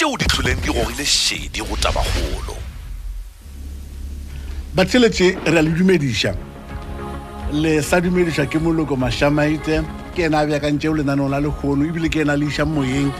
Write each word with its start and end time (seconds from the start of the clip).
tšeo 0.00 0.16
di 0.16 0.24
tlholeng 0.24 0.60
di 0.64 0.72
gogile 0.72 1.04
šedi 1.04 1.60
go 1.60 1.76
tabagolo 1.76 2.56
batheletše 4.72 5.36
re 5.44 5.58
a 5.58 5.62
le 5.62 5.70
dumediša. 5.76 6.32
Le 7.52 7.82
sa 7.84 8.00
dumediša 8.00 8.48
ke 8.48 8.56
moloko 8.56 8.96
mašamaite 8.96 9.84
ke 10.16 10.24
ena 10.24 10.40
a 10.40 10.46
beakantšeo 10.48 10.96
lenaneong 10.96 11.28
la 11.28 11.40
lekgono 11.44 11.84
ebile 11.84 12.08
ke 12.08 12.24
ena 12.24 12.32
a 12.32 12.40
išang 12.40 12.72
moyeng 12.72 13.12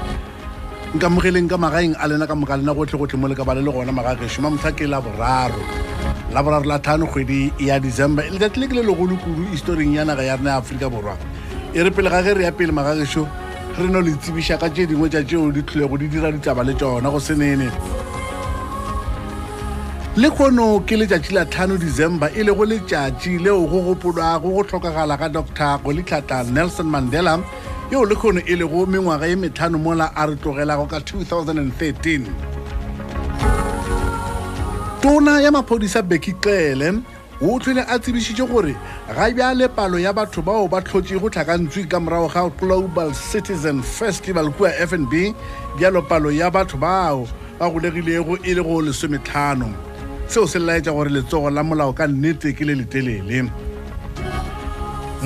nkamogeleng 0.97 1.53
ka 1.53 1.61
magaeng 1.61 1.93
a 2.01 2.09
lena 2.09 2.27
ka 2.27 2.35
moka 2.35 2.57
lena 2.57 2.73
gotlhe-gotlhe 2.73 3.21
mo 3.21 3.29
leka 3.29 3.45
ba 3.45 3.53
le 3.53 3.61
le 3.61 3.71
gona 3.71 3.93
magagešo. 3.93 4.41
Mamtlha 4.41 4.73
ke 4.73 4.89
la 4.89 5.05
boraro 5.05 5.61
la 6.33 6.41
boraro 6.41 6.65
la 6.65 6.79
tlhano 6.79 7.05
kgwedi 7.13 7.53
ya 7.61 7.79
december. 7.79 8.25
Letsatsi 8.25 8.57
le 8.57 8.67
ke 8.69 8.75
le 8.81 8.89
legolo 8.89 9.21
historing 9.53 10.01
ya 10.01 10.05
naga 10.09 10.25
ya 10.25 10.37
rena 10.41 10.57
ya 10.57 10.65
aforika 10.65 10.89
borwa. 10.89 11.13
E 11.75 11.83
re 11.85 11.91
pele 11.91 12.09
ga 12.09 12.23
ge 12.23 12.33
re 12.41 12.45
ya 12.49 12.53
pele 12.53 12.73
magagešo 12.73 13.29
re 13.79 13.89
no 13.89 14.01
le 14.01 14.13
tsebiša 14.17 14.59
ka 14.59 14.69
tše 14.69 14.87
dingwe 14.87 15.09
tša 15.09 15.23
tšeo 15.23 15.53
di 15.53 15.63
tlholego 15.63 15.97
di 15.99 16.09
dira 16.09 16.33
ditaba 16.33 16.63
le 16.63 16.75
tšona 16.75 17.11
go 17.11 17.21
senene 17.21 17.69
le 20.17 20.29
kgono 20.31 20.81
ke 20.87 20.97
letšatši 20.97 21.33
la 21.33 21.45
tlhano 21.45 21.77
december 21.79 22.31
e 22.35 22.43
lego 22.43 22.65
letšatši 22.65 23.39
leo 23.39 23.67
go 23.71 23.81
gopolwago 23.87 24.51
go 24.51 24.63
tlhokagala 24.65 25.17
ga 25.17 25.29
dr 25.29 25.79
golitlhatla 25.85 26.43
nelson 26.51 26.87
mandela 26.91 27.39
yeo 27.91 28.05
le 28.05 28.15
kgono 28.15 28.41
e 28.47 28.57
lego 28.57 28.87
mengwaga 28.87 29.27
ye 29.27 29.37
metlhano 29.37 29.79
mola 29.79 30.11
a 30.17 30.27
re 30.27 30.37
tlogelago 30.37 30.87
ka 30.91 30.99
2013 30.99 32.27
tona 35.01 35.41
ya 35.41 35.51
maphodisa 35.51 36.03
becky 36.03 36.33
tlele 36.33 37.01
o 37.41 37.59
tlhole 37.59 37.85
a 37.89 37.99
tsebišitše 37.99 38.47
gore 38.47 38.75
ga 39.09 39.31
bjale 39.33 39.69
palo 39.69 39.99
ya 39.99 40.13
batho 40.13 40.43
bao 40.43 40.69
ba 40.69 40.81
tlhotše 40.81 41.21
go 41.21 41.29
tlhakantswe 41.29 41.89
ka 41.89 42.01
morago 42.01 42.29
ga 42.29 42.49
global 42.61 43.13
citizen 43.13 43.83
festival 43.83 44.53
kua 44.53 44.71
fnb 44.71 45.35
bjalo 45.77 46.03
palo 46.03 46.31
ya 46.31 46.51
batho 46.51 46.77
bao 46.77 47.29
ba 47.59 47.71
golegilego 47.71 48.37
e 48.45 48.55
le 48.55 48.63
go 48.63 48.83
lesometlhano 48.83 49.91
seo 50.31 50.47
se 50.47 50.59
laetša 50.59 50.93
gore 50.93 51.11
letsogo 51.11 51.51
la 51.51 51.63
molao 51.63 51.93
ka 51.93 52.07
nnete 52.07 52.53
ke 52.55 52.65
le 52.65 52.75
letelele. 52.75 53.51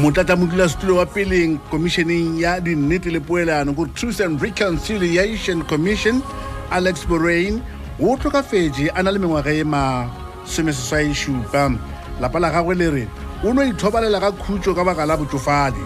Motlatlamodulasetulo 0.01 0.97
wa 0.97 1.07
peleng 1.07 1.59
komišeneng 1.71 2.41
ya 2.41 2.61
dinnete 2.61 3.13
le 3.13 3.21
poelano 3.21 3.77
ko 3.77 3.87
truth 3.95 4.21
and 4.21 4.41
reconciliation 4.43 5.63
commission 5.69 6.23
alex 6.71 7.05
borain 7.05 7.61
o 8.01 8.17
tlhokafetše 8.17 8.89
a 8.97 9.03
na 9.03 9.11
le 9.11 9.19
mengwaga 9.19 9.53
e 9.53 9.63
masomeseswai 9.63 11.15
šupa 11.15 11.77
lapa 12.21 12.39
la 12.41 12.51
gagwe 12.51 12.75
le 12.75 12.89
re 12.91 13.05
o 13.45 13.53
no 13.53 13.63
ithobalela 13.63 14.21
ka 14.21 14.31
khutšo 14.33 14.75
ka 14.75 14.85
baka 14.85 15.07
la 15.07 15.17
botsofadi 15.17 15.85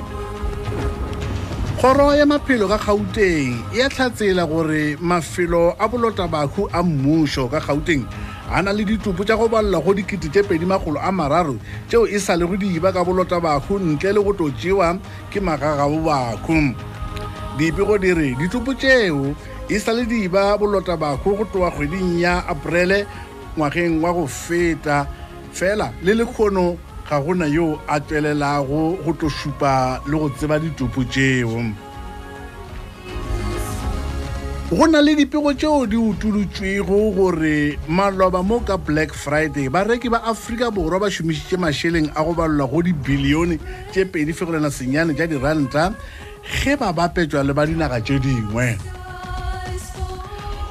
kgoro 1.78 2.14
ya 2.14 2.26
maphelo 2.26 2.66
ka 2.68 2.78
gauteng 2.78 3.54
e 3.70 3.82
a 3.82 3.88
tlhatsela 3.88 4.46
gore 4.46 4.98
mafelo 5.00 5.76
a 5.78 5.86
bolotabahu 5.88 6.66
a 6.72 6.82
mmušo 6.82 7.46
ka 7.46 7.60
gauteng 7.60 8.02
a 8.50 8.62
na 8.62 8.72
le 8.72 8.84
ditopo 8.84 9.24
tša 9.24 9.36
go 9.36 9.48
balelwa 9.48 9.84
go 9.84 9.94
dikete 9.94 10.28
tše 10.28 10.42
pedi 10.42 10.66
magolo 10.66 10.98
a 10.98 11.12
mararo 11.12 11.54
tšeo 11.88 12.08
e 12.10 12.18
sa 12.18 12.34
le 12.34 12.46
go 12.50 12.56
diba 12.56 12.92
ka 12.92 13.04
bolotabahu 13.04 13.78
ntle 13.78 14.10
le 14.12 14.20
go 14.24 14.32
to 14.32 14.50
tšewa 14.50 14.98
ke 15.30 15.38
magagabobakhu 15.40 16.74
dipego 17.58 17.98
di 17.98 18.10
re 18.10 18.34
ditopo 18.34 18.74
tšeo 18.74 19.36
e 19.68 19.78
sa 19.78 19.92
le 19.92 20.02
diba 20.08 20.58
bolotabahu 20.58 21.36
go 21.36 21.44
toa 21.44 21.70
kgweding 21.70 22.18
ya 22.24 22.42
aprele 22.48 23.06
ngwageng 23.54 24.02
wa 24.02 24.12
go 24.16 24.26
feta 24.26 25.06
fela 25.52 25.92
le 26.02 26.14
le 26.14 26.24
kgono 26.24 26.77
ga 27.08 27.20
gona 27.20 27.46
yo 27.46 27.80
a 27.88 28.00
tswelelago 28.00 28.98
go 29.04 29.12
to 29.12 29.28
šupa 29.28 30.00
le 30.06 30.18
go 30.18 30.28
tseba 30.28 30.58
ditopo 30.58 31.05
tšeo. 31.05 31.88
Go 34.68 34.86
na 34.86 35.00
le 35.00 35.16
dipego 35.16 35.55
tšeo 35.55 35.86
di 35.86 35.96
utolotswego 35.96 37.10
gore 37.16 37.78
maloba 37.88 38.42
mo 38.44 38.60
ka 38.60 38.77
black 38.77 39.14
friday 39.14 39.68
bareki 39.68 40.12
ba 40.12 40.20
aforika 40.28 40.68
borwa 40.70 41.00
ba 41.00 41.08
šomišitše 41.08 41.56
mašeleng 41.56 42.12
a 42.12 42.20
go 42.20 42.34
balelwa 42.36 42.68
go 42.68 42.83
dibilione 42.83 43.58
tše 43.92 44.05
pedi 44.05 44.33
fegolana 44.36 44.68
senyane 44.70 45.17
tša 45.17 45.27
diranta 45.27 45.94
ge 46.44 46.77
ba 46.77 46.92
bapetšwa 46.92 47.46
le 47.48 47.56
ba 47.56 47.64
dinaga 47.64 48.00
tše 48.05 48.20
dingwe 48.20 48.98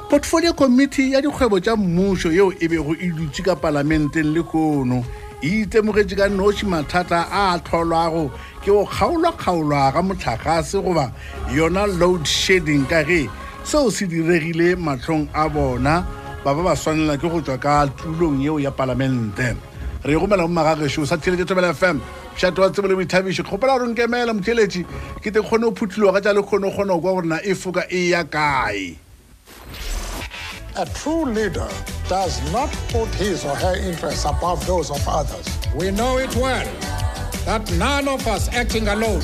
portfolio 0.09 0.53
committee 0.53 1.11
ya 1.11 1.21
dikgwebo 1.21 1.59
tša 1.59 1.75
mmušo 1.75 2.31
yeo 2.31 2.53
e 2.59 2.67
bego 2.67 2.95
e 2.95 3.11
dutše 3.11 3.43
ka 3.43 3.55
palamenteng 3.55 4.31
le 4.31 4.43
kono 4.43 5.03
e 5.41 5.67
itemogetše 5.67 6.15
ka 6.15 6.29
noši 6.29 6.65
mathata 6.65 7.27
a 7.31 7.59
tlholwago 7.59 8.31
ke 8.63 8.71
go 8.71 8.85
kgaolwa-kgaolwa 8.85 9.91
ga 9.91 10.01
motlhagase 10.01 10.79
goba 10.79 11.11
yona 11.51 11.85
load 11.99 12.23
shedding 12.25 12.87
ka 12.87 13.03
ge 13.03 13.27
seo 13.63 13.91
se 13.91 14.07
diregile 14.07 14.79
matlhong 14.79 15.27
a 15.33 15.49
bona 15.49 16.07
ba 16.43 16.55
ba 16.55 16.63
ba 16.63 16.75
swanela 16.75 17.19
ke 17.19 17.27
go 17.27 17.41
tswa 17.41 17.57
ka 17.59 17.87
tulong 17.99 18.39
yeo 18.39 18.59
ya 18.59 18.71
palamente. 18.71 19.59
Re 20.07 20.15
gomela 20.15 20.47
mo 20.47 20.55
magagešo 20.55 21.03
sa 21.03 21.17
theletše 21.17 21.43
tobela 21.43 21.73
fm 21.75 21.99
šato 22.37 22.61
wa 22.61 22.69
tsebo 22.71 22.87
le 22.87 22.95
boithabišo 22.95 23.43
kgopela 23.43 23.75
gore 23.75 23.91
nkemela 23.91 24.31
motheletši 24.31 24.85
ke 25.19 25.35
te 25.35 25.43
kgone 25.43 25.67
go 25.67 25.75
phuthuloga 25.75 26.23
tša 26.23 26.31
le 26.31 26.41
kgone 26.47 26.71
kgone 26.71 26.95
go 26.95 27.01
kwa 27.03 27.11
gore 27.11 27.27
na 27.27 27.43
e 27.43 27.51
foka 27.51 27.83
e 27.91 28.15
ya 28.15 28.23
kae 28.23 29.06
A 30.79 30.85
true 30.85 31.25
leader 31.25 31.67
does 32.07 32.39
not 32.53 32.69
put 32.89 33.07
his 33.15 33.43
or 33.43 33.55
her 33.55 33.75
interests 33.75 34.25
above 34.25 34.63
those 34.67 34.91
of 34.91 35.03
others. 35.07 35.47
We 35.73 35.89
know 35.89 36.19
it 36.19 36.35
well 36.35 36.71
that 37.45 37.71
none 37.79 38.07
of 38.07 38.27
us 38.27 38.47
acting 38.53 38.87
alone 38.87 39.23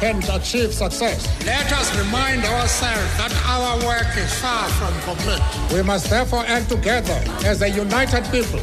can 0.00 0.18
achieve 0.30 0.74
success. 0.74 1.26
Let 1.46 1.72
us 1.72 1.96
remind 1.96 2.44
ourselves 2.44 3.16
that 3.16 3.32
our 3.46 3.78
work 3.86 4.14
is 4.18 4.38
far 4.38 4.68
from 4.68 4.92
complete. 5.00 5.40
We 5.72 5.82
must 5.82 6.10
therefore 6.10 6.44
act 6.46 6.68
together 6.68 7.24
as 7.46 7.62
a 7.62 7.70
united 7.70 8.24
people 8.30 8.60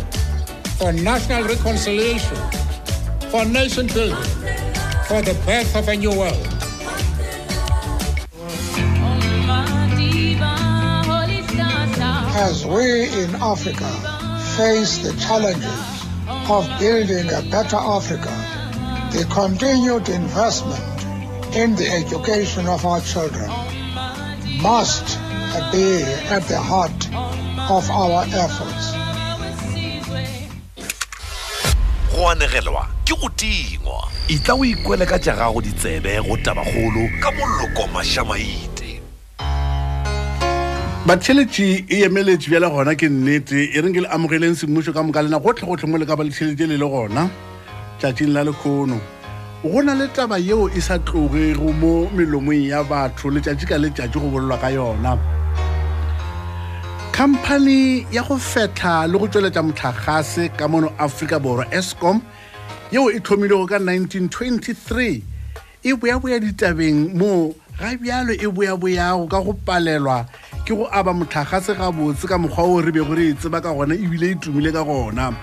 for 0.78 0.94
national 0.94 1.46
reconciliation, 1.46 2.38
for 3.32 3.44
nation 3.44 3.88
building, 3.88 4.24
for 5.08 5.24
the 5.24 5.36
birth 5.48 5.76
of 5.76 5.88
a 5.88 5.96
new 5.96 6.12
world. 6.12 6.59
As 12.42 12.66
we 12.66 13.04
in 13.22 13.36
Africa 13.36 13.90
face 14.56 15.00
the 15.00 15.14
challenges 15.20 15.82
of 16.50 16.64
building 16.80 17.28
a 17.34 17.42
better 17.52 17.76
Africa, 17.76 18.32
the 19.12 19.26
continued 19.30 20.08
investment 20.08 20.84
in 21.54 21.76
the 21.76 21.90
education 21.90 22.66
of 22.68 22.86
our 22.86 23.02
children 23.02 23.50
must 24.62 25.20
be 25.74 26.04
at 26.32 26.44
the 26.48 26.58
heart 26.58 27.02
of 27.70 27.90
our 27.92 28.24
efforts. 28.24 28.96
go 32.20 32.30
anegelwa 32.30 32.88
ke 33.06 33.16
go 33.22 33.30
tingwa 33.30 34.08
itla 34.28 34.54
o 34.54 34.66
ikwele 34.66 35.06
ka 35.06 35.20
tša 35.20 35.36
gago 35.36 35.62
ditsebe 35.62 36.20
go 36.28 36.38
tabagolo 36.38 37.04
ka 37.22 37.32
moloko 37.32 37.88
mašamaite 37.94 38.69
batheletši 41.10 41.86
e 41.90 42.04
emeletše 42.06 42.50
bjale 42.52 42.70
gona 42.70 42.94
ke 42.94 43.08
nnete 43.10 43.58
e 43.74 43.82
reng 43.82 43.96
ke 43.98 44.02
le 44.06 44.10
amogeleng 44.14 44.54
semmušo 44.54 44.94
ka 44.94 45.02
moka 45.02 45.24
lena 45.26 45.40
gotlhe-gotlhe 45.42 45.90
mo 45.90 45.98
le 45.98 46.06
ka 46.06 46.14
ba 46.16 46.22
letheletše 46.24 46.68
le 46.70 46.78
le 46.78 46.86
gona 46.86 47.24
tšatšing 47.98 48.30
la 48.30 48.44
lekgono. 48.46 49.00
Go 49.64 49.82
na 49.82 49.96
le 49.98 50.06
taba 50.14 50.38
yeo 50.38 50.70
e 50.70 50.78
sa 50.80 51.00
tlogego 51.02 51.74
mo 51.74 52.06
melomong 52.14 52.62
ya 52.62 52.84
batho 52.86 53.34
letšatši 53.34 53.66
ka 53.66 53.82
letšatši 53.82 54.22
go 54.22 54.30
bolelwa 54.30 54.62
ka 54.62 54.70
yona. 54.70 55.18
Khamphane 57.18 58.06
ya 58.14 58.22
go 58.22 58.38
fetha 58.38 59.10
le 59.10 59.18
go 59.18 59.26
tšweletša 59.26 59.66
motlhagase 59.66 60.54
ka 60.54 60.68
mono 60.68 60.94
aforika 61.00 61.42
borwa 61.42 61.66
escom 61.74 62.22
yeo 62.94 63.10
e 63.10 63.18
thomilego 63.18 63.66
ka 63.66 63.82
1923 63.82 65.24
e 65.90 65.94
boyaboya 65.98 66.38
ditabeng 66.38 67.18
moo 67.18 67.50
ga 67.80 67.98
bjalo 67.98 68.38
e 68.38 68.46
boyaboyago 68.46 69.26
ka 69.26 69.42
go 69.42 69.58
palelwa 69.66 70.30
ke 70.66 70.76
go 70.76 70.88
aba 70.92 71.14
motlhagase 71.14 71.76
gabotse 71.76 72.28
ka 72.28 72.38
mokgwa 72.38 72.64
o 72.64 72.82
re 72.82 72.92
bego 72.92 73.16
re 73.16 73.30
e 73.30 73.34
tseba 73.34 73.62
ka 73.62 73.74
gona 73.74 73.96
ebile 73.96 74.32
e 74.32 74.36
tumile 74.36 74.72
ka 74.72 74.84
gona. 74.84 75.36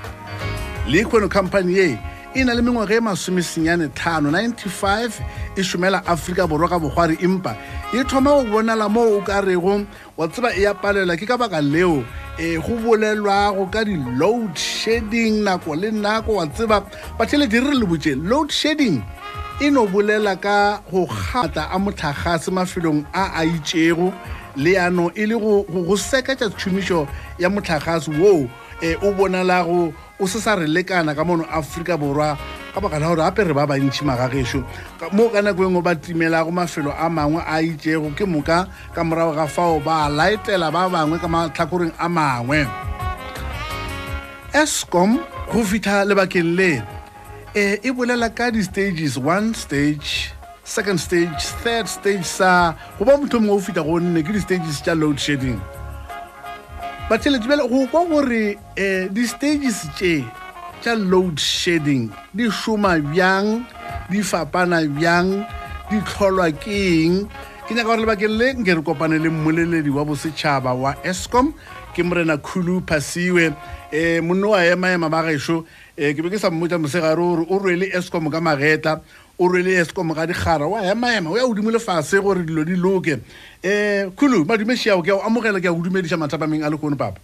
Le 0.86 1.02
kgono 1.04 1.30
company 1.30 1.72
ye 1.72 1.98
e 2.36 2.44
na 2.44 2.52
le 2.52 2.62
mengwaga 2.62 2.94
e 2.94 3.00
masomesenyane 3.00 3.88
tlhano 3.94 4.30
95 4.30 5.20
e 5.56 5.62
šomela 5.62 6.06
aforika 6.06 6.46
borwa 6.46 6.68
ka 6.68 6.78
bogware 6.78 7.16
empa 7.24 7.56
e 7.94 8.04
thoma 8.04 8.30
go 8.30 8.44
bonala 8.44 8.88
moo 8.88 9.18
o 9.18 9.22
ka 9.22 9.40
rego 9.40 9.86
wa 10.16 10.28
tseba 10.28 10.52
e 10.54 10.62
ya 10.62 10.74
palela 10.74 11.16
ke 11.16 11.26
ka 11.26 11.36
baka 11.38 11.60
leo 11.62 12.04
e 12.38 12.58
go 12.60 12.76
bolelwago 12.76 13.72
ka 13.72 13.84
di-load 13.84 14.52
shedding 14.52 15.44
nako 15.44 15.74
le 15.80 15.90
nako 15.90 16.36
wa 16.36 16.46
tseba 16.46 16.84
batheletši 17.18 17.60
re 17.60 17.70
re 17.72 17.74
le 17.80 17.86
botse 17.86 18.12
load 18.14 18.52
shedding 18.52 19.00
e 19.60 19.70
no 19.70 19.86
bolela 19.86 20.36
ka 20.36 20.82
go 20.92 21.06
gata 21.08 21.72
a 21.72 21.78
motlhagase 21.78 22.52
mafelong 22.52 23.06
a 23.14 23.32
a 23.40 23.48
itšego 23.48 24.12
leano 24.56 25.10
e 25.14 25.26
le 25.26 25.36
go 25.38 25.96
seketša 25.96 26.50
tšhomišo 26.56 27.08
ya 27.38 27.48
motlhagase 27.48 28.10
woo 28.20 28.48
um 28.82 28.96
o 29.02 29.12
bonalago 29.12 29.92
o 30.20 30.26
se 30.26 30.40
sa 30.40 30.56
re 30.56 30.66
lekana 30.66 31.14
ka 31.14 31.24
mono 31.24 31.44
aforika 31.44 31.96
borwa 31.96 32.36
ka 32.74 32.80
baka 32.80 32.98
la 33.00 33.08
gore 33.08 33.22
gape 33.24 33.44
re 33.44 33.54
ba 33.54 33.66
bantšhi 33.66 34.04
magagešo. 34.04 34.60
Mo 35.12 35.28
ka 35.32 35.40
nako 35.40 35.64
engwe 35.64 35.82
ba 35.82 35.94
timelago 35.94 36.52
mafelo 36.52 36.92
a 36.92 37.08
mangwe 37.08 37.40
a 37.40 37.60
itšego 37.64 38.12
ke 38.16 38.24
moka 38.28 38.68
ka 38.94 39.00
morago 39.04 39.32
ga 39.32 39.46
fao 39.46 39.80
ba 39.80 40.08
laetela 40.08 40.68
ba 40.72 40.88
bangwe 40.88 41.16
ka 41.16 41.28
matlhakoreng 41.28 41.92
a 41.96 42.08
mangwe. 42.08 42.68
Escom 44.52 45.20
go 45.52 45.64
fitlha 45.64 46.04
lebakeng 46.04 46.56
le 46.56 46.84
um 47.56 47.76
e 47.80 47.90
bolela 47.92 48.28
ka 48.28 48.52
di-stages 48.52 49.16
one 49.16 49.56
stage 49.56 50.35
second 50.66 50.98
stage 50.98 51.30
third 51.62 51.86
stage 51.86 52.26
sa 52.26 52.74
go 52.98 53.06
ba 53.06 53.14
motho 53.14 53.38
mongwe 53.38 53.54
o 53.54 53.62
fitlha 53.62 53.86
gonne 53.86 54.18
ke 54.18 54.34
di-stages 54.34 54.82
tša 54.82 54.98
load 54.98 55.14
shedding. 55.14 55.62
Batheletši 57.06 57.46
bjale 57.46 57.70
go 57.70 57.86
kwa 57.86 58.02
gore 58.10 58.58
um 58.58 59.04
di-stages 59.14 59.86
tše 59.94 60.26
tša 60.82 60.98
load 60.98 61.38
shedding 61.38 62.10
di 62.34 62.50
šoma 62.50 62.98
bjang 62.98 63.62
di 64.10 64.26
fapana 64.26 64.82
bjang 64.90 65.46
di 65.86 66.02
tlholwa 66.02 66.50
ke 66.50 66.74
eng? 67.06 67.30
Ke 67.62 67.74
nyaka 67.74 67.94
gore 67.94 68.02
lebakeng 68.02 68.34
le 68.34 68.48
nke 68.58 68.74
re 68.74 68.82
kopane 68.82 69.22
le 69.22 69.30
mmoleledi 69.30 69.90
wa 69.94 70.02
bosetšhaba 70.02 70.74
wa 70.74 70.98
escom 71.06 71.54
ke 71.94 72.02
morena 72.02 72.42
khulu 72.42 72.82
phasiwe. 72.82 73.54
Um 73.94 74.26
monne 74.26 74.50
wa 74.50 74.58
emaema 74.66 75.06
ba 75.06 75.22
gešo 75.30 75.62
um 75.62 76.10
ke 76.10 76.20
be 76.26 76.34
ke 76.34 76.42
sa 76.42 76.50
mmotsa 76.50 76.74
mosegare 76.74 77.14
gore 77.14 77.46
o 77.46 77.54
rwele 77.62 77.86
escom 77.94 78.26
ka 78.34 78.42
magetla 78.42 78.98
o 79.38 79.48
rwele 79.48 79.80
eskom 79.80 80.12
ga 80.14 80.26
dikgara 80.26 80.66
wa 80.66 80.80
emaema 80.82 81.30
o 81.30 81.36
ya 81.36 81.46
godimo 81.46 81.70
lefase 81.70 82.20
gore 82.22 82.44
dilo 82.44 82.64
di 82.64 82.76
loke. 82.76 83.20
Um 83.64 84.10
khulu 84.16 84.44
madumešiao 84.44 85.02
ke 85.02 85.10
a 85.10 85.16
o 85.16 85.22
amogela 85.22 85.60
ke 85.60 85.68
a 85.68 85.74
go 85.74 85.82
dumediša 85.82 86.16
mathapameng 86.16 86.64
a 86.64 86.70
lekone 86.70 86.96
papa? 86.96 87.20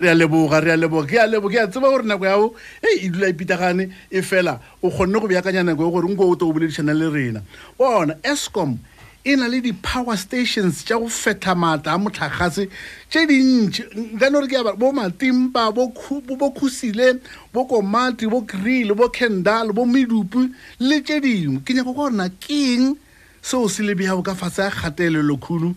Re 0.00 0.08
a 0.10 0.14
leboga 0.14 0.60
re 0.60 0.70
a 0.72 0.76
leboga 0.76 1.08
ke 1.08 1.18
a 1.18 1.26
leboga 1.26 1.54
ke 1.54 1.58
a 1.64 1.68
tseba 1.68 1.88
gore 1.90 2.04
nako 2.04 2.24
yao 2.24 2.54
e 2.82 3.06
e 3.06 3.08
dula 3.08 3.28
e 3.28 3.32
pitagane 3.32 3.90
e 4.10 4.22
fela 4.22 4.60
o 4.82 4.90
kgonne 4.90 5.20
go 5.20 5.28
beakanya 5.28 5.64
nako 5.64 5.88
e 5.88 5.90
gore 5.90 6.08
nko 6.08 6.28
o 6.30 6.34
to 6.36 6.48
o 6.48 6.52
boledišana 6.52 6.92
le 6.92 7.08
rena. 7.10 7.42
Bona 7.78 8.14
escom 8.22 8.78
e 9.24 9.36
na 9.36 9.46
le 9.48 9.60
di-power 9.60 10.16
stations 10.18 10.84
tša 10.84 10.98
go 11.00 11.08
fetha 11.08 11.54
maatla 11.56 11.94
a 11.94 11.98
motlhagase 11.98 12.68
tše 13.10 13.20
dintšhi 13.30 13.82
nkane 14.16 14.32
gore 14.36 14.48
ke 14.52 14.56
aba 14.60 14.72
bo 14.76 14.92
matimpa 14.92 15.72
bo 15.72 15.88
Khu- 15.96 16.20
bo 16.26 16.36
bo 16.36 16.50
khusile 16.52 17.20
bo 17.52 17.64
komati 17.64 18.28
bo 18.28 18.40
grill 18.44 18.92
bo 18.94 19.08
kendal 19.08 19.72
bo 19.72 19.86
medupu 19.86 20.44
le 20.80 21.00
tše 21.00 21.20
dingwe. 21.24 21.64
Ke 21.64 21.72
nyako 21.72 21.92
ka 21.94 22.00
gorena 22.04 22.28
ke 22.28 22.52
eng 22.76 22.96
seo 23.40 23.68
se 23.68 23.82
lebeyago 23.82 24.22
ka 24.24 24.34
fase 24.34 24.60
ya 24.62 24.70
kgatelelo 24.70 25.36
khulu 25.40 25.72
um 25.72 25.76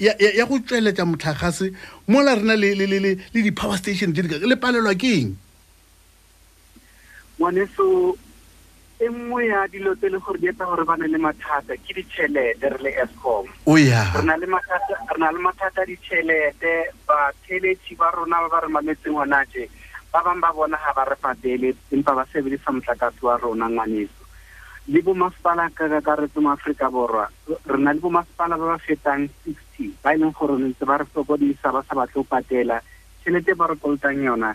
ya 0.00 0.12
ya- 0.20 0.46
go 0.46 0.58
tsweletša 0.60 1.04
motlhagase 1.08 1.72
mola 2.08 2.34
rena 2.36 2.56
le 2.56 3.16
di-power 3.32 3.76
station 3.78 4.12
tše 4.12 4.22
dika 4.28 4.44
le 4.44 4.56
palelwa 4.56 4.94
ke 4.94 5.08
eng 5.20 5.36
ngwaneso 7.38 8.16
e 9.02 9.08
nngwe 9.10 9.46
ya 9.50 9.66
dilo 9.66 9.94
tse 9.98 10.06
e 10.06 10.10
le 10.14 10.18
gore 10.22 10.38
di 10.38 10.46
etsa 10.46 10.64
gore 10.64 10.84
ba 10.84 10.94
ne 10.96 11.08
le 11.10 11.18
mathata. 11.18 11.74
Ke 11.74 11.92
ditšhelete 11.98 12.68
re 12.70 12.78
le 12.78 12.90
escom 13.02 13.46
o 13.66 13.74
ya. 13.76 14.06
Re 14.14 14.22
na 14.22 14.36
le 14.38 14.46
mathata 14.46 14.94
re 15.10 15.18
na 15.18 15.30
le 15.34 15.38
mathata 15.42 15.82
a 15.82 15.86
ditšhelete. 15.90 16.94
Batheletši 17.08 17.98
ba 17.98 18.14
rona 18.14 18.46
ba 18.46 18.48
ba 18.48 18.60
re 18.62 18.68
mametseng 18.70 19.18
gona 19.18 19.42
tse 19.50 19.66
ba 20.12 20.22
bangwe 20.22 20.40
ba 20.40 20.52
bona 20.54 20.78
ga 20.78 20.92
ba 20.94 21.04
re 21.10 21.16
patele 21.18 21.74
empa 21.90 22.14
ba 22.14 22.24
sebedisa 22.30 22.70
motlakase 22.70 23.18
wa 23.26 23.36
rona 23.42 23.66
ngwaneso. 23.68 24.22
Le 24.86 25.00
bomasepala 25.02 25.70
ka 25.74 25.88
kakaretso 25.88 26.40
mo 26.40 26.50
aforika 26.54 26.90
borwa 26.90 27.26
re 27.66 27.78
na 27.78 27.92
le 27.92 28.00
bomasepala 28.00 28.54
ba 28.58 28.66
ba 28.74 28.78
fetang 28.78 29.26
sixty 29.42 29.90
ba 30.02 30.14
e 30.14 30.18
leng 30.18 30.30
gore 30.30 30.54
ntse 30.62 30.84
ba 30.86 31.02
re 31.02 31.06
sokodisa 31.10 31.74
ba 31.74 31.82
sa 31.82 31.94
batle 31.98 32.22
go 32.22 32.24
patela. 32.28 32.78
Tšhelete 33.22 33.54
ba 33.58 33.66
re 33.66 33.76
kolotang 33.78 34.22
yona 34.22 34.54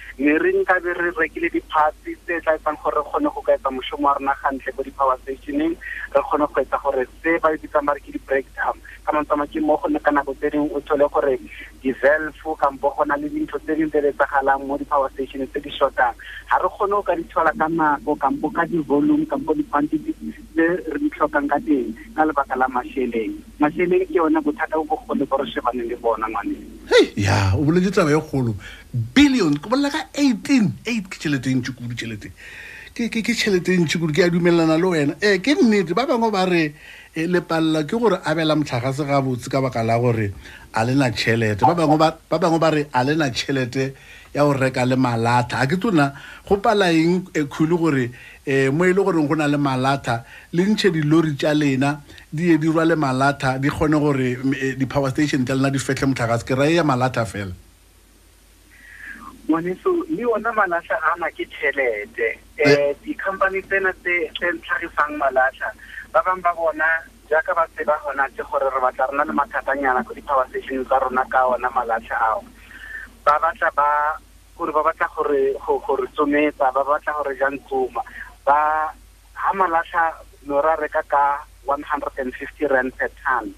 ne 0.21 0.37
re 0.37 0.51
nkabe 0.53 0.93
re 0.93 1.09
rekile 1.17 1.49
di-parts 1.49 1.97
tse 2.05 2.37
tla 2.45 2.53
etsang 2.53 2.77
gore 2.77 3.01
re 3.01 3.03
kgone 3.09 3.29
go 3.33 3.41
ka 3.41 3.57
etsa 3.57 3.73
mošomo 3.73 4.05
wa 4.05 4.13
rona 4.13 4.35
gantle 4.37 4.71
ko 4.77 4.83
di-power 4.85 5.17
stationeng. 5.25 5.73
Re 6.13 6.21
kgone 6.21 6.45
go 6.45 6.61
etsa 6.61 6.77
gore 6.77 7.05
se 7.23 7.39
ba 7.41 7.49
bitsang 7.57 7.85
ba 7.89 7.97
re 7.97 8.01
ke 8.05 8.13
di-breakdown. 8.13 8.77
Ka 9.01 9.11
mantsama 9.17 9.49
ke 9.49 9.57
mo 9.57 9.81
gone 9.81 9.97
ka 9.97 10.11
nako 10.13 10.37
tse 10.37 10.53
dingwe 10.53 10.69
o 10.77 10.79
thole 10.85 11.09
gore 11.09 11.33
di-velfo 11.81 12.53
kampo 12.61 12.93
go 12.93 13.03
na 13.09 13.17
le 13.17 13.33
dintho 13.33 13.57
tse 13.65 13.73
dingwe 13.73 13.89
tse 13.89 14.13
di 14.13 14.65
mo 14.67 14.77
di-power 14.77 15.09
station 15.17 15.41
tse 15.49 15.57
di 15.57 15.71
shortang. 15.73 16.13
Ga 16.53 16.61
re 16.61 16.69
kgone 16.69 16.93
go 16.93 17.01
ka 17.01 17.17
di 17.17 17.25
thola 17.25 17.49
ka 17.57 17.65
nako 17.65 18.13
kampo 18.21 18.53
ka 18.53 18.61
di-volume 18.69 19.25
kampo 19.25 19.57
di-quantity 19.57 20.13
tse 20.53 20.65
re 20.85 20.97
di 21.01 21.09
tlhokang 21.17 21.49
ka 21.49 21.57
teng 21.65 21.97
ka 22.13 22.29
lebaka 22.29 22.53
la 22.53 22.69
masheleng. 22.69 23.33
Masheleng 23.57 24.05
ke 24.05 24.21
yone 24.21 24.37
bothata 24.45 24.77
bo 24.77 24.85
bogolo 24.85 25.25
bo 25.25 25.41
re 25.41 25.49
shebaneng 25.49 25.89
le 25.89 25.97
bona 25.97 26.29
ngwaneng 26.29 26.71
ya 27.15 27.53
o 27.55 27.63
boletse 27.63 28.01
e 28.01 28.19
kgolo 28.19 28.53
billion. 28.93 29.55
Ke 29.57 29.69
bolela 29.69 29.91
ka 29.91 30.03
eighteen 30.15 30.73
eight 30.85 31.09
ke 31.09 31.17
tšhelete 31.19 31.47
e 31.47 31.55
ntši 31.55 31.71
kudu 31.77 31.95
tšhelete 31.95 32.31
ke 32.93 33.33
tšhelete 33.33 33.73
e 33.73 33.77
ntši 33.77 33.99
kudu 33.99 34.13
ke 34.13 34.23
a 34.25 34.29
dumelelana 34.29 34.77
le 34.77 34.87
wena. 34.87 35.13
Um 35.15 35.39
ke 35.39 35.55
nnete 35.55 35.95
ba 35.95 36.05
bangwe 36.05 36.31
ba 36.31 36.45
re 36.45 36.73
eh, 37.15 37.27
lepalela 37.27 37.83
ke 37.87 37.95
gore 37.97 38.19
a 38.23 38.35
bela 38.35 38.55
motlhagase 38.55 39.05
gabotse 39.07 39.49
ka 39.49 39.61
baka 39.61 39.83
la 39.83 39.97
gore 39.99 40.33
a 40.73 40.85
lena 40.85 41.11
tšhelete 41.11 41.61
ba 41.63 41.75
bangwe 41.75 42.59
ba 42.59 42.69
re 42.71 42.87
a 42.93 43.03
lena 43.03 43.31
tšhelete 43.31 43.93
ya 44.33 44.43
go 44.43 44.53
reka 44.53 44.85
le 44.85 44.95
malatha. 44.95 45.63
A 45.63 45.67
ke 45.67 45.79
tona 45.79 46.11
go 46.47 46.57
pala 46.57 46.91
eng 46.91 47.27
eh, 47.33 47.47
khulu 47.47 47.77
gore 47.79 48.11
um 48.47 48.75
mo 48.75 48.83
e 48.83 48.93
le 48.93 49.01
goreng 49.03 49.27
go 49.27 49.35
na 49.35 49.47
le 49.47 49.57
malatha 49.57 50.25
le 50.51 50.63
ntšhe 50.67 50.91
dilori 50.91 51.35
tša 51.35 51.53
lena 51.53 52.01
di 52.31 52.51
ye 52.51 52.57
di 52.57 52.67
rwale 52.67 52.95
malatha 52.95 53.57
di 53.57 53.69
kgone 53.69 53.99
gore 53.99 54.35
eh, 54.59 54.75
di-power 54.75 55.11
station 55.11 55.45
tša 55.45 55.55
lena 55.55 55.71
di 55.71 55.79
fetlhe 55.79 56.07
motlhagase 56.11 56.43
ke 56.43 56.55
rae 56.55 56.75
ya 56.75 56.83
malatha 56.83 57.25
fela 57.25 57.70
ngwaneso 59.47 59.89
le 60.09 60.21
yona 60.21 60.51
malatlha 60.53 60.97
a 61.01 61.15
na 61.19 61.27
ke 61.31 61.45
tšhelete 61.45 62.29
Eh. 62.61 62.93
um 62.93 62.95
di-company 63.03 63.61
tsena 63.65 63.91
tse 64.03 64.29
tse 64.37 64.47
tlhagisang 64.61 65.17
malatlha 65.17 65.69
ba 66.13 66.21
bangwe 66.25 66.41
ba 66.45 66.51
bona 66.53 66.89
jaaka 67.29 67.53
ba 67.57 67.65
tseba 67.73 67.95
gona 68.05 68.27
tse 68.29 68.43
gore 68.45 68.69
re 68.69 68.79
batla 68.81 69.07
rena 69.09 69.23
le 69.25 69.33
mathatanyana 69.33 70.03
ko 70.05 70.13
di-power 70.13 70.45
station 70.49 70.85
tsa 70.85 70.99
rona 70.99 71.25
ka 71.31 71.47
ona 71.47 71.69
malatlha 71.73 72.15
ao. 72.21 72.43
Ba 73.25 73.39
batla 73.41 73.69
ba 73.75 73.89
gore 74.57 74.71
ba 74.71 74.83
batla 74.83 75.07
gore 75.15 75.53
go- 75.65 75.81
gore 75.87 76.05
tsometsa 76.13 76.69
ba 76.75 76.83
batla 76.83 77.13
gore 77.17 77.33
jang 77.39 77.57
tsoma. 77.65 78.01
Ba 78.45 78.91
ha 79.33 79.49
malatlha 79.57 80.13
no 80.45 80.61
ra 80.61 80.75
reka 80.75 81.01
ka 81.09 81.41
one 81.65 81.81
hundred 81.83 82.13
and 82.19 82.33
fifty 82.35 82.65
rand 82.69 82.93
per 82.97 83.09
ton. 83.25 83.49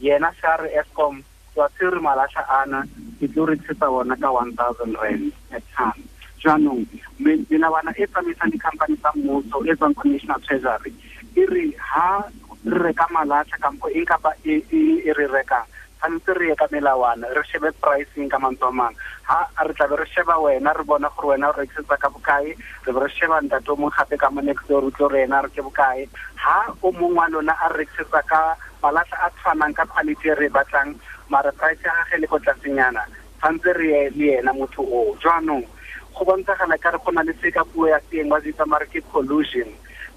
Yena 0.00 0.28
sa 0.40 0.56
re 0.60 0.68
escom 0.76 1.22
wa 1.56 1.68
tsere 1.78 1.96
malatlha 2.02 2.44
ana 2.60 2.82
ke 3.24 3.32
tlo 3.32 3.48
rekisetsa 3.48 3.88
ona 3.88 4.16
ka 4.20 4.28
one 4.28 4.52
thousand 4.52 4.92
rand 5.00 5.32
per 5.48 5.64
ton. 5.72 5.96
Jaanong 6.44 6.84
me- 7.24 7.40
melawana 7.48 7.96
e 7.96 8.04
tsamaisang 8.04 8.52
di-company 8.52 9.00
tsa 9.00 9.16
mmuso 9.16 9.64
e 9.64 9.72
tswang 9.72 9.96
ko 9.96 10.04
national 10.12 10.40
treasury 10.44 10.92
e 11.40 11.42
re 11.48 11.64
ha 11.80 12.28
re 12.68 12.78
reka 12.84 13.08
malatlha 13.16 13.56
kampo 13.64 13.88
eng 13.88 14.04
kapa 14.04 14.36
e 14.44 14.60
e- 14.68 15.00
e 15.08 15.10
re 15.16 15.24
rekang 15.32 15.64
tshwanetse 15.96 16.36
re 16.36 16.52
ye 16.52 16.54
ka 16.60 16.68
melawana 16.68 17.24
re 17.32 17.40
shebe 17.48 17.72
pricing 17.80 18.28
ka 18.28 18.36
mantswe 18.36 18.68
a 18.68 18.72
mang. 18.76 18.92
Ha 19.24 19.48
a 19.56 19.64
re 19.64 19.72
tlabe 19.72 19.96
re 19.96 20.04
sheba 20.12 20.36
wena 20.36 20.76
re 20.76 20.84
bona 20.84 21.08
gore 21.16 21.32
wena 21.40 21.48
o 21.48 21.56
rekisetsa 21.56 21.96
ka 21.96 22.12
bokae 22.12 22.52
re 22.84 22.90
be 22.92 23.00
re 23.00 23.08
sheba 23.08 23.40
ntate 23.40 23.72
o 23.72 23.76
mongwe 23.80 23.96
gape 23.96 24.16
ka 24.20 24.28
mo 24.28 24.44
next 24.44 24.68
door 24.68 24.84
utlo 24.84 25.08
re 25.08 25.24
ena 25.24 25.40
re 25.40 25.48
ke 25.48 25.64
bokae. 25.64 26.04
Ha 26.44 26.76
o 26.84 26.92
mongwe 26.92 27.16
wa 27.16 27.28
lona 27.32 27.56
a 27.56 27.72
re 27.72 27.88
rekisetsa 27.88 28.20
ka 28.28 28.52
malatlha 28.84 29.16
a 29.24 29.30
tshwanang 29.32 29.72
ka 29.72 29.88
quality 29.88 30.28
e 30.28 30.34
re 30.36 30.46
e 30.46 30.52
batlang 30.52 30.92
mare 31.34 31.50
price 31.58 31.82
ya 31.82 31.90
gage 31.98 32.20
le 32.22 32.26
ko 32.30 32.38
tlasenyana 32.38 33.02
tshwanetse 33.42 33.72
re 33.74 34.10
le 34.14 34.38
ena 34.38 34.52
motho 34.54 34.82
o. 34.86 35.16
Jaanong 35.18 35.66
go 36.14 36.22
bontshagala 36.24 36.78
ka 36.78 36.94
re 36.94 36.98
go 37.02 37.10
na 37.10 37.22
le 37.26 37.34
se 37.42 37.50
ka 37.50 37.64
puo 37.64 37.90
ya 37.90 37.98
seeng 38.06 38.30
ba 38.30 38.38
ditsa 38.40 38.64
mare 38.66 38.86
ke 38.86 39.02
collusion. 39.10 39.66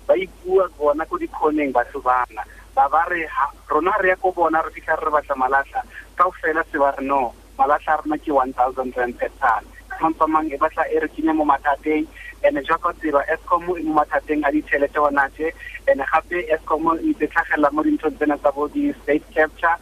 Ba 0.08 0.14
ipua 0.14 0.70
bona 0.78 1.06
ko 1.10 1.18
dikhoneng 1.18 1.74
batho 1.74 2.00
bana. 2.06 2.46
Ba 2.76 2.86
ba 2.94 3.10
re 3.10 3.26
rona 3.70 3.98
re 4.02 4.10
ya 4.10 4.16
ko 4.22 4.32
bona 4.32 4.62
re 4.62 4.70
fitlha 4.70 4.96
re 5.02 5.10
batla 5.12 5.36
malatlha 5.36 5.82
kao 6.16 6.32
fela 6.38 6.62
se 6.72 6.78
ba 6.78 6.94
re 6.94 7.04
no 7.04 7.34
malatlha 7.58 7.98
a 7.98 8.02
rona 8.06 8.18
ke 8.22 8.32
one 8.32 8.54
thousand 8.54 8.94
rand 8.96 9.18
per 9.18 9.34
ton. 9.42 9.66
Tshwantswamang 9.98 10.54
e 10.54 10.58
batla 10.62 10.86
e 10.94 11.02
re 11.02 11.10
kenye 11.10 11.34
mo 11.34 11.44
mathateng 11.44 12.06
and-e 12.46 12.62
jaaka 12.62 12.94
tseba 13.02 13.26
escom 13.34 13.66
e 13.76 13.82
mo 13.84 13.94
mathateng 13.98 14.46
a 14.46 14.52
ditšhelete 14.54 14.94
gona 15.02 15.26
tse 15.34 15.50
and 15.90 16.02
gape 16.14 16.38
escom 16.54 16.86
e 16.94 17.10
itse 17.10 17.26
tlhagelela 17.34 17.74
mo 17.74 17.82
dinthong 17.84 18.14
tsena 18.18 18.38
tsa 18.38 18.52
bo 18.54 18.68
di-state 18.70 19.26
capture 19.34 19.74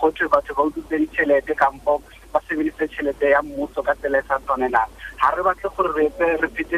go 0.00 0.10
batho 0.28 0.54
ba 0.54 0.62
utswitse 0.62 0.98
ditšhelete 0.98 1.54
kampo 1.54 2.02
ba 2.32 2.40
sebedise 2.48 2.88
tšhelete 2.88 3.30
ya 3.30 3.42
mmuso 3.42 3.82
ka 3.82 3.94
tsela 3.94 4.18
e 4.18 4.22
sa 4.28 4.38
tshwanelang 4.42 4.90
ga 5.20 5.28
re 5.36 5.42
batle 5.42 5.68
gore 5.76 5.92
re 5.96 6.06
etse 6.06 6.26
re 6.42 6.48
fete 6.56 6.76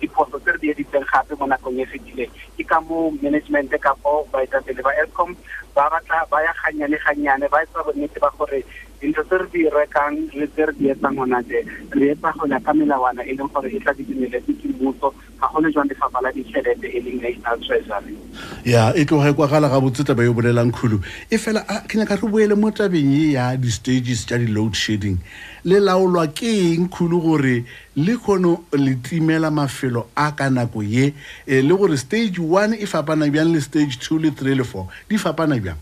diphoso 0.00 0.38
tse 0.38 0.52
re 0.52 0.58
di 0.58 0.70
editseng 0.70 1.06
gape 1.10 1.34
mo 1.38 1.46
nakong 1.46 1.80
e 1.80 1.86
fetileng 1.86 2.30
ke 2.56 2.64
ka 2.64 2.80
mo 2.80 3.10
management 3.22 3.72
kapo 3.82 4.26
baetapele 4.32 4.82
ba 4.82 4.92
escom 5.02 5.34
ba 5.74 5.90
batla 5.90 6.22
ba 6.30 6.42
ya 6.44 6.52
gannyane 6.62 6.96
gannyane 7.04 7.46
ba 7.50 7.62
etsa 7.62 7.82
bonnete 7.82 8.18
ba 8.20 8.30
gore 8.38 8.62
dintho 9.04 9.22
tse 9.28 9.36
re 9.36 9.46
di 9.52 9.68
rekang 9.68 10.16
le 10.32 10.46
tse 10.48 10.64
re 10.64 10.72
di 10.78 10.88
etsang 10.88 11.16
gona 11.20 11.42
je 11.44 11.60
re 11.92 12.06
etsa 12.16 12.32
go 12.32 12.48
ya 12.48 12.58
ka 12.64 12.72
melawana 12.72 13.20
e 13.28 13.36
leng 13.36 13.52
gore 13.52 13.68
e 13.68 13.80
tla 13.84 13.92
di 13.92 14.04
dumeletse 14.08 14.52
ke 14.56 14.68
mmuso 14.72 15.12
ga 15.40 15.48
gone 15.52 15.68
jwang 15.68 15.88
lefapha 15.92 16.22
la 16.24 16.32
ditšhelete 16.32 16.88
e 16.88 17.00
leng 17.04 17.20
national 17.20 17.60
treasury. 17.60 18.16
Ya 18.64 18.96
e 18.96 19.04
tloga 19.04 19.28
e 19.28 19.36
kwagala 19.36 19.68
ga 19.68 19.80
botse 19.80 20.08
taba 20.08 20.24
e 20.24 20.32
bolelang 20.32 20.72
khulu. 20.72 21.04
E 21.28 21.36
fela 21.36 21.60
ke 21.84 22.00
nyaka 22.00 22.16
re 22.16 22.28
boele 22.32 22.56
mo 22.56 22.72
tabeng 22.72 23.12
e 23.12 23.36
ya 23.36 23.52
di-stages 23.60 24.24
tša 24.24 24.40
di-load 24.40 24.72
shedding. 24.72 25.20
Le 25.68 25.84
laolwa 25.84 26.24
ke 26.32 26.48
eng 26.72 26.88
khulu 26.88 27.20
gore 27.20 27.56
le 28.00 28.16
kgone 28.16 28.56
le 28.72 28.96
timela 29.04 29.52
mafelo 29.52 30.08
a 30.16 30.32
ka 30.32 30.48
nako 30.48 30.80
ye? 30.80 31.12
E 31.44 31.60
le 31.60 31.76
gore 31.76 32.00
stage 32.00 32.40
one 32.40 32.72
e 32.72 32.88
fapana 32.88 33.28
bjang 33.28 33.52
le 33.52 33.60
stage 33.60 34.00
two 34.00 34.16
le 34.16 34.32
three 34.32 34.56
le 34.56 34.64
four? 34.64 34.88
Di 35.08 35.20
fapana 35.20 35.60
bjang 35.60 35.76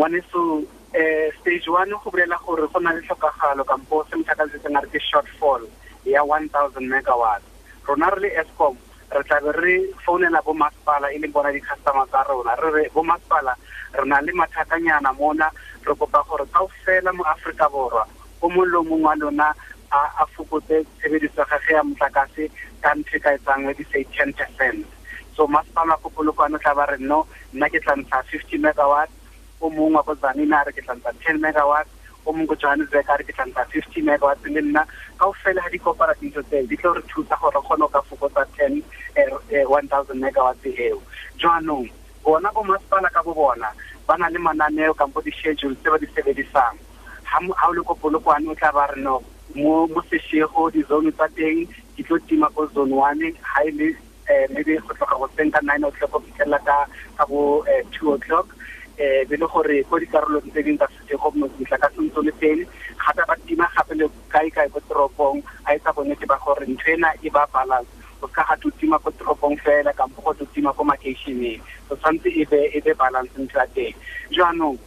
ngwaneso 0.00 0.64
eh 0.92 1.30
stage 1.40 1.66
1 1.70 1.90
go 2.02 2.10
bolela 2.10 2.38
gore 2.46 2.66
go 2.72 2.78
na 2.80 2.92
le 2.92 3.00
tlhokagalo 3.06 3.64
kampo 3.64 4.04
se 4.10 4.16
motlhakasetseng 4.16 4.76
a 4.76 4.80
re 4.80 4.88
ke 4.90 5.00
shortfall 5.00 5.62
ya 6.04 6.22
1000 6.22 6.82
megawatt 6.82 7.42
rona 7.86 8.10
re 8.10 8.20
le 8.20 8.30
escom 8.42 8.76
re 9.10 9.22
tla 9.24 9.40
be 9.40 9.52
re 9.52 9.74
founela 10.04 10.42
bo 10.42 10.52
masepala 10.54 11.10
e 11.14 11.18
leng 11.18 11.32
bona 11.32 11.50
di-customer 11.52 12.06
tsa 12.10 12.22
rona. 12.28 12.54
Re 12.62 12.70
re 12.70 12.84
bo 12.94 13.02
masepala 13.02 13.54
re 13.94 14.04
na 14.06 14.20
le 14.20 14.32
mathatanyana 14.32 15.12
mona 15.18 15.50
re 15.86 15.94
kopa 15.94 16.22
gore 16.28 16.46
kao 16.54 16.68
fela 16.84 17.12
mo 17.12 17.24
aforika 17.24 17.66
borwa 17.70 18.06
o 18.42 18.48
mong 18.48 18.66
le 18.70 18.78
mongwe 18.82 19.04
wa 19.06 19.14
lona 19.14 19.54
a 19.90 20.26
fokotse 20.34 20.86
tshebediso 20.98 21.42
gage 21.50 21.70
ya 21.74 21.82
motlakase 21.82 22.50
ka 22.82 22.94
ntho 22.94 23.16
e 23.16 23.20
ka 23.20 23.30
etsang 23.34 23.66
di 23.76 23.84
say 23.92 24.04
ten 24.14 24.32
percent. 24.32 24.86
So 25.34 25.46
masepala 25.46 25.98
kopolokwane 26.02 26.58
tla 26.62 26.74
ba 26.74 26.86
re 26.86 26.98
no 26.98 27.26
nna 27.52 27.66
ke 27.68 27.78
tla 27.82 27.94
ntsha 27.98 28.22
fifty 28.30 28.58
megawatt 28.58 29.10
o 29.60 29.70
mongwe 29.70 29.96
wa 29.96 30.02
ko 30.02 30.14
zanina 30.14 30.60
a 30.60 30.64
re 30.64 30.72
ke 30.72 30.82
tlantsha 30.82 31.12
ten 31.24 31.40
megawatts 31.40 31.90
o 32.26 32.32
mongwe 32.32 32.48
ko 32.48 32.56
johannesburg 32.56 33.08
a 33.08 33.16
re 33.16 33.24
ke 33.24 33.32
tlantsha 33.36 33.64
fifty 33.68 34.02
megawatts. 34.02 34.44
Le 34.44 34.60
nna 34.60 34.84
ka 35.18 35.26
o 35.28 35.32
fela 35.42 35.62
ga 35.62 35.70
di 35.70 35.78
kopara 35.78 36.14
ditso 36.20 36.42
tseo 36.42 36.66
di 36.66 36.76
tlo 36.76 36.94
re 36.94 37.02
thusa 37.08 37.36
gore 37.40 37.60
kgone 37.60 37.84
o 37.84 37.88
ka 37.88 38.00
fokotsa 38.08 38.44
ten 38.56 38.82
eh, 39.16 39.28
eh, 39.50 39.64
one 39.68 39.88
thousand 39.88 40.20
megawatts 40.20 40.66
eo. 40.66 41.02
Jaanong 41.38 41.88
bona 42.24 42.52
bo 42.52 42.62
masepala 42.62 43.10
ka 43.12 43.22
bo 43.22 43.34
bona 43.34 43.68
ba 44.06 44.16
na 44.18 44.28
le 44.28 44.38
mananeo 44.38 44.94
kampo 44.94 45.20
di-schedule 45.22 45.76
tse 45.76 45.90
ba 45.90 45.98
di 45.98 46.06
sebedisang. 46.14 46.76
Ga 47.30 47.66
o 47.68 47.72
le 47.72 47.82
ko 47.82 47.94
polokwane 47.94 48.48
o 48.48 48.54
tla 48.54 48.72
ba 48.72 48.86
re 48.92 49.00
no 49.00 49.22
mo 49.54 49.86
seshego 50.10 50.70
di-zone 50.70 51.10
tsa 51.12 51.28
teng 51.34 51.66
di 51.96 52.02
tlo 52.04 52.18
tima 52.28 52.48
ko 52.54 52.66
zone 52.74 52.94
one 52.94 53.32
ga 53.34 53.60
e 53.66 53.70
le 53.70 53.88
um 54.30 54.54
maybe 54.54 54.78
go 54.78 54.94
tloga 54.94 55.18
go 55.18 55.26
tseng 55.34 55.50
ka 55.50 55.60
nine 55.62 55.82
o'clock 55.84 56.12
go 56.12 56.18
fitlhelela 56.22 56.86
ka 57.18 57.24
bo 57.26 57.64
two 57.90 58.14
o'clock 58.14 58.46
eh 58.96 59.24
be 59.28 59.36
le 59.36 59.46
gore 59.46 59.84
ko 59.88 59.98
dikarolong 59.98 60.46
tse 60.50 60.62
dingwe 60.62 60.78
tsa 60.78 60.88
sesego 60.94 61.30
motlakase 61.34 62.00
ntse 62.00 62.20
le 62.26 62.32
teng 62.40 62.60
gape 62.98 63.22
ba 63.28 63.34
tima 63.46 63.66
gape 63.76 63.94
le 63.94 64.06
kae 64.32 64.50
kae 64.50 64.68
ko 64.68 64.80
toropong 64.88 65.42
a 65.66 65.74
etsa 65.74 65.92
bonnete 65.92 66.26
ba 66.26 66.38
gore 66.44 66.66
ntho 66.66 66.86
ena 66.90 67.12
e 67.22 67.30
ba 67.30 67.46
balance 67.52 67.90
o 68.22 68.26
ka 68.28 68.44
ga 68.48 68.56
tima 68.78 68.98
ko 68.98 69.10
toropong 69.10 69.56
fela 69.64 69.92
kampo 69.92 70.20
go 70.22 70.32
tima 70.54 70.72
ko 70.72 70.84
makeišeneng 70.84 71.60
so 71.88 71.96
tshwanetse 71.96 72.28
e 72.28 72.44
be 72.50 72.60
e 72.76 72.80
be 72.80 72.92
balance 72.94 73.32
ntho 73.38 73.58
ya 73.58 73.66
teng 73.74 73.94
jaanong 74.36 74.78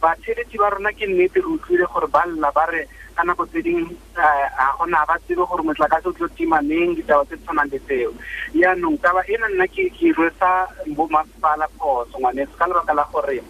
batheletsi 0.00 0.56
ba 0.58 0.70
rona 0.70 0.92
ke 0.94 1.06
nnete 1.06 1.42
re 1.42 1.48
utlwile 1.50 1.86
gore 1.92 2.08
ba 2.08 2.22
lla 2.26 2.50
ba 2.54 2.64
re 2.70 2.86
ka 3.18 3.26
nako 3.26 3.50
tse 3.50 3.58
dingwe 3.66 3.98
ga 4.14 4.66
gona 4.78 5.02
ba 5.10 5.18
tsebe 5.26 5.42
gore 5.42 5.62
motlakase 5.66 6.06
o 6.06 6.14
tlo 6.14 6.28
tima 6.38 6.62
neng 6.62 6.94
ditaba 6.94 7.26
tse 7.26 7.34
tshwanang 7.42 7.66
le 7.74 7.78
tseo. 7.82 8.14
Yaanong 8.54 8.94
taba 9.02 9.26
ena 9.26 9.50
nna 9.50 9.66
ke 9.66 9.90
rwesa 10.14 10.70
bo 10.94 11.02
masepala 11.10 11.66
phoso 11.74 12.14
ngwanetse 12.14 12.54
ka 12.54 12.70
lebaka 12.70 12.94
la 12.94 13.04
gore 13.10 13.42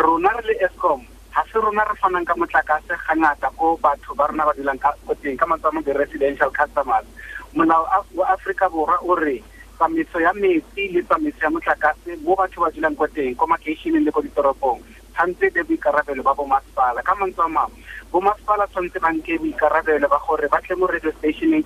rona 0.00 0.32
re 0.40 0.42
le 0.48 0.54
escom 0.64 1.04
ga 1.28 1.44
se 1.52 1.60
rona 1.60 1.84
re 1.84 1.94
fanang 2.00 2.24
ka 2.24 2.32
motlakase 2.40 2.96
ga 2.96 3.14
ngata 3.20 3.52
ko 3.60 3.76
batho 3.84 4.16
ba 4.16 4.32
rona 4.32 4.48
ba 4.48 4.56
dulang 4.56 4.80
ko 4.80 5.12
teng 5.20 5.36
ka 5.36 5.44
matsamo 5.44 5.84
di-residential 5.84 6.48
customers. 6.56 7.04
Molao 7.52 7.84
wa 8.16 8.24
aforika 8.32 8.72
borwa 8.72 8.96
o 9.04 9.12
re 9.12 9.44
tsamaiso 9.76 10.24
ya 10.24 10.32
metsi 10.32 10.88
le 10.88 11.04
tsamaiso 11.04 11.44
ya 11.44 11.52
motlakase 11.52 12.16
mo 12.24 12.32
batho 12.32 12.64
ba 12.64 12.72
dulang 12.72 12.96
ko 12.96 13.04
teng 13.12 13.36
ko 13.36 13.44
makeišeneng 13.44 14.08
le 14.08 14.10
ko 14.10 14.24
ditoropong 14.24 14.80
tshwanetse 15.12 15.52
be 15.52 15.60
boikarabelo 15.68 16.24
ba 16.24 16.32
bomasepala. 16.32 17.04
Ka 17.04 17.12
mantswe 17.16 17.44
a 17.44 17.48
mangwe 17.48 17.76
bomasepala 18.16 18.64
tshwanetse 18.72 18.98
ba 19.04 19.12
nke 19.12 19.36
boikarabelo 19.38 20.08
ba 20.08 20.18
gore 20.24 20.48
ba 20.48 20.60
tle 20.64 20.74
mo 20.80 20.86
radio 20.88 21.12
stationeng 21.20 21.64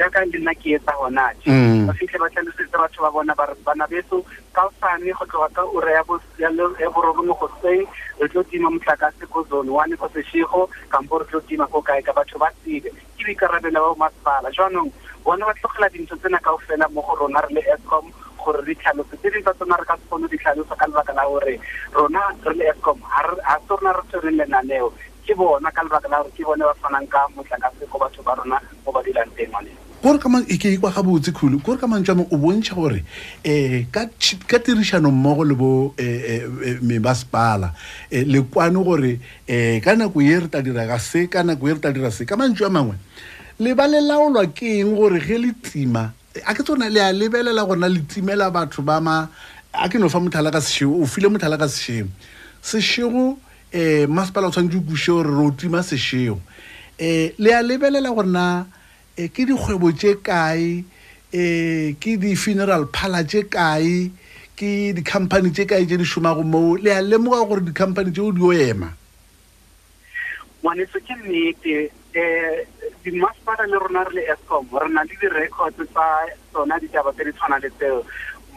jaaka 0.00 0.24
le 0.24 0.38
nna 0.40 0.54
ke 0.56 0.72
etsa 0.80 0.96
gona 0.96 1.28
je 1.44 1.50
Mm. 1.52 1.86
ba 1.86 1.92
fitlhe 1.92 2.18
ba 2.18 2.28
tlhalosetse 2.32 2.72
batho 2.72 3.02
ba 3.04 3.10
bona 3.12 3.34
ba 3.36 3.44
re 3.46 3.54
bana 3.64 3.84
beso 3.86 4.24
ka 4.56 4.64
osane 4.64 5.12
go 5.12 5.24
tloga 5.28 5.48
ka 5.52 5.62
ura 5.76 5.92
ya 5.92 6.02
bo- 6.08 6.20
ya 6.40 6.48
le- 6.48 6.76
ya 6.80 6.88
borobongwe 6.88 7.36
goseng 7.36 7.84
re 8.20 8.28
tlo 8.32 8.42
tima 8.48 8.70
motlakase 8.72 9.26
ko 9.28 9.44
zone 9.52 9.68
one 9.68 9.96
ko 9.96 10.08
seshego 10.14 10.68
kampo 10.88 11.18
re 11.20 11.24
tlo 11.28 11.40
tima 11.44 11.66
ko 11.68 11.82
kae 11.84 12.00
ka 12.02 12.12
batho 12.16 12.38
ba 12.40 12.48
tsebe 12.64 12.88
ke 12.88 13.22
boikarabelo 13.24 13.76
ba 13.80 13.88
bomasepala 13.92 14.48
jaanong 14.56 14.88
bona 15.24 15.44
ba 15.44 15.52
tlogela 15.60 15.88
dintho 15.92 16.16
tsena 16.16 16.40
kao 16.40 16.56
fela 16.64 16.88
mo 16.88 17.02
go 17.04 17.14
rona 17.20 17.40
re 17.44 17.54
le 17.54 17.62
escom 17.76 18.08
gore 18.40 18.64
di 18.64 18.72
tlhalose 18.80 19.16
tse 19.20 19.28
ding 19.30 19.44
tsa 19.44 19.52
tsona 19.52 19.76
re 19.76 19.84
ka 19.84 19.96
se 20.00 20.04
kgone 20.08 20.28
di 20.32 20.36
tlhalosa 20.40 20.74
ka 20.80 20.86
lebaka 20.88 21.12
la 21.12 21.24
gore 21.28 21.60
rona 21.92 22.20
re 22.48 22.54
le 22.56 22.64
escom 22.72 22.96
ga 23.04 23.58
se 23.60 23.68
rona 23.68 23.92
re 23.92 24.02
tshwereng 24.08 24.36
lenaneo 24.40 24.88
ke 25.30 25.36
bona 25.38 25.70
ka 25.70 25.82
lebaka 25.86 26.08
la 26.10 26.18
gore 26.22 26.32
ke 26.34 26.42
bone 26.42 26.64
ba 26.66 26.74
fanang 26.82 27.06
ka 27.06 27.22
motlakase 27.36 27.86
ko 27.86 27.98
batho 28.02 28.22
ba 28.26 28.34
rona 28.34 28.58
mo 28.84 28.90
ba 28.90 28.98
dulang 29.06 29.30
teng 29.38 29.46
ngwaneng 29.46 29.78
kore 30.02 30.18
ka 30.18 30.28
man- 30.28 30.46
e 30.48 30.56
ke 30.58 30.72
ikwa 30.74 30.90
ga 30.90 31.02
botse 31.02 31.30
khulu. 31.30 31.60
Kore 31.62 31.78
ka 31.78 31.86
mantswe 31.86 32.12
amang 32.16 32.26
o 32.32 32.36
bontšha 32.36 32.74
gore 32.74 33.04
um 33.44 33.84
ka 33.92 34.08
ka 34.48 34.58
tirišano 34.58 35.10
mmogo 35.12 35.44
le 35.44 35.54
bo 35.54 35.94
um 35.94 36.78
memasepala 36.82 37.70
um 38.10 38.24
le 38.26 38.40
kwane 38.42 38.80
gore 38.82 39.20
um 39.46 39.80
ka 39.80 39.94
nako 39.94 40.20
ye 40.24 40.40
re 40.40 40.48
tla 40.48 40.62
dira 40.62 40.86
ga 40.88 40.98
se 40.98 41.28
ka 41.28 41.42
nako 41.44 41.68
ye 41.68 41.74
re 41.74 41.80
tla 41.80 41.92
dira 41.92 42.10
se. 42.10 42.24
Ka 42.24 42.34
mantswe 42.34 42.66
a 42.66 42.70
mangwe 42.70 42.96
le 43.60 43.74
ba 43.74 43.86
le 43.86 44.00
laolwa 44.00 44.46
ke 44.50 44.80
eng 44.80 44.96
gore 44.96 45.20
ge 45.20 45.36
le 45.38 45.52
tima 45.62 46.10
a 46.48 46.54
ke 46.54 46.64
tsona 46.64 46.88
le 46.88 46.98
a 46.98 47.12
lebelela 47.12 47.62
gona 47.68 47.86
le 47.86 48.00
timela 48.08 48.50
batho 48.50 48.82
ba 48.82 49.00
ma 49.00 49.28
a 49.70 49.88
ke 49.88 50.00
no 50.00 50.08
fa 50.08 50.18
motlhala 50.18 50.50
ka 50.50 50.64
sešego 50.64 50.96
o 50.96 51.06
file 51.06 51.28
motlhala 51.28 51.60
ka 51.60 51.68
sešego. 51.68 52.08
Sešego 52.64 53.36
um 53.74 54.06
masepala 54.14 54.48
o 54.48 54.50
tshwanetse 54.50 54.78
o 54.78 54.82
kuše 54.82 55.12
gore 55.12 55.30
re 55.30 55.46
o 55.46 55.50
tima 55.50 55.82
sešego 55.82 56.34
um 56.34 57.30
le 57.38 57.50
a 57.54 57.62
lebelela 57.62 58.14
gore 58.14 58.26
na 58.28 58.66
um 59.18 59.28
ke 59.28 59.46
dikgwebo 59.46 59.92
tše 59.92 60.14
kae? 60.22 60.84
Um 61.32 61.94
ke 62.00 62.16
di-funeral 62.18 62.86
parlor 62.92 63.24
tše 63.24 63.42
kae? 63.46 64.10
Ke 64.56 64.92
di-company 64.92 65.50
tše 65.52 65.64
kae 65.66 65.86
tše 65.86 65.96
di 65.96 66.04
šomago 66.04 66.42
moo? 66.42 66.76
Le 66.76 66.90
a 66.90 67.00
lemoga 67.02 67.46
gore 67.46 67.60
di-company 67.60 68.10
tšeo 68.12 68.32
di 68.32 68.42
o 68.42 68.52
ema 68.52 68.90
ngwaneso 70.62 71.00
ke 71.00 71.14
nnete 71.16 71.90
um 72.20 72.90
dimasepala 73.04 73.64
le 73.66 73.78
rona 73.80 74.04
re 74.04 74.14
le 74.14 74.22
escom 74.32 74.66
re 74.76 74.88
na 74.92 75.02
le 75.08 75.14
di-record 75.20 75.74
tsa 75.74 76.04
tsona 76.52 76.78
ditaba 76.78 77.12
tse 77.12 77.24
di 77.24 77.32
tshwana 77.32 77.58
le 77.58 77.70
tseo. 77.78 78.04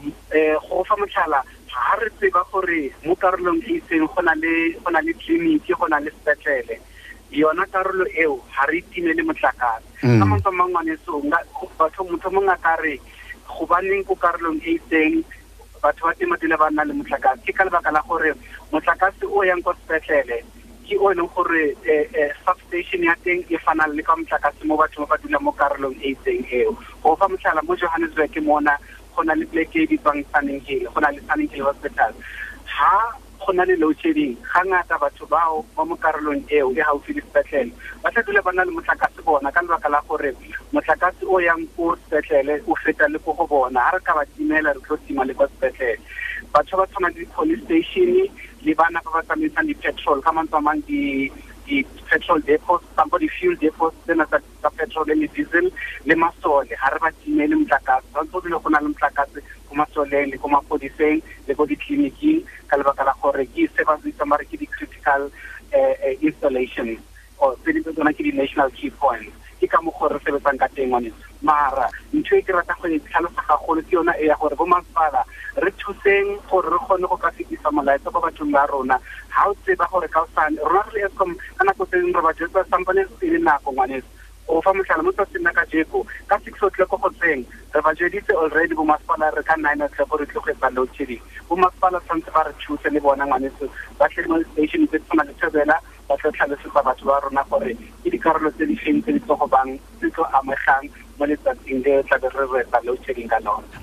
Um 0.04 0.60
go 0.68 0.84
fa 0.84 0.96
motlhala 1.00 1.40
ga 1.74 1.96
re 2.00 2.10
tseba 2.18 2.46
gore 2.52 2.94
mo 3.04 3.16
karolong 3.16 3.62
e 3.66 3.82
itseng 3.82 4.06
go 4.06 4.22
na 4.22 4.34
le 4.38 4.78
go 4.78 4.90
na 4.92 5.02
le 5.02 5.14
tleliniki 5.14 5.74
go 5.74 5.88
na 5.88 6.00
le 6.00 6.12
sepetlele. 6.14 6.78
Yona 7.34 7.66
karolo 7.66 8.06
eo 8.14 8.38
ga 8.54 8.66
re 8.70 8.78
itimele 8.78 9.24
motlakase. 9.26 9.86
Mm. 10.04 10.20
ka 10.20 10.26
mantswe 10.26 10.52
mangwane 10.54 10.96
so 11.06 11.22
batho 11.80 12.04
motho 12.06 12.30
mongwe 12.30 12.54
a 12.54 12.58
ka 12.58 12.76
re 12.84 13.00
gobaneng 13.50 14.06
ko 14.06 14.14
karolong 14.16 14.62
e 14.62 14.78
itseng 14.78 15.24
batho 15.82 16.06
ba 16.06 16.14
teng 16.14 16.54
ba 16.58 16.70
nna 16.70 16.86
le 16.86 16.94
motlakase? 16.94 17.42
Ke 17.46 17.54
ka 17.54 17.66
lebaka 17.66 17.92
la 17.92 18.02
gore 18.08 18.34
motlakase 18.72 19.26
o 19.26 19.42
yang 19.44 19.62
kwa 19.66 19.74
sepetlele 19.74 20.46
ke 20.86 20.96
o 21.00 21.10
e 21.10 21.16
leng 21.16 21.30
gore 21.34 21.74
eh, 21.90 22.06
eh, 22.14 22.32
substation 22.46 23.04
ya 23.04 23.16
teng 23.24 23.42
e 23.50 23.58
fana 23.66 23.88
le 23.88 24.04
ka 24.04 24.14
motlakase 24.16 24.62
mo 24.68 24.78
batho 24.78 25.02
ba 25.08 25.16
ba 25.16 25.22
dulang 25.24 25.42
mo 25.42 25.52
karolong 25.58 25.96
e 26.04 26.14
itseng 26.14 26.46
eo. 26.52 26.78
Go 27.02 27.16
fa 27.16 27.26
motlhala 27.26 27.66
mo 27.66 27.74
johannesburg 27.76 28.36
mona 28.44 28.78
go 29.16 29.24
na 29.24 29.34
le 29.34 29.46
pleke 29.46 29.84
e 29.84 29.88
bitswang 29.88 30.24
sunning 30.34 30.62
hill 30.66 30.90
go 30.94 31.00
na 31.00 31.10
le 31.10 31.22
sunning 31.28 31.50
hill 31.54 31.66
hospital. 31.66 32.12
Ha 32.66 33.12
go 33.46 33.52
na 33.54 33.64
le 33.64 33.76
load 33.76 34.00
shedding 34.02 34.38
ga 34.42 34.62
ngata 34.64 34.98
batho 35.00 35.26
bao 35.28 35.66
ba 35.76 35.86
mo 35.86 35.96
karolong 35.96 36.44
eo 36.50 36.72
e 36.72 36.80
gaufi 36.80 37.14
le 37.14 37.22
sepetlele 37.22 37.72
ba 38.02 38.12
tla 38.12 38.24
dula 38.24 38.42
ba 38.42 38.52
na 38.56 38.64
le 38.64 38.72
motlakase 38.72 39.20
bona 39.26 39.52
ka 39.52 39.62
lebaka 39.62 39.90
la 39.90 40.00
gore 40.08 40.32
motlakase 40.74 41.24
o 41.28 41.40
yang 41.40 41.68
ko 41.76 41.96
sepetlele 42.08 42.64
o 42.68 42.76
feta 42.84 43.08
le 43.12 43.20
ko 43.20 43.34
go 43.34 43.46
bona. 43.48 43.80
Ga 43.92 43.98
re 43.98 44.00
ka 44.04 44.14
ba 44.16 44.24
timela 44.38 44.74
re 44.74 44.80
tlo 44.88 44.98
tima 45.08 45.26
le 45.28 45.34
kwa 45.34 45.48
sepetlele. 45.48 46.00
Batho 46.54 46.78
ba 46.78 46.86
tshwana 46.88 47.10
le 47.12 47.20
di-police 47.26 47.64
station 47.66 48.30
le 48.64 48.74
bana 48.76 49.02
ba 49.04 49.12
ba 49.20 49.22
tsamaisang 49.28 49.68
di-petrol 49.68 50.22
ka 50.24 50.32
mantswe 50.32 50.60
mang 50.64 50.80
di 50.88 51.28
di-petrol 51.68 52.40
depots 52.48 52.84
kampo 52.96 53.18
di-fuel 53.20 53.56
depots 53.60 53.96
tsena 54.06 54.26
tsa 54.28 54.70
petrol 54.78 55.08
le 55.08 55.28
diesel 55.36 55.68
le 56.06 56.16
masole. 56.16 56.72
Ga 56.72 56.90
re 56.94 57.00
ba 57.00 57.12
timele 57.24 57.56
Roma. 78.74 79.00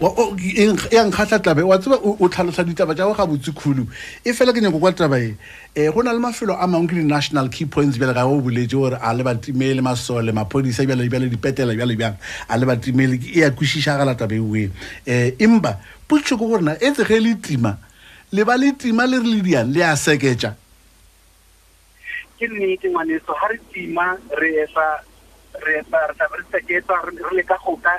Ya 0.00 1.04
nkgatlha 1.04 1.38
tabe 1.38 1.62
wa 1.62 1.78
tseba 1.78 1.96
o 1.96 2.16
o 2.18 2.28
tlhalosa 2.28 2.64
ditaba 2.64 2.94
tša 2.94 3.04
go 3.04 3.14
ga 3.14 3.26
botse 3.26 3.52
khulu. 3.52 3.86
E 4.24 4.32
fela 4.32 4.52
ke 4.52 4.60
nyako 4.60 4.80
kwa 4.80 4.92
taba 4.92 5.20
e. 5.20 5.36
Um 5.76 5.92
go 5.92 6.02
na 6.02 6.12
le 6.12 6.18
mafelo 6.18 6.56
a 6.56 6.66
mangwe 6.66 6.88
ke 6.88 6.94
di-national 6.94 7.48
key 7.50 7.66
points 7.66 7.98
bjale 7.98 8.14
ga 8.14 8.24
go 8.24 8.40
boletse 8.40 8.72
gore 8.72 8.96
a 8.96 9.12
le 9.14 9.22
batimele 9.22 9.82
masole 9.82 10.32
maphodisa 10.32 10.86
bjale 10.86 11.08
bjale 11.08 11.28
dipetela 11.28 11.76
bjale 11.76 11.96
bjang. 11.96 12.16
A 12.48 12.56
le 12.56 12.66
batimele 12.66 13.20
e 13.20 13.40
ya 13.40 13.50
kwešišagala 13.50 14.16
tabe 14.16 14.40
eoe 14.40 14.70
um 15.06 15.32
empa 15.38 15.76
potso 16.08 16.36
ke 16.36 16.48
gorena 16.48 16.74
e 16.80 16.90
tse 16.90 17.04
ge 17.04 17.20
le 17.20 17.34
tima 17.36 17.76
le 18.32 18.44
ba 18.44 18.56
le 18.56 18.72
tima 18.72 19.06
le 19.06 19.18
re 19.18 19.28
le 19.28 19.42
diang 19.42 19.68
le 19.70 19.82
a 19.84 19.94
seketša 19.96 20.50
ke 22.38 22.48
nnete 22.48 22.88
ngwaneso 22.88 23.36
ga 23.36 23.46
re 23.52 23.58
tima 23.72 24.16
re 24.40 24.50
etsa 24.64 24.86
re 25.60 25.78
etsa 25.80 25.98
re 26.08 26.14
tlabe 26.16 26.36
re 26.40 26.44
seketsa 26.50 26.94
re 27.04 27.36
leka 27.36 27.58
go 27.64 27.76
ka 27.84 27.94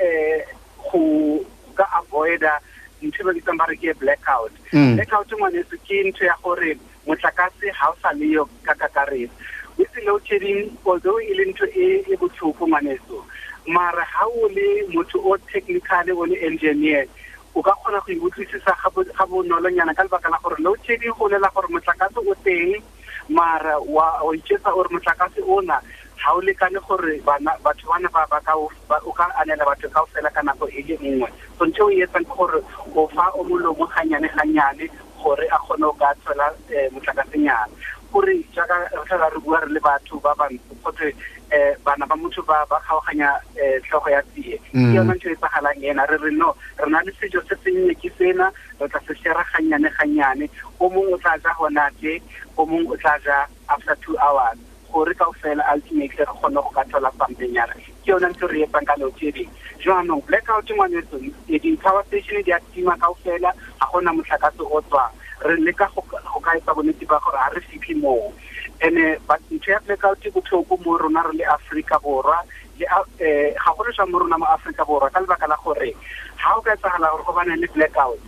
um 0.00 0.57
go 0.90 1.44
ka 1.74 1.84
avoida 1.98 2.60
ntho 3.02 3.30
e 3.30 3.44
ba 3.56 3.66
ke 3.76 3.94
blackout 4.00 4.52
Mm. 4.72 4.96
blackout 4.96 5.30
ngwaneso 5.32 5.76
ke 5.86 6.02
ntho 6.08 6.24
ya 6.24 6.34
gore 6.42 6.76
motlakase 7.06 7.70
ga 7.72 7.88
o 7.88 7.94
sa 8.02 8.12
leyo 8.12 8.48
ka 8.62 8.74
kakaretso 8.74 9.32
witse 9.78 10.00
shedding 10.26 10.76
although 10.84 11.20
e 11.20 11.32
le 11.34 11.44
ntho 11.52 11.64
e 11.72 12.04
e 12.04 12.16
botlhoko 12.16 12.66
ngwaneso 12.68 13.24
mara 13.66 14.04
ga 14.12 14.26
o 14.26 14.48
le 14.48 14.86
motho 14.92 15.18
o 15.24 15.36
technically 15.52 16.12
o 16.12 16.24
le 16.26 16.36
engineer 16.46 17.06
o 17.54 17.62
ka 17.62 17.72
kgona 17.78 18.00
go 18.04 18.12
iutlwisisa 18.12 18.76
ga 18.82 19.24
bonolonyana 19.26 19.94
ka 19.94 20.02
lebaka 20.02 20.28
la 20.30 20.38
gore 20.42 20.58
load 20.62 20.78
shedding 20.86 21.14
go 21.16 21.28
lela 21.28 21.48
gore 21.54 21.68
motlakase 21.70 22.18
o 22.18 22.34
teng 22.44 22.82
mara 23.28 23.78
wa 23.80 24.22
wa 24.24 24.34
itsetsa 24.36 24.70
gore 24.74 24.88
motlakase 24.90 25.40
ona 25.46 25.80
ga 26.18 26.34
o 26.34 26.40
lekane 26.40 26.78
gore 26.86 27.20
bana 27.24 27.54
batho 27.64 27.86
bana 27.88 28.08
ba 28.12 28.26
ba 28.30 28.40
ka 28.40 28.52
o 28.58 28.68
ba- 28.88 29.00
o 29.06 29.12
ka 29.12 29.26
anela 29.40 29.64
batho 29.64 29.88
ka 29.88 30.04
fela 30.12 30.30
ka 30.30 30.42
nako 30.42 30.66
e 30.68 30.82
le 30.82 30.96
nngwe. 30.98 31.28
So 31.58 31.64
ntse 31.66 31.80
o 31.82 31.88
etsang 31.90 32.26
ke 32.26 32.34
gore 32.36 32.60
o 32.94 33.06
fa 33.14 33.30
o 33.38 33.44
molomo 33.44 33.86
ganyane 33.94 34.28
ganyane 34.36 34.90
gore 35.22 35.46
a 35.50 35.58
kgone 35.58 35.86
o 35.86 35.92
ka 35.92 36.14
tswela 36.22 36.50
um 36.50 36.94
motlakasenyana 36.94 37.66
gore 38.12 38.34
jaaka 38.54 38.76
re 38.92 38.98
tlhola 39.06 39.28
re 39.30 39.38
bua 39.40 39.60
re 39.60 39.72
le 39.72 39.80
batho 39.80 40.18
ba 40.20 40.34
bantsi 40.34 40.74
gote 40.82 41.14
um 41.52 41.74
bana 41.84 42.06
ba 42.06 42.16
motho 42.16 42.42
ba 42.42 42.66
ba 42.70 42.80
kgaoganya 42.82 43.30
um 43.56 43.80
tlhogo 43.86 44.10
ya 44.10 44.22
tsie. 44.34 44.58
Mm. 44.74 44.90
ke 44.92 44.96
yona 44.96 45.14
ntho 45.14 45.28
e 45.30 45.36
tsagalang 45.36 45.82
ena. 45.84 46.06
Re 46.06 46.16
re 46.18 46.30
no 46.34 46.54
re 46.78 46.90
na 46.90 47.00
le 47.06 47.12
sejo 47.20 47.40
se 47.48 47.54
sennye 47.64 47.94
ke 47.94 48.10
sena 48.18 48.50
re 48.80 48.88
tla 48.88 49.00
se 49.06 49.14
shera 49.22 49.44
ganyane 49.54 49.88
ganyane 49.98 50.50
o 50.80 50.88
mongwe 50.90 51.14
o 51.14 51.18
tla 51.18 51.38
ja 51.42 51.54
gona 51.58 51.90
te 52.00 52.20
o 52.56 52.66
mongwe 52.66 52.94
o 52.94 52.96
tla 52.96 53.18
ja 53.24 53.46
after 53.68 53.96
two 54.02 54.16
hours 54.18 54.58
gore 54.92 55.14
ka 55.14 55.26
fela 55.42 55.62
ultimately 55.72 56.16
re 56.18 56.26
kgone 56.26 56.54
go 56.62 56.70
ka 56.74 56.82
thola 56.90 57.10
somethingnyana 57.18 57.74
ke 57.76 58.08
yona 58.10 58.28
ntho 58.32 58.46
re 58.48 58.62
etsang 58.66 58.86
ka 58.88 58.94
loadshedding 59.00 59.50
jaanong 59.84 60.22
blackout 60.26 60.68
ngwaneso 60.70 61.16
di-power 61.46 62.04
station 62.06 62.42
di 62.42 62.52
a 62.52 62.58
tima 62.74 62.96
kao 62.98 63.14
fela 63.24 63.52
ga 63.80 63.86
gona 63.92 64.12
motlakase 64.12 64.62
o 64.62 64.80
tswang. 64.88 65.12
Re 65.44 65.54
leka 65.62 65.86
go 65.94 66.02
ka- 66.10 66.22
ka 66.42 66.50
etsa 66.56 66.74
bonnete 66.74 67.06
ba 67.06 67.20
gore 67.22 67.38
ga 67.38 67.48
re 67.54 67.60
fitlhe 67.68 67.94
moo. 68.00 68.32
And-e 68.80 69.18
ntho 69.54 69.70
ya 69.70 69.78
blackout 69.86 70.24
e 70.26 70.30
botlhoko 70.30 70.76
mo 70.84 70.96
rona 70.98 71.22
re 71.28 71.32
le 71.38 71.44
aforika 71.44 71.98
borwa 72.02 72.42
le 72.78 72.86
a- 72.86 73.06
eh, 73.22 73.54
ga 73.54 73.70
go 73.76 73.82
le 73.84 73.92
jang 73.92 74.10
mo 74.10 74.18
rona 74.18 74.38
mo 74.38 74.46
aforika 74.46 74.84
borwa 74.84 75.10
ka 75.10 75.20
lebaka 75.20 75.46
la 75.46 75.56
gore 75.64 75.94
ga 76.42 76.50
o 76.56 76.60
ka 76.62 76.72
etsagala 76.74 77.10
gore 77.10 77.22
go 77.26 77.32
bane 77.32 77.54
le 77.60 77.66
blackout 77.74 78.18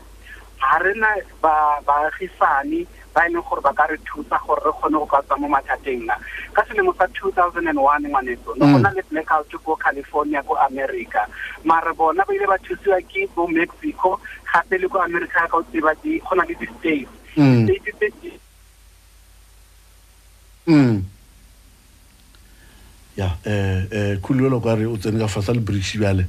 ga 0.60 0.78
re 0.82 0.92
na 0.94 1.08
ba- 1.42 1.80
baagisane 1.86 2.84
ba 2.84 2.99
e 3.16 3.28
leng 3.32 3.42
gore 3.42 3.60
ba 3.60 3.72
ka 3.74 3.86
re 3.90 3.96
thusa 4.06 4.38
gore 4.46 4.62
re 4.64 4.70
kgone 4.72 4.98
go 4.98 5.06
ka 5.06 5.22
tswa 5.26 5.36
mo 5.42 5.48
mathateng 5.48 6.06
na 6.06 6.14
ka 6.54 6.62
selemo 6.68 6.94
sa 6.94 7.06
two 7.14 7.30
thousand 7.32 7.66
and 7.66 7.78
one 7.78 8.02
ngwaneso 8.06 8.54
ne 8.54 8.64
go 8.70 8.78
Mm. 8.78 8.82
na 8.82 8.90
le 8.94 9.02
blackout 9.10 9.50
ko 9.64 9.76
california 9.76 10.42
ko 10.46 10.54
america 10.70 11.26
mare 11.64 11.92
bona 11.98 12.22
ba 12.24 12.32
ile 12.34 12.46
ba 12.46 12.56
thusiwa 12.62 13.00
ke 13.10 13.26
bo 13.34 13.46
mexico 13.50 14.20
gape 14.52 14.78
le 14.78 14.88
ko 14.88 14.98
america 15.02 15.46
ka 15.50 15.56
o 15.58 15.62
tseba 15.66 15.94
di 16.02 16.18
go 16.22 16.34
na 16.38 16.44
le 16.46 16.54
di-states 16.54 17.10
Mm. 17.36 17.66
Di-states 17.66 17.94
tse 17.98 18.08
di- 18.22 18.40
Mm. 20.66 21.02
ya 23.16 23.26
um 23.46 23.86
um 23.92 24.16
khulelo 24.22 24.60
ka 24.62 24.74
re 24.78 24.86
o 24.86 24.96
tsene 24.96 25.18
ka 25.18 25.26
fasa 25.26 25.52
le 25.52 25.60
bridge 25.60 25.98
bjale 25.98 26.24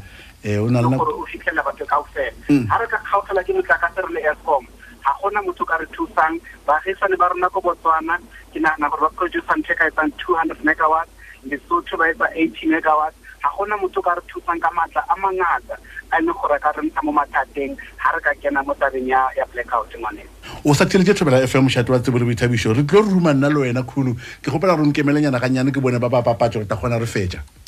um 0.46 0.65
o 0.65 0.70
na 0.70 0.82
le 0.82 0.89
nako 0.89 1.06
o 1.22 1.26
fitlhelela 1.30 1.62
batho 1.63 1.86
kao 1.86 2.04
fela 2.13 2.34
Mm. 2.50 2.65
ga 2.67 2.78
re 2.82 2.88
ka 2.89 2.98
kgaogela 3.06 3.44
ke 3.46 3.54
motlakase 3.54 4.02
re 4.02 4.12
le 4.13 4.22
escom 4.34 4.65
ga 5.12 5.19
gona 5.19 5.43
motho 5.43 5.65
ka 5.67 5.76
re 5.78 5.86
thusang. 5.91 6.39
Baagisane 6.63 7.19
ba 7.19 7.28
rona 7.28 7.50
ko 7.52 7.60
botswana 7.60 8.15
ke 8.56 8.60
nagana 8.63 8.88
gore 8.88 9.02
ba 9.04 9.10
producer 9.19 9.56
ntho 9.60 9.74
e 9.74 9.76
ka 9.76 9.91
etsang 9.91 10.12
two 10.15 10.36
hundred 10.39 10.60
megawatt 10.63 11.10
lesotho 11.43 12.00
ba 12.00 12.08
etsa 12.08 12.32
eighty 12.39 12.67
megawatt. 12.71 13.12
Ga 13.43 13.50
gona 13.58 13.76
motho 13.76 14.00
ka 14.02 14.15
re 14.15 14.24
thusang 14.32 14.60
ka 14.62 14.71
maatla 14.71 15.04
a 15.10 15.15
mangata 15.19 15.76
a 16.12 16.15
e 16.15 16.21
leng 16.24 16.38
gore 16.39 16.60
ka 16.63 16.71
re 16.71 16.88
ntsha 16.88 17.02
mo 17.04 17.12
mathateng 17.12 17.76
ga 17.76 18.10
re 18.15 18.19
ka 18.24 18.32
kena 18.39 18.63
mo 18.63 18.74
tabeng 18.80 19.08
ya 19.12 19.45
blackout 19.52 19.91
ngwaneng. 19.91 20.30
O 20.63 20.74
sa 20.74 20.86
theletše 20.86 21.17
thobela 21.17 21.41
fm 21.43 21.67
mošate 21.67 21.89
wa 21.91 22.00
tsebo 22.00 22.19
le 22.21 22.26
boithabišo 22.26 22.76
re 22.78 22.84
tlo 22.86 23.02
re 23.02 23.10
ruma 23.10 23.34
nna 23.34 23.50
le 23.50 23.60
wena 23.67 23.84
khulu. 23.84 24.15
Ke 24.39 24.47
kgopela 24.47 24.78
gore 24.78 24.88
nkemelenyana 24.88 25.41
ganyane 25.41 25.74
ke 25.74 25.82
bone 25.82 26.00
ba 26.00 26.10
ba 26.10 26.21
papatša 26.21 26.62
gore 26.62 26.69
ta 26.69 26.76
kgona 26.78 27.02
re 27.02 27.10
fetša 27.10 27.61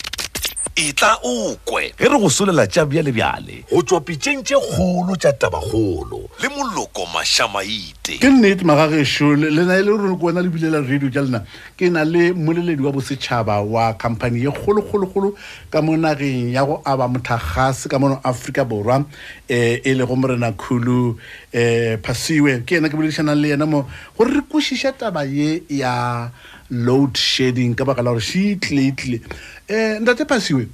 e 0.75 0.91
tla 0.93 1.19
o 1.23 1.55
kwe 1.65 1.93
ge 1.97 2.09
re 2.09 2.17
go 2.17 2.29
solela 2.29 2.65
tša 2.67 2.85
bjalebjale 2.89 3.63
go 3.69 3.81
tšwa 3.81 3.99
pitšeng 4.01 4.41
tše 4.41 4.57
kgolo 4.57 5.15
tša 5.15 5.33
tabakgolo. 5.37 6.25
Le 6.41 6.49
moloko 6.49 7.05
mašamaite 7.13 8.17
ke 8.17 8.29
nnete 8.29 8.65
magagešo 8.65 9.35
le 9.37 9.51
le 9.53 9.65
na 9.69 9.77
e 9.77 9.83
le 9.85 9.93
gore 9.93 10.17
ke 10.17 10.25
wena 10.25 10.41
le 10.41 10.49
bilela 10.49 10.81
radio 10.81 11.09
tša 11.13 11.21
lena. 11.21 11.43
Ke 11.77 11.89
na 11.93 12.03
le 12.03 12.33
moleledi 12.33 12.81
wa 12.81 12.91
bosetšhaba 12.91 13.61
wa 13.61 13.93
khamphane 13.93 14.41
ye 14.41 14.49
kgolokgolokgolo 14.49 15.35
ka 15.69 15.81
mo 15.81 15.93
nageng 15.93 16.49
ya 16.49 16.65
go 16.65 16.81
aba 16.85 17.07
mothagase 17.07 17.85
ka 17.89 17.99
mono 17.99 18.17
aforika 18.23 18.65
borwa. 18.65 19.05
Um 19.05 19.05
e 19.49 19.93
le 19.93 20.05
go 20.05 20.15
morena 20.15 20.51
khulu 20.53 21.17
um 21.53 21.97
phasiwe. 22.01 22.65
Ke 22.65 22.81
ena 22.81 22.89
ke 22.89 22.97
boledišanang 22.97 23.37
le 23.37 23.53
yena 23.53 23.69
mo. 23.69 23.85
Gore 24.17 24.33
re 24.33 24.41
kwešiša 24.41 24.97
taba 24.97 25.21
ye 25.21 25.61
ya 25.69 26.31
load 26.73 27.17
shedding 27.17 27.75
ka 27.77 27.85
baka 27.85 28.01
la 28.01 28.11
gore 28.11 28.25
se 28.25 28.57
itlile 28.57 29.21
um 29.69 30.01
ntate 30.01 30.25
phasiwe 30.25 30.65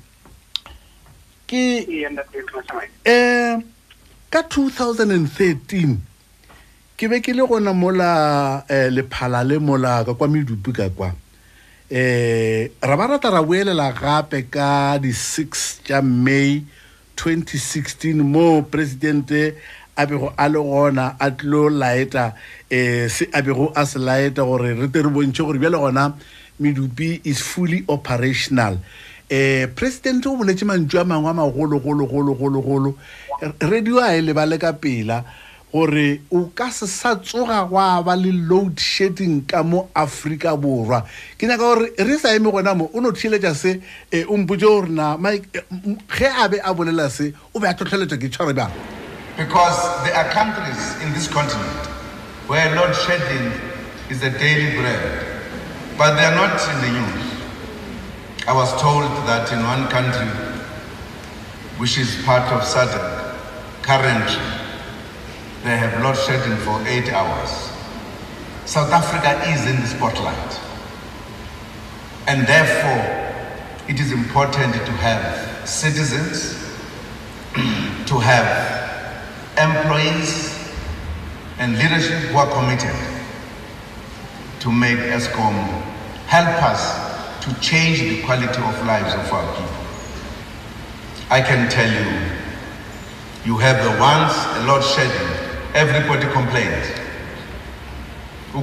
ke 1.43 1.63
um 3.03 3.63
ka 4.31 4.41
2013 4.47 5.97
ke 6.95 7.07
be 7.11 7.19
ke 7.19 7.35
le 7.35 7.43
gona 7.47 7.73
mola 7.75 8.11
um 8.63 8.89
lephala 8.95 9.43
le 9.43 9.59
mola 9.59 10.03
ka 10.07 10.13
kwa 10.15 10.27
medupi 10.27 10.71
ka 10.71 10.89
kwa 10.89 11.11
um 11.11 12.63
ra 12.89 12.95
ba 12.95 13.05
rata 13.11 13.29
ra 13.33 13.43
boelela 13.43 13.91
gape 13.91 14.47
ka 14.47 14.95
di-6 15.03 15.83
tša 15.83 15.99
may 16.01 16.63
2016 17.19 18.23
mo 18.23 18.63
presidente 18.63 19.59
a 19.99 20.05
bego 20.05 20.33
a 20.37 20.47
le 20.47 20.59
gona 20.59 21.15
a 21.19 21.29
tlo 21.31 21.69
laeta 21.69 22.33
um 22.71 23.09
se 23.09 23.27
a 23.33 23.41
bego 23.41 23.71
a 23.75 23.85
se 23.85 23.99
laeta 23.99 24.43
gore 24.45 24.73
re 24.73 24.87
te 24.87 25.01
re 25.03 25.09
bontšhe 25.09 25.43
gore 25.43 25.59
bjale 25.59 25.77
gona 25.77 26.13
medupi 26.59 27.21
is 27.25 27.41
fully 27.41 27.83
operational. 27.87 28.79
Um 29.29 29.67
president 29.75 30.25
o 30.25 30.37
boletše 30.37 30.65
mantšu 30.65 31.01
a 31.01 31.03
mangwe 31.03 31.29
a 31.29 31.33
magologologologologolo 31.33 32.95
radio 33.59 33.99
a 33.99 34.15
e 34.15 34.21
lebale 34.21 34.57
ka 34.57 34.71
pela 34.73 35.23
gore 35.71 36.21
o 36.31 36.49
ka 36.55 36.71
se 36.71 36.87
sa 36.87 37.15
tsoga 37.15 37.67
gwa 37.67 38.01
ba 38.01 38.15
le 38.15 38.31
load 38.31 38.79
shedding 38.79 39.45
ka 39.45 39.63
mo 39.63 39.89
aforika 39.93 40.55
borwa. 40.55 41.03
Ke 41.37 41.43
nyaka 41.43 41.63
gore 41.63 41.91
re 41.97 42.17
sa 42.17 42.31
eme 42.31 42.51
gona 42.51 42.73
mo 42.73 42.89
o 42.93 43.01
no 43.01 43.11
theeletša 43.11 43.53
se 43.55 43.81
um 44.13 44.31
o 44.31 44.37
mpotse 44.37 44.63
gore 44.63 44.89
na 44.89 45.17
Mike, 45.17 45.49
eh, 45.53 45.67
ge 46.07 46.31
a 46.31 46.47
be 46.47 46.57
a 46.63 46.73
bolela 46.73 47.09
se 47.11 47.33
o 47.53 47.59
be 47.59 47.67
a 47.67 47.73
tlhotlheletša 47.73 48.17
ke 48.17 48.31
tshware 48.31 48.55
bjang 48.55 48.98
Because 49.39 50.03
there 50.03 50.13
are 50.15 50.29
countries 50.31 51.01
in 51.01 51.13
this 51.13 51.25
continent 51.25 51.85
where 52.47 52.75
load 52.75 52.93
shedding 52.93 53.53
is 54.09 54.21
a 54.21 54.29
daily 54.37 54.75
bread, 54.75 55.41
but 55.97 56.15
they 56.17 56.25
are 56.25 56.35
not 56.35 56.59
in 56.67 56.81
the 56.81 56.99
news. 56.99 57.41
I 58.45 58.53
was 58.53 58.69
told 58.81 59.05
that 59.29 59.49
in 59.53 59.63
one 59.63 59.87
country, 59.87 60.27
which 61.77 61.97
is 61.97 62.21
part 62.25 62.51
of 62.51 62.63
SADC, 62.63 63.81
currently, 63.81 64.43
they 65.63 65.77
have 65.77 66.03
load 66.03 66.17
shedding 66.17 66.57
for 66.57 66.85
eight 66.85 67.07
hours. 67.13 67.49
South 68.65 68.91
Africa 68.91 69.39
is 69.53 69.65
in 69.69 69.79
the 69.79 69.87
spotlight. 69.87 70.59
And 72.27 72.45
therefore, 72.45 73.87
it 73.87 74.01
is 74.01 74.11
important 74.11 74.73
to 74.73 74.91
have 74.99 75.65
citizens, 75.65 76.59
to 78.05 78.19
have 78.19 78.88
employees 79.59 80.55
and 81.59 81.77
leadership 81.77 82.17
who 82.31 82.37
are 82.37 82.47
committed 82.47 82.95
to 84.61 84.71
make 84.71 84.97
ESCOM 84.97 85.53
help 86.27 86.63
us 86.63 87.43
to 87.43 87.53
change 87.59 87.99
the 87.99 88.21
quality 88.23 88.61
of 88.61 88.85
lives 88.85 89.13
of 89.13 89.33
our 89.33 89.55
people. 89.55 89.75
I 91.29 91.41
can 91.41 91.69
tell 91.69 91.87
you, 91.87 92.05
you 93.45 93.57
have 93.57 93.83
the 93.83 93.91
ones, 93.99 94.31
a 94.59 94.65
lot 94.67 94.81
shedding, 94.81 95.27
everybody 95.75 96.27
complains. 96.31 96.87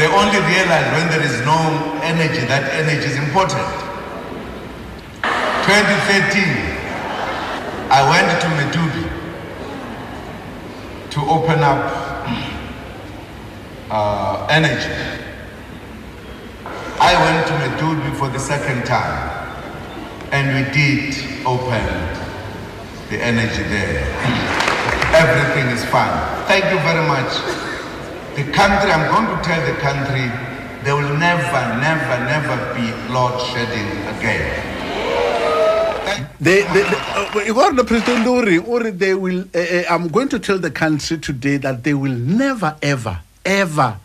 they 0.00 0.06
only 0.08 0.40
realize 0.48 0.86
when 0.96 1.08
there 1.12 1.20
is 1.22 1.38
no 1.44 1.58
energy 2.02 2.40
that 2.48 2.72
energy 2.72 3.04
is 3.06 3.18
important 3.18 3.89
2013 5.70 6.42
i 7.90 8.00
went 8.10 8.30
to 8.42 8.48
medubi 8.58 9.06
to 11.10 11.20
open 11.36 11.60
up 11.60 11.84
uh, 13.90 14.46
energy 14.50 14.90
i 16.98 17.12
went 17.24 17.46
to 17.46 17.52
medubi 17.62 18.10
for 18.18 18.28
the 18.28 18.38
second 18.40 18.84
time 18.84 19.40
and 20.32 20.46
we 20.56 20.62
did 20.72 21.14
open 21.46 21.84
the 23.10 23.18
energy 23.20 23.64
there. 23.64 24.06
Everything 25.24 25.66
is 25.74 25.84
fine. 25.86 26.14
Thank 26.46 26.64
you 26.70 26.78
very 26.86 27.04
much. 27.08 27.32
The 28.36 28.44
country, 28.52 28.92
I'm 28.92 29.10
going 29.10 29.26
to 29.36 29.42
tell 29.42 29.60
the 29.66 29.76
country, 29.80 30.30
there 30.84 30.94
will 30.94 31.18
never, 31.18 31.62
never, 31.82 32.16
never 32.30 32.56
be 32.74 32.86
load 33.12 33.40
shedding 33.50 33.90
again. 34.16 34.79
Uh, 36.40 36.44
the 36.44 37.84
president 37.86 38.26
or, 38.26 38.48
or 38.66 38.90
they 38.90 39.14
will 39.14 39.44
uh, 39.54 39.58
uh, 39.58 39.82
i'm 39.90 40.08
going 40.08 40.26
to 40.26 40.38
tell 40.38 40.58
the 40.58 40.70
country 40.70 41.18
today 41.18 41.58
that 41.58 41.84
they 41.84 41.92
will 41.92 42.14
never 42.14 42.74
ever 42.80 43.20
ever 43.44 43.98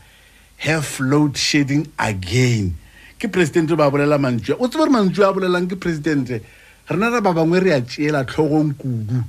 have 0.58 1.00
load 1.00 1.38
shedding 1.38 1.88
again. 2.00 2.78
Ke 3.19 3.32
presidente 3.32 3.76
ba 3.76 3.89
bolela 3.89 4.17
mantswe. 4.19 4.56
O 4.60 4.67
tsebe 4.67 4.86
gore 4.86 4.91
mantswe 4.91 5.24
a 5.24 5.34
bolelang 5.34 5.69
ke 5.69 5.80
presidente 5.80 6.41
rena 6.89 7.10
ra 7.10 7.21
ba 7.21 7.34
bangwe 7.34 7.63
re 7.63 7.71
a 7.71 7.82
tseela 7.82 8.26
tlhogong 8.26 8.76
kudu. 8.76 9.24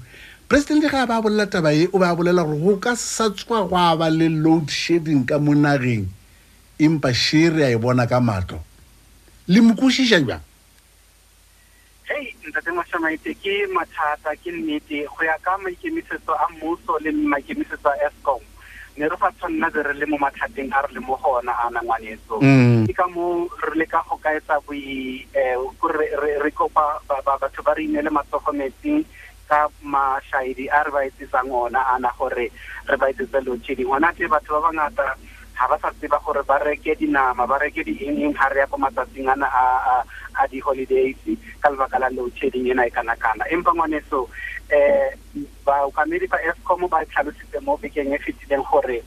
Presidente 0.49 0.90
ga 0.90 1.03
a 1.03 1.07
ba 1.07 1.23
bolela 1.23 1.47
taba 1.47 1.73
e 1.75 1.87
o 1.92 1.99
ba 1.99 2.14
bolela 2.16 2.45
gore 2.45 2.59
go 2.59 2.77
ka 2.77 2.95
sa 2.95 3.31
tswa 3.31 3.69
go 3.69 3.77
a 3.77 3.97
ba 3.97 4.11
le 4.11 4.29
load 4.29 4.71
shedding 4.71 5.25
ka 5.27 5.38
mo 5.38 5.55
nageng 5.55 6.07
empa 6.79 7.12
shere 7.14 7.62
a 7.62 7.71
e 7.71 7.77
bona 7.77 8.07
ka 8.07 8.21
matlo. 8.21 8.59
Le 9.47 9.61
mokwešiša 9.61 10.27
jang 10.27 10.40
hei 12.09 12.35
ntate 12.49 12.71
mošamaite 12.71 13.35
ke 13.42 13.55
mathata 13.75 14.37
ke 14.42 14.51
nnete 14.53 15.05
go 15.11 15.25
ya 15.25 15.37
ka 15.42 15.59
maikemisetso 15.59 16.33
a 16.35 16.47
mmuso 16.55 16.99
le 17.03 17.11
maikemisetso 17.12 17.88
a 17.90 17.97
escom 18.07 18.42
ne 18.97 19.09
re 19.09 19.16
fa 19.21 19.31
tshwanna 19.37 19.71
be 19.75 19.83
re 19.83 19.92
le 19.95 20.07
mo 20.07 20.16
mathateng 20.19 20.71
a 20.73 20.83
re 20.87 20.95
le 20.95 21.01
mo 21.01 21.19
gona 21.23 21.53
a 21.64 21.71
na 21.71 21.81
ngwanetso 21.83 22.38
Mm. 22.40 22.87
ke 22.87 22.92
ka 22.95 23.07
mo 23.11 23.49
re 23.66 23.75
le 23.79 23.87
ka 23.87 24.01
go 24.09 24.16
kaetsa 24.23 24.61
boi 24.66 25.27
um 25.35 25.75
re 26.45 26.51
kopa 26.55 27.01
ba- 27.09 27.23
ba- 27.27 27.38
batho 27.42 27.62
ba 27.66 27.75
re 27.75 27.85
inele 27.85 28.11
matsogo 28.11 28.53
metsing 28.55 29.05
ka 29.49 29.66
mašaedi 29.83 30.69
a 30.71 30.83
re 30.87 30.90
ba 30.90 31.01
etsetsang 31.11 31.51
ona 31.51 31.83
ana 31.95 32.11
gore 32.19 32.47
re 32.88 32.97
ba 32.97 33.11
etsetse 33.11 33.42
lotšheding 33.45 33.90
gona 33.90 34.12
te 34.14 34.27
batho 34.31 34.55
ba 34.62 34.71
bangata 34.71 35.16
ga 35.57 35.66
ba 35.69 35.77
sa 35.81 35.90
tseba 35.97 36.21
gore 36.25 36.42
ba 36.45 36.59
reke 36.61 36.95
dinama 37.01 37.47
ba 37.47 37.57
reke 37.59 37.81
di 37.85 37.97
eng 38.07 38.21
eng 38.21 38.35
ga 38.37 38.49
re 38.53 38.61
ya 38.61 38.66
ko 38.66 38.77
matsatsing 38.77 39.29
ana 39.29 39.49
a, 39.49 39.64
a, 39.92 39.95
a 40.40 40.49
di-holidays 40.53 41.16
ka 41.61 41.69
lebaka 41.73 41.99
la 41.99 42.09
loadshedding 42.12 42.69
ena 42.71 42.85
e 42.87 42.90
kana-kana 42.92 43.45
empa 43.51 43.73
ngwaneso 43.73 44.29
um 44.73 45.47
baokamedi 45.64 46.27
ba 46.29 46.38
escom 46.45 46.85
ba 46.88 47.05
tlhalositse 47.09 47.59
mo 47.64 47.77
bekeng 47.81 48.12
e 48.12 48.19
fetileng 48.21 48.64
gore 48.71 49.01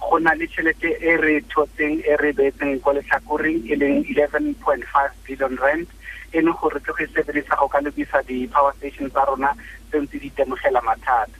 go 0.00 0.16
na 0.18 0.32
le 0.34 0.46
tšhelete 0.48 0.96
e 1.04 1.16
re 1.20 1.34
thotseng 1.52 2.00
e 2.08 2.16
re 2.16 2.32
beetseng 2.32 2.80
ko 2.80 2.96
letlhakoreng 2.96 3.60
e 3.68 3.76
leng 3.76 4.00
eleven 4.08 4.54
point 4.64 4.80
five 4.88 5.12
billion 5.28 5.56
rand. 5.60 5.86
E 6.32 6.40
leng 6.40 6.56
gore 6.56 6.80
tlo 6.80 6.94
go 6.96 7.04
e 7.04 7.08
sebedisa 7.12 7.52
go 7.60 7.68
ka 7.68 7.84
lokisa 7.84 8.24
di-power 8.24 8.72
station 8.80 9.10
tsa 9.12 9.28
rona 9.28 9.52
tse 9.90 10.00
ntse 10.00 10.16
di 10.18 10.32
itemogela 10.32 10.80
mathata. 10.80 11.36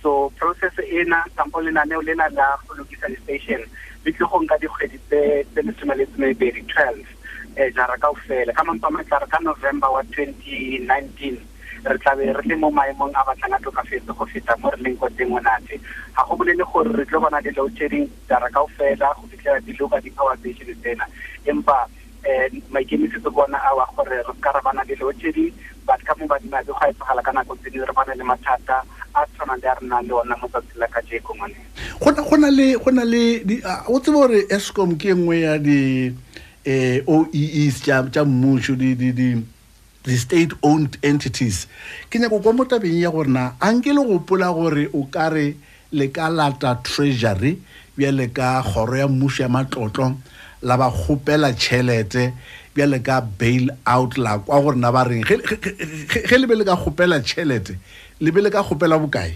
So 0.00 0.32
process 0.40 0.72
ena 0.88 1.24
kampo 1.36 1.60
lenaneo 1.60 2.00
lena 2.00 2.32
la 2.32 2.56
go 2.64 2.72
lokisa 2.80 3.12
di-station 3.12 3.68
le 4.04 4.12
tle 4.12 4.26
go 4.26 4.40
nka 4.40 4.56
dikgwedi 4.58 4.98
tse 5.08 5.62
lesome 5.62 5.94
le 5.96 6.06
somebedi 6.12 6.62
twelve. 6.72 7.06
Um 7.56 7.70
jara 7.76 7.96
kao 7.98 8.14
fela 8.26 8.52
ka 8.52 8.64
mampa 8.64 8.88
matlare 8.90 9.24
re 9.24 9.30
ka 9.30 9.38
november 9.40 9.90
wa 9.90 10.02
twenty 10.14 10.78
nineteen 10.78 11.36
re 11.84 11.98
tlabe 11.98 12.24
re 12.32 12.42
le 12.48 12.56
mo 12.56 12.70
maemong 12.70 13.12
a 13.14 13.24
batlang 13.26 13.56
a 13.56 13.58
tokafetse 13.58 14.12
go 14.16 14.24
feta 14.26 14.56
mo 14.58 14.70
re 14.70 14.78
leng 14.82 14.96
ko 14.96 15.08
teng 15.18 15.30
monate 15.30 15.80
ga 16.16 16.22
go 16.28 16.36
bolele 16.36 16.64
gore 16.72 16.92
re 16.96 17.04
tlo 17.04 17.20
bona 17.20 17.40
di-load 17.40 17.76
shedding 17.76 18.08
jara 18.28 18.48
kao 18.50 18.66
fela 18.78 19.12
go 19.16 19.26
fitlhela 19.30 19.60
di-loka 19.60 20.00
di-power 20.00 20.36
station 20.38 20.74
tsena. 20.80 21.04
Empa 21.44 21.88
um 22.24 22.62
maikemisetso 22.70 23.30
bona 23.32 23.58
a 23.58 23.74
wa 23.76 23.86
gore 23.96 24.22
re 24.22 24.34
ka 24.40 24.52
re 24.52 24.60
bana 24.64 24.84
le-load 24.88 25.20
shedding 25.20 25.52
ka 26.10 26.14
mo 26.18 26.26
badima 26.26 26.62
di 26.62 26.72
go 26.72 26.78
a 26.80 26.88
etsagala 26.88 27.22
ka 27.22 27.32
nako 27.32 27.56
tse 27.60 27.70
re 27.70 27.92
bana 27.94 28.14
le 28.14 28.24
mathata 28.24 28.82
a 29.14 29.26
tshwanang 29.34 29.60
le 29.62 29.68
a 29.68 29.74
re 29.74 29.86
nang 29.86 30.06
le 30.06 30.12
ona 30.14 30.36
mo 30.40 30.48
tsatsi 30.48 30.78
la 30.78 30.86
ka 30.86 31.00
jeko 31.02 31.34
ngwaneng 31.34 31.69
go 32.00 32.36
na- 32.36 32.50
le 32.50 32.76
go 32.78 32.90
na 32.90 33.04
le 33.04 33.44
di- 33.44 33.62
o 33.88 33.98
tsebe 34.00 34.16
gore 34.16 34.40
escom 34.50 34.96
ke 34.96 35.14
nngwe 35.14 35.40
ya 35.40 35.58
di 35.58 36.12
um 36.66 37.26
oees 37.32 37.80
tša 37.84 38.24
mmušo 38.24 38.76
di- 38.76 38.94
di- 38.94 39.12
di- 39.12 39.44
di-state 40.04 40.52
owned 40.62 40.96
entities. 41.02 41.66
Ke 42.10 42.18
nyako 42.18 42.40
kwa 42.40 42.52
mo 42.52 42.64
tabeng 42.64 43.00
ya 43.00 43.10
gore 43.10 43.28
na 43.28 43.52
a 43.60 43.72
nke 43.72 43.92
le 43.92 44.00
gopola 44.04 44.52
gore 44.52 44.88
o 44.94 45.04
ka 45.12 45.28
re 45.28 45.54
le 45.92 46.08
ka 46.08 46.28
lata 46.30 46.80
treasury 46.82 47.58
bjale 47.96 48.32
ka 48.32 48.62
kgoro 48.62 48.96
ya 48.96 49.08
mmušo 49.08 49.42
ya 49.42 49.48
matlotlo 49.48 50.16
la 50.62 50.76
ba 50.76 50.90
kgopela 50.90 51.52
tšhelete 51.52 52.32
bjale 52.74 53.02
ka 53.02 53.20
bail 53.20 53.68
out 53.86 54.16
la 54.16 54.38
kwa 54.38 54.60
gore 54.62 54.76
na 54.76 54.90
ba 54.92 55.04
reng 55.04 55.24
ge 55.24 56.36
le 56.38 56.46
be 56.46 56.54
le 56.54 56.64
ka 56.64 56.76
kgopela 56.76 57.20
tšhelete 57.20 57.76
le 58.20 58.30
be 58.30 58.40
le 58.40 58.50
ka 58.50 58.62
kgopela 58.62 58.96
bokae 58.98 59.34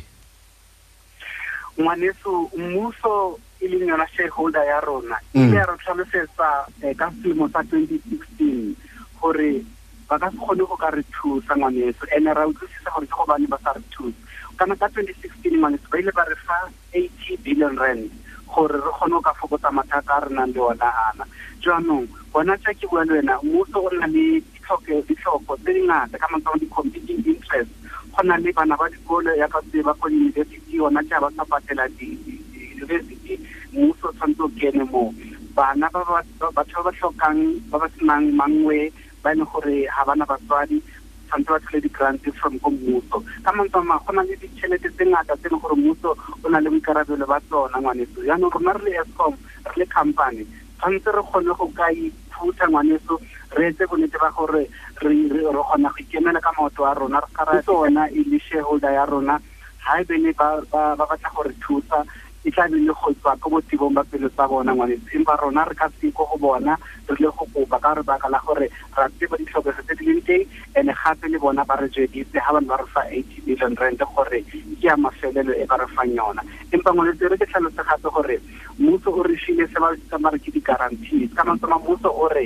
ngwaneso 1.81 2.51
mmuso 2.57 3.39
e 3.61 3.69
leng 3.69 3.89
yona 3.89 4.07
shareholder 4.15 4.65
ya 4.65 4.81
rona 4.81 5.17
Mm. 5.35 5.49
ile 5.49 5.57
ya 5.57 5.67
re 5.67 5.77
tlhalosetsa 5.79 6.49
um 6.83 6.95
ka 6.95 7.11
selemo 7.23 7.49
sa 7.49 7.63
twenty 7.67 7.99
sixteen 8.09 8.77
gore 9.21 9.65
ba 10.09 10.19
ka 10.19 10.31
se 10.31 10.37
kgone 10.37 10.63
go 10.69 10.77
ka 10.77 10.91
re 10.91 11.03
thusa 11.11 11.57
ngwaneso. 11.57 12.05
And-e 12.15 12.31
ra 12.35 12.47
utlwisisa 12.47 12.91
gore 12.95 13.07
ke 13.07 13.17
gobane 13.17 13.47
ba 13.49 13.59
sa 13.65 13.73
re 13.73 13.83
thusa 13.91 14.15
kana 14.57 14.77
ka 14.77 14.89
twenty 14.95 15.15
sixteen 15.23 15.59
ngwaneso 15.59 15.87
ba 15.91 15.99
ile 15.99 16.13
ba 16.13 16.25
re 16.29 16.37
fa 16.47 16.59
eighty 16.93 17.37
billion 17.43 17.75
rand 17.77 18.11
gore 18.47 18.79
re 18.79 18.91
kgone 18.95 19.15
go 19.19 19.21
ka 19.21 19.33
fokotsa 19.35 19.71
mathata 19.75 20.15
a 20.15 20.21
re 20.29 20.31
nang 20.35 20.53
le 20.55 20.61
ona 20.61 20.89
ana. 21.11 21.25
Jaanong 21.65 22.07
bona 22.33 22.55
tša 22.61 22.75
ke 22.79 22.87
bua 22.87 23.03
le 23.05 23.19
wena 23.19 23.41
mmuso 23.43 23.81
o 23.83 23.91
na 23.99 24.07
le 24.07 24.39
ditlhoko 24.53 25.57
tse 25.57 25.73
dingata 25.73 26.19
ka 26.21 26.29
mantsamo 26.31 26.61
di-competing 26.61 27.25
interest 27.25 27.71
go 28.17 28.23
na 28.23 28.37
le 28.39 28.53
bana 28.53 28.77
ba 28.77 28.87
dikolo 28.89 29.31
ya 29.37 29.49
ka 29.49 29.61
tse 29.71 29.83
ba 29.83 29.95
ko 29.95 30.09
university 30.09 30.77
yona 30.79 31.03
tša 31.09 31.21
ba 31.21 31.29
sa 31.37 31.45
patela 31.45 31.89
di- 31.99 32.19
di- 32.25 32.43
di-university. 32.53 33.35
Mmuso 33.75 34.13
tshwanetse 34.15 34.43
o 34.43 34.49
kene 34.59 34.85
moo. 34.91 35.11
Bana 35.55 35.91
ba 35.93 36.05
ba- 36.07 36.23
ba- 36.39 36.53
batho 36.55 36.83
ba 36.83 36.91
ba 36.91 36.93
tlhokang 36.95 37.41
ba 37.71 37.79
ba 37.79 37.89
senang 37.99 38.31
mangwe 38.39 38.93
ba 39.23 39.33
e 39.33 39.35
leng 39.35 39.47
gore 39.51 39.87
ga 39.91 40.05
bana 40.07 40.25
batswadi 40.27 40.79
tshwanetse 41.27 41.51
ba 41.51 41.59
thole 41.61 41.81
di-grant 41.83 42.23
from 42.39 42.59
ko 42.63 42.71
mmuso. 42.71 43.19
Ka 43.43 43.51
mantswe 43.53 43.81
a 43.81 43.85
mangwe 43.85 44.05
go 44.07 44.13
na 44.15 44.23
le 44.23 44.35
ditšhelete 44.39 44.89
tse 44.95 45.05
ngata 45.11 45.35
tse 45.37 45.47
e 45.47 45.51
leng 45.51 45.61
gore 45.63 45.75
mmuso 45.75 46.11
o 46.15 46.47
na 46.49 46.61
le 46.61 46.71
boikarabelo 46.71 47.27
ba 47.27 47.41
tsona 47.51 47.79
ngwaneso. 47.83 48.23
Yaanong 48.23 48.53
rona 48.55 48.73
re 48.79 48.83
le 48.85 48.91
escom 49.03 49.35
re 49.67 49.75
le 49.77 49.87
company 49.91 50.47
tshwanetse 50.79 51.11
re 51.15 51.23
kgone 51.23 51.53
go 51.59 51.67
ka 51.75 51.87
iphutha 52.35 52.67
ngwaneso 52.69 53.21
re 53.57 53.67
etse 53.71 53.87
bonnete 53.87 54.19
ba 54.19 54.31
gore 54.35 54.67
re 55.03 55.15
kgona 55.31 55.89
go 55.89 55.99
ikemela 56.03 56.41
ka 56.41 56.51
maoto 56.59 56.85
a 56.85 56.95
rona 56.95 57.21
re 57.21 57.27
ka 57.33 57.45
ra 57.45 57.63
tsona 57.63 58.09
e 58.11 58.25
le 58.27 58.39
shareholder 58.39 58.93
ya 58.93 59.05
rona. 59.07 59.39
Ga 59.85 60.01
e 60.01 60.05
bene 60.05 60.33
ba 60.35 60.61
batla 60.97 61.31
gore 61.35 61.55
thusa 61.63 62.05
e 62.45 62.51
tla 62.51 62.69
be 62.69 62.77
le 62.77 62.93
go 62.93 63.09
tswa 63.17 63.37
ko 63.41 63.49
botibong 63.51 63.95
ba 63.95 64.05
pelo 64.05 64.29
tsa 64.29 64.47
bona 64.49 64.73
ngwanetse 64.75 65.17
empa 65.17 65.37
rona 65.41 65.65
re 65.65 65.75
ka 65.75 65.89
se 66.01 66.13
ko 66.13 66.29
go 66.29 66.37
bona 66.39 66.77
re 67.09 67.17
le 67.19 67.29
go 67.33 67.45
kopa 67.55 67.79
ka 67.81 67.95
re 67.97 68.03
baka 68.05 68.29
la 68.29 68.41
gore 68.45 68.69
ra 68.97 69.09
tseba 69.17 69.37
ditlhokego 69.41 69.81
tse 69.83 69.95
di 69.97 70.05
leng 70.05 70.23
teng 70.29 70.45
and 70.77 70.93
gape 70.93 71.25
le 71.33 71.39
bona 71.39 71.65
ba 71.65 71.81
re 71.81 71.89
jeditse 71.89 72.37
ga 72.37 72.53
bane 72.53 72.67
ba 72.69 72.77
re 72.77 72.87
fa 72.93 73.01
eighty 73.09 73.41
million 73.49 73.73
rand 73.81 73.97
gore 74.13 74.45
ke 74.45 74.85
ya 74.85 74.97
mafelelo 74.97 75.57
e 75.57 75.65
ba 75.65 75.77
re 75.81 75.87
fang 75.97 76.13
yona 76.13 76.45
empa 76.71 76.93
ngwanetse 76.93 77.33
re 77.33 77.37
ke 77.41 77.47
tlhalose 77.49 77.81
gape 77.81 78.09
gore 78.13 78.37
mmuso 78.79 79.09
o 79.09 79.23
re 79.25 79.37
file 79.41 79.65
se 79.73 79.81
ba 79.81 79.95
bitsang 79.97 80.21
ba 80.21 80.31
re 80.31 80.39
ke 80.39 80.53
di-guarantees 80.53 81.33
ka 81.33 81.45
mantsoma 81.49 81.81
mmuso 81.81 82.13
o 82.13 82.29
re 82.29 82.45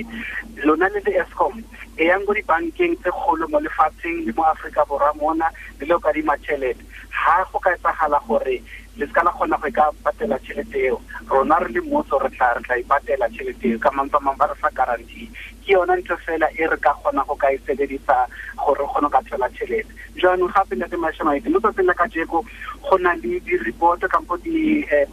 lona 0.63 0.87
le 0.95 1.03
le 1.03 1.11
escom 1.19 1.59
e 1.99 2.07
yang 2.07 2.23
ko 2.23 2.31
dibankeng 2.39 2.95
tse 3.03 3.11
kgolo 3.11 3.51
mo 3.51 3.59
lefatsheng 3.59 4.23
le 4.23 4.31
mo 4.31 4.47
aforika 4.47 4.87
borwa 4.87 5.11
mona 5.19 5.51
le 5.79 5.85
le 5.87 5.93
o 5.95 5.99
kadima 5.99 6.39
tšhelete 6.39 6.83
ga 7.11 7.43
go 7.51 7.59
ka 7.59 7.75
etsagala 7.75 8.19
gore 8.27 8.63
le 8.99 9.07
se 9.07 9.13
ka 9.13 9.23
la 9.23 9.31
kgona 9.31 9.57
go 9.63 9.69
ka 9.71 9.91
patela 10.03 10.37
tšhelete 10.39 10.79
eo 10.87 11.01
rona 11.29 11.59
re 11.63 11.71
le 11.73 11.81
mmuso 11.81 12.19
re 12.19 12.29
tla 12.35 12.53
re 12.53 12.61
tla 12.67 12.75
ipatela 12.83 13.29
tšhelete 13.29 13.65
eo 13.71 13.79
ka 13.79 13.91
mantsa 13.95 14.19
mang 14.19 14.37
ba 14.37 14.45
re 14.51 14.55
fa 14.61 14.69
guarantee 14.75 15.29
ke 15.63 15.71
yona 15.73 15.95
ntho 15.95 16.17
fela 16.25 16.47
e 16.57 16.67
re 16.67 16.77
ka 16.77 16.93
kgona 16.99 17.23
go 17.27 17.35
ka 17.35 17.47
e 17.55 17.57
sebedisa 17.65 18.15
gore 18.59 18.85
ka 19.11 19.21
thola 19.29 19.47
jaanong 20.19 20.51
gape 20.51 20.75
le 20.75 20.85
mo 21.49 21.59
tsatsing 21.59 21.87
la 21.87 21.93
ka 21.93 22.07
jeko 22.07 22.43
go 22.83 22.97
na 22.97 23.13
le 23.23 23.39
di-report 23.39 24.01
kampo 24.11 24.37
tse 24.37 25.07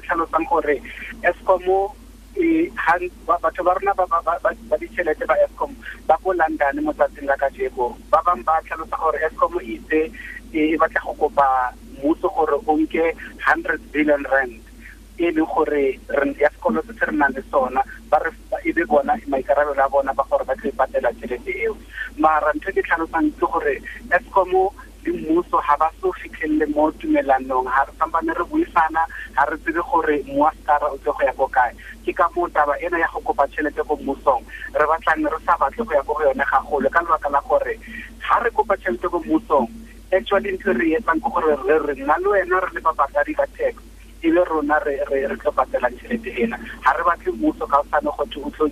tlhalosang 0.00 0.46
gore 0.50 0.82
escomo 1.22 1.94
batho 3.26 3.62
ba 3.64 3.74
rona 3.74 3.94
ba 3.94 4.78
ditšhelete 4.78 5.26
ba 5.26 5.34
escom 5.44 5.74
ba 6.06 6.16
ko 6.22 6.32
london 6.32 6.84
mo 6.84 6.92
tsatsing 6.92 7.26
la 7.26 7.36
ka 7.36 7.48
jeko 7.50 7.96
ba 8.10 8.22
bangwe 8.26 8.44
ba 8.44 8.62
tlhalosa 8.66 8.96
gore 8.96 9.18
escom 9.26 9.58
e 10.52 10.76
batla 10.76 11.00
go 11.04 11.14
kopa 11.14 11.72
mmuso 12.02 12.28
gore 12.28 12.56
o 12.66 12.76
nke 12.76 13.14
hundred 13.46 13.80
billion 13.92 14.24
rand. 14.24 14.60
E 15.18 15.30
leng 15.30 15.46
gore 15.46 16.00
ya 16.40 16.50
sekoloto 16.50 16.92
se 16.96 17.04
re 17.04 17.12
nang 17.12 17.32
le 17.34 17.42
sona 17.50 17.82
ba 18.10 18.18
re 18.18 18.30
e 18.64 18.72
be 18.72 18.84
bona 18.84 19.14
maikarabelo 19.28 19.78
a 19.78 19.88
bona 19.88 20.12
ba 20.14 20.24
gore 20.30 20.44
ba 20.44 20.54
tlo 20.56 20.70
ipatela 20.70 21.12
tšhelete 21.12 21.52
eo. 21.64 21.76
Mara 22.16 22.52
ntho 22.54 22.70
e 22.70 22.72
ke 22.72 22.82
tlhalosang 22.82 23.30
ke 23.38 23.46
gore 23.46 23.74
escomo 24.10 24.72
le 25.04 25.12
mmuso 25.12 25.60
ga 25.60 25.76
ba 25.76 25.92
se 26.00 26.06
o 26.08 26.12
fitlhelele 26.12 26.66
mo 26.72 26.90
tumelanong 26.92 27.68
ga 27.68 27.84
re 27.84 27.92
sampane 27.98 28.32
re 28.32 28.44
buisana 28.48 29.04
ga 29.36 29.44
re 29.44 29.56
tsebe 29.60 29.80
gore 29.84 30.24
moaskara 30.26 30.88
o 30.88 30.96
tse 30.98 31.12
go 31.12 31.22
ya 31.22 31.32
ko 31.36 31.46
kae. 31.46 31.72
Ke 32.04 32.12
ka 32.12 32.26
moo 32.34 32.48
taba 32.48 32.74
ena 32.80 32.98
ya 32.98 33.08
go 33.12 33.20
kopa 33.20 33.46
tšhelete 33.46 33.84
ko 33.84 33.96
mmusong. 34.00 34.42
Re 34.72 34.84
batlang 34.88 35.28
re 35.28 35.38
sa 35.44 35.54
batle 35.60 35.84
go 35.84 35.92
ya 35.92 36.02
ko 36.02 36.14
go 36.16 36.24
yone 36.24 36.44
gagolo 36.48 36.88
ka 36.88 37.00
lebaka 37.04 37.28
la 37.28 37.40
gore 37.44 37.76
ga 38.24 38.40
re 38.40 38.50
kopa 38.50 38.74
tšhelete 38.80 39.04
ko 39.08 39.20
mmusong 39.20 39.68
actually 40.12 40.52
ntho 40.52 40.72
re 40.72 40.86
etsang 40.98 41.20
ke 41.22 41.28
gore 41.30 41.54
re 41.86 41.94
nna 41.94 42.16
le 42.18 42.28
wena 42.28 42.60
re 42.60 42.70
le 42.74 42.80
bapatadi 42.80 43.34
ka 43.34 43.46
tax 43.56 43.74
e 44.22 44.30
be 44.30 44.44
rona 44.44 44.78
re 44.84 44.98
tlo 45.40 45.52
patelang 45.52 45.96
tšhelete 45.96 46.30
ena 46.44 46.56
ga 46.84 46.92
re 46.92 47.02
batle 47.04 47.32
mmuso 47.32 47.66
ka 47.66 47.80
sane 47.90 48.08
o 48.08 48.24
tlo 48.52 48.66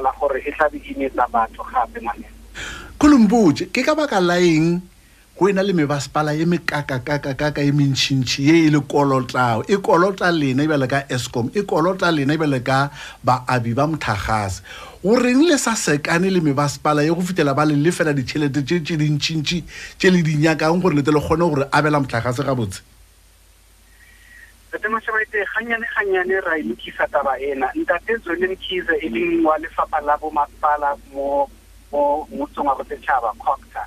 la 0.00 0.12
gore 0.20 0.38
e 0.44 0.52
tlabe 0.52 0.78
netsa 0.96 1.26
batho 1.32 1.62
gape 1.72 2.00
ngwaneng 2.00 2.34
kolompotse 2.98 3.64
go 5.36 5.48
ena 5.48 5.62
le 5.62 5.72
mebasepala 5.72 6.34
e 6.34 6.44
mekakakakakaka 6.46 7.62
e 7.62 7.72
mentšhintšhi 7.72 8.42
ye 8.46 8.66
e 8.66 8.70
le 8.70 8.80
kolotao 8.80 9.64
e 9.66 9.76
kolota 9.76 10.30
lena 10.30 10.62
e 10.62 10.68
bele 10.68 10.86
ka 10.86 11.02
escom 11.10 11.50
e 11.54 11.62
kolota 11.62 12.10
lena 12.10 12.34
e 12.34 12.38
bele 12.38 12.60
ka 12.62 12.90
baabi 13.24 13.74
ba 13.74 13.86
mothagase 13.86 14.62
goreng 15.02 15.42
le 15.42 15.58
sa 15.58 15.74
sekane 15.74 16.30
le 16.30 16.40
mebasepala 16.40 17.02
ye 17.02 17.10
go 17.10 17.20
fitlhela 17.20 17.54
ba 17.54 17.66
le 17.66 17.74
lefela 17.74 18.14
ditšhelete 18.14 18.62
tše 18.62 18.78
tše 18.80 18.96
dintšhintšhi 18.96 19.58
tše 19.98 20.10
le 20.10 20.22
dinyakang 20.22 20.78
gore 20.80 20.94
lete 20.94 21.10
le 21.10 21.18
kgone 21.18 21.50
gore 21.50 21.66
abela 21.72 21.98
motlhagase 21.98 22.46
gabotse? 22.46 22.80
Ntate 24.70 24.88
mashabaite 24.88 25.42
ganyane 25.50 25.86
ganyane 25.98 26.40
ra 26.46 26.58
e 26.58 26.62
lokisa 26.62 27.10
taba 27.10 27.34
ena. 27.42 27.66
Ntate 27.74 28.22
zwelen 28.22 28.56
kise 28.56 28.94
e 29.02 29.08
leng 29.10 29.42
wa 29.42 29.58
lefapha 29.58 30.00
la 30.00 30.16
bomasepala 30.16 30.96
mo 31.12 31.50
motsong 32.30 32.66
wa 32.66 32.78
bosetšhaba 32.78 33.34
cocta 33.38 33.82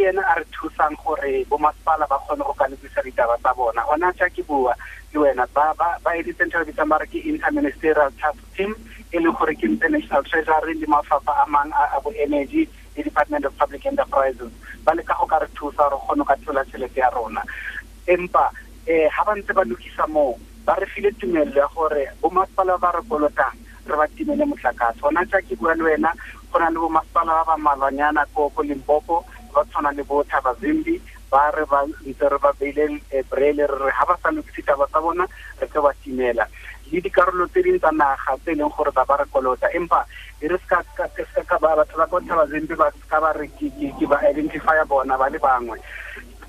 ke 0.00 0.08
ene 0.08 0.22
a 0.24 0.34
re 0.40 0.44
thusang 0.56 0.96
gore 1.04 1.44
bomasepala 1.52 2.08
ba 2.08 2.16
kgone 2.24 2.40
go 2.48 2.54
ka 2.56 2.64
lebisa 2.72 3.04
ditaba 3.04 3.36
tsa 3.44 3.52
bona. 3.52 3.84
Gona 3.84 4.08
tša 4.16 4.32
ke 4.32 4.40
bua 4.48 4.72
le 5.12 5.18
wena 5.20 5.44
ba 5.52 5.76
editse 6.16 6.40
ntho 6.48 6.56
re 6.56 6.64
bitsang 6.64 6.88
ba 6.88 6.96
re 6.96 7.06
ke 7.06 7.20
interministerial 7.20 8.08
task 8.16 8.40
team 8.56 8.72
e 9.12 9.20
leng 9.20 9.36
gore 9.36 9.52
ke 9.60 9.68
international 9.68 10.24
treasury 10.24 10.72
le 10.80 10.86
mafapha 10.88 11.36
a 11.36 11.44
mang 11.52 11.68
a 11.76 12.00
bo 12.00 12.08
energy 12.16 12.64
le 12.96 13.04
department 13.04 13.44
of 13.44 13.52
public 13.60 13.84
enterprises. 13.84 14.48
Ba 14.88 14.96
leka 14.96 15.12
go 15.20 15.26
ka 15.28 15.44
re 15.44 15.48
thusa 15.52 15.84
gore 15.92 16.00
kgone 16.00 16.24
ka 16.24 16.36
thola 16.48 16.64
tšhelete 16.64 16.96
ya 16.96 17.12
rona. 17.12 17.44
Empa 18.08 18.48
um 18.88 19.04
ga 19.12 19.22
ba 19.28 19.36
ntse 19.36 19.52
ba 19.52 19.68
lokisa 19.68 20.08
moo 20.08 20.32
ba 20.64 20.80
re 20.80 20.88
file 20.96 21.12
tumelelo 21.20 21.60
ya 21.60 21.68
gore 21.76 22.08
bomasepala 22.24 22.80
ba 22.80 22.96
re 22.96 23.04
kolotang 23.04 23.52
re 23.84 23.94
ba 24.00 24.08
timele 24.16 24.48
motlakase. 24.48 24.96
Gona 25.04 25.28
tša 25.28 25.44
ke 25.44 25.60
bua 25.60 25.76
le 25.76 25.84
wena 25.92 26.08
go 26.48 26.56
na 26.58 26.72
le 26.72 26.80
bomasepala 26.80 27.44
ba 27.44 27.52
ba 27.52 27.56
malwanyana 27.60 28.24
ko 28.32 28.48
limpopo 28.64 29.20
ba 29.54 29.64
tshwana 29.64 29.90
le 29.92 30.02
bo 30.04 30.24
thabazimbi 30.24 31.00
ba 31.30 31.50
re 31.54 31.64
ba 31.66 31.84
ntse 32.06 32.26
re 32.28 32.38
ba 32.38 32.52
beile 32.58 33.02
brele 33.30 33.66
re 33.66 33.78
re 33.78 33.92
ga 33.92 34.04
ba 34.06 34.18
sa 34.22 34.30
lokise 34.30 34.62
taba 34.62 34.86
tsa 34.86 35.00
bona 35.00 35.26
re 35.60 35.66
tse 35.68 35.80
ba 35.80 35.92
timela 36.02 36.46
le 36.90 37.00
dikarolo 37.00 37.46
tse 37.48 37.62
ding 37.62 37.78
tsa 37.78 37.90
naga 37.90 38.34
tse 38.42 38.50
e 38.52 38.54
leng 38.54 38.70
gore 38.74 38.90
ba 38.90 39.04
ba 39.04 39.16
re 39.16 39.24
kolota 39.30 39.70
empa 39.72 40.06
e 40.40 40.48
re 40.48 40.58
batho 41.80 41.96
ba 41.96 42.06
ko 42.06 42.20
thabazimbi 42.20 42.74
ba 42.74 42.90
ka 43.08 43.20
ba 43.20 43.32
re 43.32 43.48
ke 43.58 44.06
ba 44.06 44.18
identifya 44.30 44.84
bona 44.84 45.16
ba 45.18 45.28
le 45.28 45.38
bangwe 45.38 45.78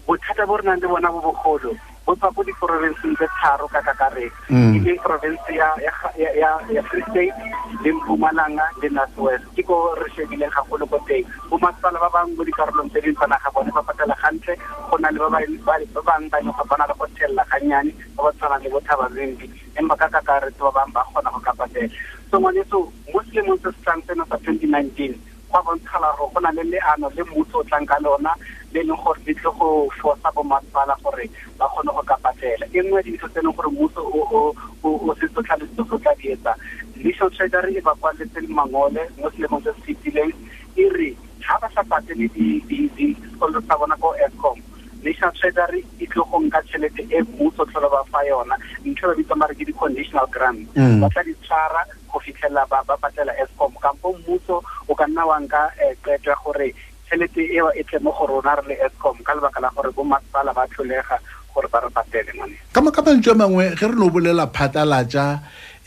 bothata 0.06 0.46
bo 0.46 0.58
re 0.58 0.64
nang 0.64 0.82
le 0.82 0.88
bona 0.88 1.12
bo 1.12 1.22
bogolo 1.22 1.78
bo 2.06 2.16
tswa 2.18 2.34
ko 2.34 2.42
diporofenseng 2.44 3.14
tse 3.16 3.28
tharo 3.42 3.68
ka 3.70 3.82
kakaretso 3.86 4.42
e 4.50 4.80
leng 4.82 5.00
province 5.06 5.46
ya 5.54 6.82
free 6.90 7.06
state 7.10 7.36
le 7.84 7.90
mpumalanga 7.94 8.66
le 8.82 8.90
north 8.90 9.18
west. 9.18 9.46
Ke 9.56 9.62
ko 9.64 9.94
re 9.96 10.10
shebileng 10.16 10.50
gagolo 10.50 10.86
ko 10.90 10.98
teng. 11.08 11.26
Bomasepala 11.50 12.02
ba 12.02 12.10
bangwe 12.10 12.36
mo 12.38 12.44
dikarolong 12.44 12.90
tse 12.90 13.02
ding 13.02 13.16
tsa 13.16 13.28
naga 13.30 13.50
bone 13.54 13.72
ba 13.72 13.86
patela 13.86 14.16
gantle 14.22 14.54
go 14.90 14.96
na 14.98 15.10
le 15.14 15.20
ba 15.22 15.30
bangwe 15.30 15.58
ba 15.66 15.78
e 15.78 15.86
leng 15.86 16.54
go 16.58 16.64
bona 16.66 16.86
le 16.90 16.94
go 16.98 17.06
thelela 17.16 17.44
gannyane 17.54 17.92
ba 18.18 18.24
ba 18.26 18.32
tshwanang 18.34 18.64
le 18.66 18.70
bo 18.70 18.80
thabazimbi 18.82 19.46
empa 19.78 19.96
ka 19.98 20.08
kakaretso 20.10 20.62
ba 20.74 20.82
bangwe 20.82 20.94
ba 20.98 21.06
kgona 21.06 21.30
go 21.34 21.40
ka 21.46 21.54
patela. 21.54 21.90
So 22.32 22.40
ngwaneso 22.40 22.78
mo 23.14 23.20
selemong 23.30 23.62
se 23.62 23.70
se 23.72 23.80
tlang 23.86 24.02
tseno 24.06 24.26
sa 24.30 24.38
twenty 24.42 24.66
nineteen 24.68 25.14
go 25.52 25.60
a 25.60 25.64
bontšhala 25.64 26.16
gore 26.18 26.32
go 26.34 26.40
na 26.40 26.52
le 26.52 26.64
leano 26.64 27.10
le 27.14 27.24
mmuso 27.24 27.60
o 27.60 27.64
tlang 27.68 27.86
ka 27.86 27.98
lona 28.00 28.32
le 28.72 28.80
e 28.80 28.84
leng 28.88 28.98
gore 29.04 29.20
di 29.26 29.34
tle 29.36 29.52
go 29.60 29.90
fosa 30.02 30.32
bomasepala 30.32 30.96
gore 31.04 31.28
ba 31.62 31.70
kgone 31.70 31.94
go 31.94 32.02
ka 32.02 32.18
patela. 32.26 32.66
E 32.74 32.82
nngwe 32.82 33.04
dintho 33.06 33.28
tse 33.30 33.42
leng 33.46 33.54
gore 33.54 33.70
mmuso 33.70 34.02
o 34.02 34.54
go 34.82 35.98
tla 36.02 36.14
di 36.18 36.34
etsa. 36.34 36.58
National 36.98 37.30
treasury 37.38 37.78
e 37.78 37.82
ba 37.82 37.94
kwaletse 38.02 38.42
le 38.42 38.48
mangole 38.50 39.02
mo 39.18 39.30
selemong 39.30 39.62
se 39.64 39.72
se 39.78 39.82
fetileng 39.86 40.34
e 40.76 40.86
re 40.98 41.10
ga 41.46 41.56
ba 41.62 41.70
sa 41.76 41.84
patele 41.86 42.26
dikoloto 42.34 43.62
tsa 43.62 43.78
bona 43.78 43.96
ko 44.02 44.14
escom 44.26 44.58
national 45.06 45.34
treasury 45.38 45.86
e 46.00 46.06
go 46.10 46.26
nka 46.42 46.62
tšhelete 46.66 47.06
e 47.10 47.22
mmuso 47.22 47.66
ba 47.66 48.02
fa 48.10 48.26
yona. 48.26 48.58
Ntho 48.86 49.08
ba 49.08 49.14
bitsa 49.14 49.36
mare 49.36 49.54
ke 49.54 49.66
di-conditional 49.66 50.28
grant. 50.34 50.66
Ba 50.74 51.10
tla 51.14 51.22
di 51.24 51.34
tshwara 51.46 51.86
go 52.10 52.20
fitlhelela 52.20 52.66
ba 52.70 52.98
patela 52.98 53.34
escom 53.38 53.74
kampo 53.82 54.14
mmuso 54.18 54.64
o 54.88 54.96
ka 54.96 55.06
nna 55.06 55.26
wa 55.26 55.38
nka 55.40 55.70
qeto 56.02 56.30
ya 56.30 56.38
gore 56.44 56.74
tšhelete 57.12 57.44
eo 57.52 57.68
e 57.76 57.84
tle 57.84 58.00
mo 58.00 58.12
go 58.16 58.26
rona 58.26 58.56
re 58.56 58.64
le 58.72 58.76
escom 58.88 59.20
ka 59.28 59.36
lebaka 59.36 59.60
la 59.60 59.70
gore 59.76 59.92
bomasepala 59.92 60.54
ba 60.56 60.64
tlholega 60.72 61.20
gore 61.62 61.70
ba 61.70 61.80
re 61.86 61.90
patele 61.94 62.32
ngwane 62.34 62.56
ka 62.74 62.82
makamantswe 62.82 63.32
a 63.32 63.36
mangwe 63.36 63.76
ge 63.78 63.88
re 63.88 63.96
no 63.96 64.10
bolela 64.10 64.48
phatalatša 64.50 65.26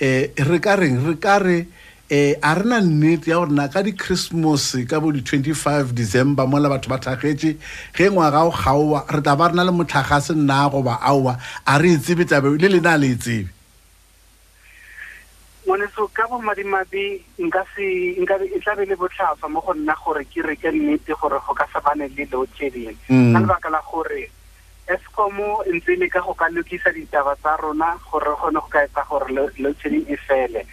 um 0.01 0.47
re 0.51 0.59
ka 0.61 0.77
reng? 0.77 1.03
Re 1.07 1.15
ka 1.17 1.39
re 1.39 1.67
um 2.11 2.35
a 2.43 2.55
re 2.55 2.65
na 2.65 2.79
nnete 2.81 3.29
ya 3.31 3.43
gore 3.43 3.51
na 3.51 3.69
ka 3.69 3.83
di-christmas 3.83 4.77
ka 4.87 5.01
bo 5.01 5.11
di-twenty-five 5.11 5.95
december 5.95 6.47
mola 6.47 6.69
batho 6.71 6.89
ba 6.89 6.99
thagetse 6.99 7.59
ge 7.95 8.07
ngwaga 8.11 8.47
o 8.47 8.53
kgaowa 8.55 9.07
re 9.11 9.21
tla 9.23 9.35
ba 9.37 9.49
re 9.51 9.55
na 9.55 9.65
le 9.65 9.73
motlhagase 9.73 10.35
nna 10.35 10.71
goba 10.71 11.01
aowa 11.03 11.39
a 11.67 11.79
re 11.79 11.95
e 11.95 11.99
tsebe 11.99 12.25
tabe 12.25 12.55
le 12.55 12.69
lena 12.69 12.95
a 12.95 12.99
le 12.99 13.11
e 13.11 13.17
tsebe? 13.19 13.51
Ngwaneso 15.65 16.07
ka 16.13 16.29
bomadimabe 16.29 17.25
nka 17.41 17.65
se 17.75 18.15
nkabe 18.21 18.45
e 18.53 18.61
tlabe 18.61 18.85
le 18.85 18.95
botlhaswa 18.95 19.49
mo 19.49 19.65
go 19.65 19.73
nna 19.75 19.97
gore 19.97 20.23
ke 20.29 20.45
reke 20.45 20.71
nnete 20.71 21.17
gore 21.17 21.41
go 21.41 21.55
ka 21.57 21.67
sabane 21.73 22.05
le 22.13 22.29
load 22.31 22.49
shedding 22.53 22.93
ka 23.09 23.41
lebaka 23.41 23.73
la 23.73 23.81
gore 23.81 24.29
escom 24.87 25.37
ntse 25.75 25.97
le 25.97 26.09
ka 26.09 26.21
go 26.21 26.35
ka 26.35 26.49
lokisa 26.53 26.93
ditaba 26.93 27.37
tsa 27.41 27.57
rona 27.57 27.97
gore 28.11 28.29
re 28.31 28.37
kgone 28.37 28.61
go 28.61 28.69
ka 28.69 28.85
etsa 28.85 29.03
gore 29.09 29.33
load 29.33 29.77
shedding 29.81 30.05
e 30.09 30.17
fele. 30.17 30.67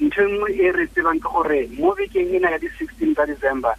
Ntho 0.00 0.22
nngwe 0.26 0.50
e 0.58 0.72
re 0.74 0.86
tsebang 0.90 1.20
ke 1.22 1.28
gore 1.30 1.60
mo 1.78 1.94
bekeng 1.94 2.34
ena 2.34 2.50
ya 2.50 2.58
di-sixteen 2.58 3.14
tsa 3.14 3.26
december 3.26 3.74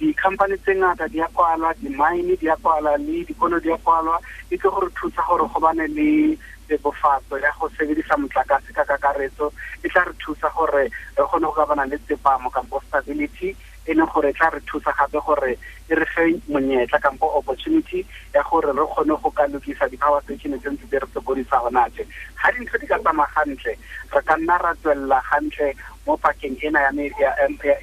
di-company 0.00 0.56
tse 0.64 0.74
ngata 0.74 1.06
di 1.12 1.20
a 1.20 1.28
kwalwa 1.30 1.70
di-mine 1.78 2.34
di 2.40 2.48
a 2.48 2.56
kwalwa 2.56 2.96
le 2.98 3.22
dikolo 3.28 3.60
di 3.60 3.70
a 3.70 3.76
kwalwa. 3.78 4.18
E 4.50 4.56
tlo 4.58 4.70
gore 4.70 4.90
thusa 4.98 5.22
gore 5.28 5.46
go 5.46 5.60
bane 5.60 5.86
le 5.94 6.34
bebofatso 6.66 7.38
ya 7.38 7.52
go 7.60 7.68
sebedisa 7.78 8.16
motlakase 8.18 8.72
ka 8.72 8.82
kakaretso. 8.84 9.52
E 9.84 9.88
tla 9.88 10.02
re 10.08 10.14
thusa 10.18 10.48
gore 10.56 10.88
re 10.90 11.22
kgone 11.22 11.46
go 11.46 11.52
ka 11.52 11.66
bana 11.68 11.84
le 11.86 11.98
tsepamo 12.02 12.50
kampo 12.50 12.80
stability. 12.88 13.54
E 13.86 13.92
leng 13.94 14.08
gore 14.10 14.30
e 14.30 14.32
tla 14.32 14.48
re 14.50 14.60
thusa 14.66 14.90
gape 14.96 15.20
gore 15.20 15.54
e 15.86 15.94
re 15.94 16.06
fe 16.16 16.32
monyetla 16.48 16.98
kampo 16.98 17.26
opportunity 17.36 18.02
ya 18.40 18.44
gore 18.48 18.72
re 18.72 18.84
kgone 18.88 19.14
go 19.20 19.30
ka 19.30 19.44
lokisa 19.52 19.84
di-power 19.92 20.22
station 20.24 20.56
tse 20.56 20.70
ntse 20.72 20.86
di 20.90 20.96
re 20.96 21.06
sokodisa 21.12 21.60
gonaje 21.60 22.02
ga 22.40 22.48
dintho 22.56 22.78
di 22.80 22.86
ka 22.88 22.96
tsamaya 22.98 23.28
gantle 23.36 23.76
re 24.12 24.20
ka 24.24 24.34
nna 24.36 24.56
ra 24.58 24.72
tswelela 24.80 25.20
gantle 25.28 25.76
mo 26.06 26.16
pakeng 26.16 26.56
ena 26.64 26.80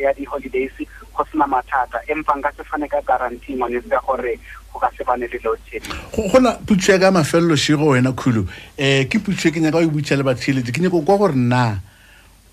ya 0.01 0.13
di-holidays 0.17 0.73
go 1.13 1.23
sena 1.31 1.45
mathata. 1.47 2.01
Empa 2.09 2.33
nka 2.37 2.51
se 2.57 2.63
fane 2.63 2.87
ka 2.89 3.01
guarantee 3.01 3.53
ngwanese 3.55 3.93
ya 3.93 4.01
gore 4.01 4.39
go 4.73 4.79
ka 4.79 4.89
se 4.97 5.03
bane 5.03 5.27
le 5.29 5.39
load 5.43 5.59
shedding 5.69 5.93
go 6.11 6.39
na 6.39 6.53
putso 6.65 6.91
ya 6.91 6.99
ka 6.99 7.11
mafelelo 7.11 7.55
shego 7.55 7.93
wena 7.93 8.11
khulo 8.13 8.41
um 8.41 9.05
ke 9.09 9.17
putso 9.19 9.49
e 9.49 9.51
ke 9.51 9.59
nyaka 9.61 9.77
go 9.77 9.85
e 9.85 9.93
butša 9.93 10.17
le 10.17 10.23
batheletše 10.23 10.71
ke 10.73 10.81
nyako 10.81 11.01
kwa 11.05 11.17
gore 11.17 11.35
na 11.35 11.77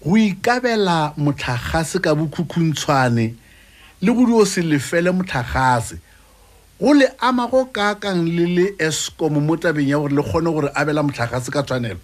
go 0.04 0.16
ikabela 0.16 1.14
motlhagase 1.16 2.00
ka 2.00 2.14
bokhukhuntshwane 2.14 3.34
le 4.00 4.12
go 4.12 4.26
dio 4.26 4.44
se 4.44 4.60
lefele 4.62 5.12
motlhagase 5.12 5.96
go 6.80 6.92
le 6.92 7.06
ama 7.20 7.46
go 7.46 7.66
kakang 7.66 8.26
le 8.26 8.46
le 8.46 8.66
escom 8.78 9.38
mo 9.38 9.56
tabeng 9.56 9.88
ya 9.88 9.98
gore 9.98 10.12
le 10.12 10.22
kgone 10.22 10.50
gore 10.50 10.68
abela 10.74 11.02
motlhagase 11.02 11.50
ka 11.50 11.62
tshwanelo? 11.62 12.00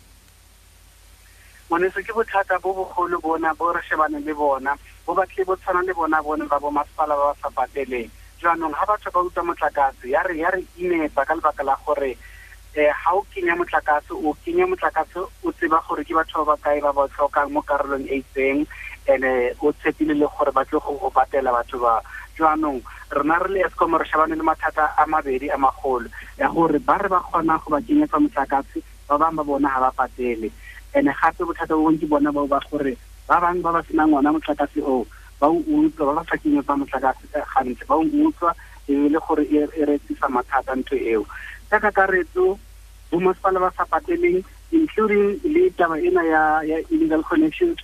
Ngwaneso 1.67 1.99
ke 2.07 2.13
bothata 2.15 2.59
bo 2.63 2.75
bogolo 2.75 3.19
bona 3.21 3.55
bo 3.55 3.73
re 3.73 3.81
shebane 3.83 4.23
le 4.23 4.35
bona 4.35 4.75
bo 5.07 5.15
batle 5.15 5.45
bo 5.45 5.57
tshwana 5.57 5.83
le 5.83 5.93
bona 5.95 6.23
bone 6.23 6.47
ba 6.47 6.59
bo 6.61 6.71
masepala 6.71 7.19
ba 7.19 7.35
ba 7.35 7.35
sa 7.43 7.51
pateleng. 7.51 8.11
Jaanong 8.39 8.71
ga 8.73 8.87
batho 8.87 9.11
ba 9.11 9.21
utswa 9.27 9.43
motlakase 9.51 10.07
ya 10.07 10.23
re 10.23 10.39
ya 10.39 10.51
re 10.51 10.63
imetsa 10.79 11.27
ka 11.27 11.35
lebaka 11.35 11.63
la 11.67 11.75
gore 11.87 12.15
um 12.15 12.87
ga 12.87 13.11
o 13.11 13.27
kenya 13.35 13.59
motlakase 13.59 14.15
o 14.15 14.35
kenya 14.45 14.67
motlakase 14.71 15.19
o 15.19 15.51
tseba 15.51 15.83
gore 15.83 16.05
ke 16.07 16.15
batho 16.15 16.47
ba 16.47 16.55
ba 16.55 16.63
kae 16.63 16.79
ba 16.81 16.93
ba 16.95 17.11
tlhokang 17.11 17.51
mo 17.51 17.63
karolong 17.67 18.07
e 18.07 18.23
itseng 18.23 18.67
and-e 19.11 19.51
o 19.59 19.73
tshepile 19.75 20.15
le 20.15 20.27
gore 20.31 20.53
ba 20.55 20.63
tle 20.65 20.79
go 20.79 20.95
go 20.95 21.11
patela 21.11 21.51
batho 21.51 21.79
ba 21.83 21.99
jaanong 22.41 22.81
rena 23.13 23.39
re 23.39 23.49
le 23.53 23.61
escom 23.69 23.95
re 24.01 24.05
shebane 24.09 24.35
le 24.37 24.43
mathata 24.43 24.97
a 24.97 25.07
mabedi 25.07 25.51
a 25.53 25.59
magolo 25.59 26.09
ya 26.39 26.49
gore 26.49 26.79
ba 26.81 26.97
re 26.99 27.09
ba 27.09 27.21
kgona 27.21 27.61
go 27.61 27.71
ba 27.71 27.81
kenyetsa 27.85 28.17
motlakase 28.17 28.81
ba 29.09 29.19
bangwe 29.19 29.37
ba 29.37 29.45
bona 29.45 29.69
ga 29.69 29.81
ba 29.81 29.91
patele. 29.93 30.49
And-e 30.95 31.13
gape 31.13 31.45
bothata 31.45 31.77
bo 31.77 31.85
bongwe 31.85 32.01
ke 32.01 32.07
bona 32.09 32.33
bao 32.33 32.47
ba 32.49 32.61
gore 32.71 32.97
ba 33.29 33.41
bangwe 33.41 33.63
ba 33.63 33.73
ba 33.73 33.83
senang 33.85 34.09
ngwana 34.09 34.33
motlakase 34.33 34.81
oo 34.81 35.05
ba 35.41 35.47
o 35.49 35.61
utswa 35.61 36.07
ba 36.09 36.15
ba 36.19 36.25
sa 36.25 36.37
kenyetsa 36.41 36.77
motlakase 36.77 37.29
gantle 37.31 37.85
ba 37.87 37.95
o 37.95 38.03
utswa 38.03 38.55
e 38.89 38.95
le 39.09 39.19
gore 39.21 39.45
e 39.45 39.85
retsisa 39.85 40.29
mathata 40.29 40.73
ntho 40.75 40.97
eo. 40.97 41.27
Ka 41.71 41.79
kakaretso 41.79 42.59
bomasepala 43.11 43.61
ba 43.61 43.71
sa 43.77 43.85
pateleng 43.85 44.43
including 44.73 45.39
le 45.45 45.71
taba 45.75 45.99
ena 45.99 46.23
ya 46.23 46.43
ya 46.63 46.79
illegal 46.91 47.23
connections 47.27 47.79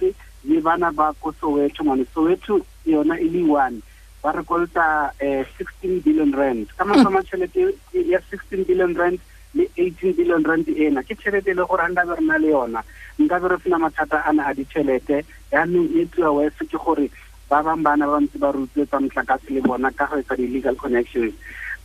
le 0.46 0.60
bana 0.62 0.90
ba 0.94 1.10
ko 1.20 1.34
soweto 1.40 1.82
ngwane 1.82 2.06
soweto 2.14 2.62
yona 2.86 3.18
e 3.18 3.26
le 3.28 3.42
one 3.42 3.82
ba 4.26 4.32
re 4.34 4.42
kolota 4.42 5.14
um 5.22 5.44
sixteen 5.56 6.00
billion 6.02 6.32
rand. 6.34 6.66
Ka 6.74 6.82
masama 6.84 7.22
tšhelete 7.22 7.78
ya 7.94 8.18
sixteen 8.26 8.64
billion 8.66 8.90
rand 8.98 9.22
le 9.54 9.70
eighteen 9.78 10.18
billion 10.18 10.42
rand 10.42 10.66
ena 10.66 11.02
ke 11.06 11.14
tšhelete 11.14 11.46
e 11.46 11.54
le 11.54 11.62
gore 11.62 11.86
anda 11.86 12.02
be 12.02 12.18
re 12.18 12.24
na 12.26 12.34
le 12.42 12.50
yona 12.50 12.82
nka 13.22 13.38
be 13.38 13.46
re 13.54 13.56
sena 13.62 13.78
mathata 13.78 14.18
a 14.26 14.32
na 14.34 14.50
a 14.50 14.54
ditšhelete 14.58 15.22
yaanong 15.54 15.94
e 15.94 16.02
tsiwa 16.10 16.32
wese 16.42 16.66
ke 16.66 16.74
gore 16.74 17.06
ba 17.46 17.62
bangwe 17.62 17.86
bana 17.86 18.06
ba 18.10 18.18
ntse 18.18 18.34
ba 18.42 18.50
rutsetsa 18.50 18.98
motlakase 18.98 19.54
le 19.54 19.60
bona 19.62 19.94
ka 19.94 20.10
go 20.10 20.18
etsa 20.18 20.34
di-legal 20.34 20.74
connections. 20.74 21.30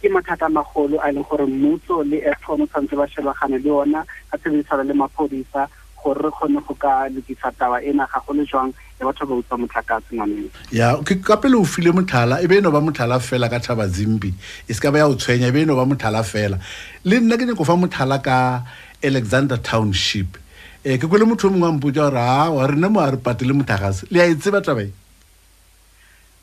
Ke 0.01 0.09
mathata 0.09 0.49
a 0.49 0.49
magolo 0.49 0.97
a 0.97 1.13
e 1.13 1.13
leng 1.13 1.27
gore 1.29 1.45
mmuso 1.45 2.01
le 2.09 2.25
escom 2.25 2.65
tshwanetse 2.65 2.97
ba 2.97 3.05
shebagane 3.05 3.61
le 3.61 3.69
ona 3.69 4.01
ka 4.33 4.41
tshebedisano 4.41 4.81
le 4.89 4.97
maphodisa 4.97 5.69
gore 6.01 6.25
re 6.25 6.31
kgone 6.33 6.57
go 6.65 6.73
ka 6.73 7.05
lokisa 7.13 7.53
taba 7.53 7.77
ena 7.85 8.09
ga 8.09 8.17
go 8.25 8.33
le 8.33 8.41
jwang 8.49 8.73
ya 9.01 9.07
batho 9.09 9.25
ba 9.25 9.35
utswa 9.35 9.57
motlakase 9.57 10.13
ngwaneng. 10.13 10.49
Ya 10.71 10.95
ka 11.25 11.37
pele 11.37 11.55
o 11.57 11.65
file 11.65 11.91
motlhala 11.91 12.41
e 12.43 12.47
be 12.47 12.57
e 12.57 12.61
no 12.61 12.71
ba 12.71 12.79
motlhala 12.81 13.19
fela 13.19 13.49
ka 13.49 13.59
thaba 13.59 13.87
zimbi. 13.89 14.33
E 14.69 14.73
se 14.73 14.79
ka 14.79 14.91
ba 14.91 14.99
ya 15.01 15.09
o 15.09 15.15
tshwenya 15.17 15.49
e 15.49 15.51
be 15.51 15.61
e 15.61 15.65
no 15.65 15.75
ba 15.75 15.85
motlhala 15.85 16.21
fela. 16.23 16.61
Le 17.03 17.19
nna 17.19 17.37
ke 17.37 17.49
nyako 17.49 17.65
fa 17.65 17.73
motlhala 17.73 18.21
ka 18.21 18.61
alexander 19.03 19.57
township. 19.57 20.37
Um 20.85 20.97
ke 20.97 21.09
kwele 21.09 21.25
motho 21.25 21.49
o 21.49 21.51
mongwe 21.51 21.69
a 21.69 21.73
mpotsa 21.73 22.09
gore 22.09 22.21
aa 22.21 22.67
rena 22.69 22.89
mo 22.89 22.99
a 23.01 23.09
re 23.11 23.17
patele 23.17 23.57
motlakase. 23.57 24.05
Le 24.11 24.21
a 24.21 24.29
e 24.29 24.35
tseba 24.35 24.61
tabae 24.61 24.91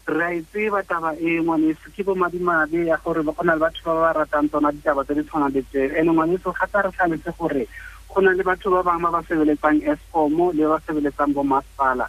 re 0.09 0.25
a 0.25 0.35
e 0.35 0.42
tseba 0.51 0.83
taba 0.83 1.14
e 1.21 1.38
ngwaneso 1.38 1.90
ke 1.94 2.03
bomadimabe 2.03 2.87
ya 2.87 2.97
gore 3.05 3.23
go 3.23 3.42
na 3.44 3.55
le 3.55 3.61
batho 3.61 3.85
ba 3.87 3.94
ba 3.94 4.25
ratang 4.25 4.49
tsona 4.49 4.73
ditaba 4.73 5.05
tse 5.05 5.14
di 5.14 5.23
tshwana 5.23 5.53
le 5.53 5.62
tseo. 5.62 5.94
And 5.94 6.11
ngwaneso 6.11 6.51
gata 6.59 6.83
re 6.83 6.90
tlhaletse 6.90 7.31
gore 7.38 7.68
go 8.09 8.21
na 8.21 8.33
le 8.33 8.42
batho 8.42 8.71
ba 8.73 8.83
bangwe 8.83 9.05
ba 9.05 9.21
ba 9.21 9.27
sebeletsang 9.29 9.85
escomo 9.85 10.51
le 10.57 10.64
ba 10.64 10.81
sebeletsang 10.87 11.35
bomasepala 11.37 12.09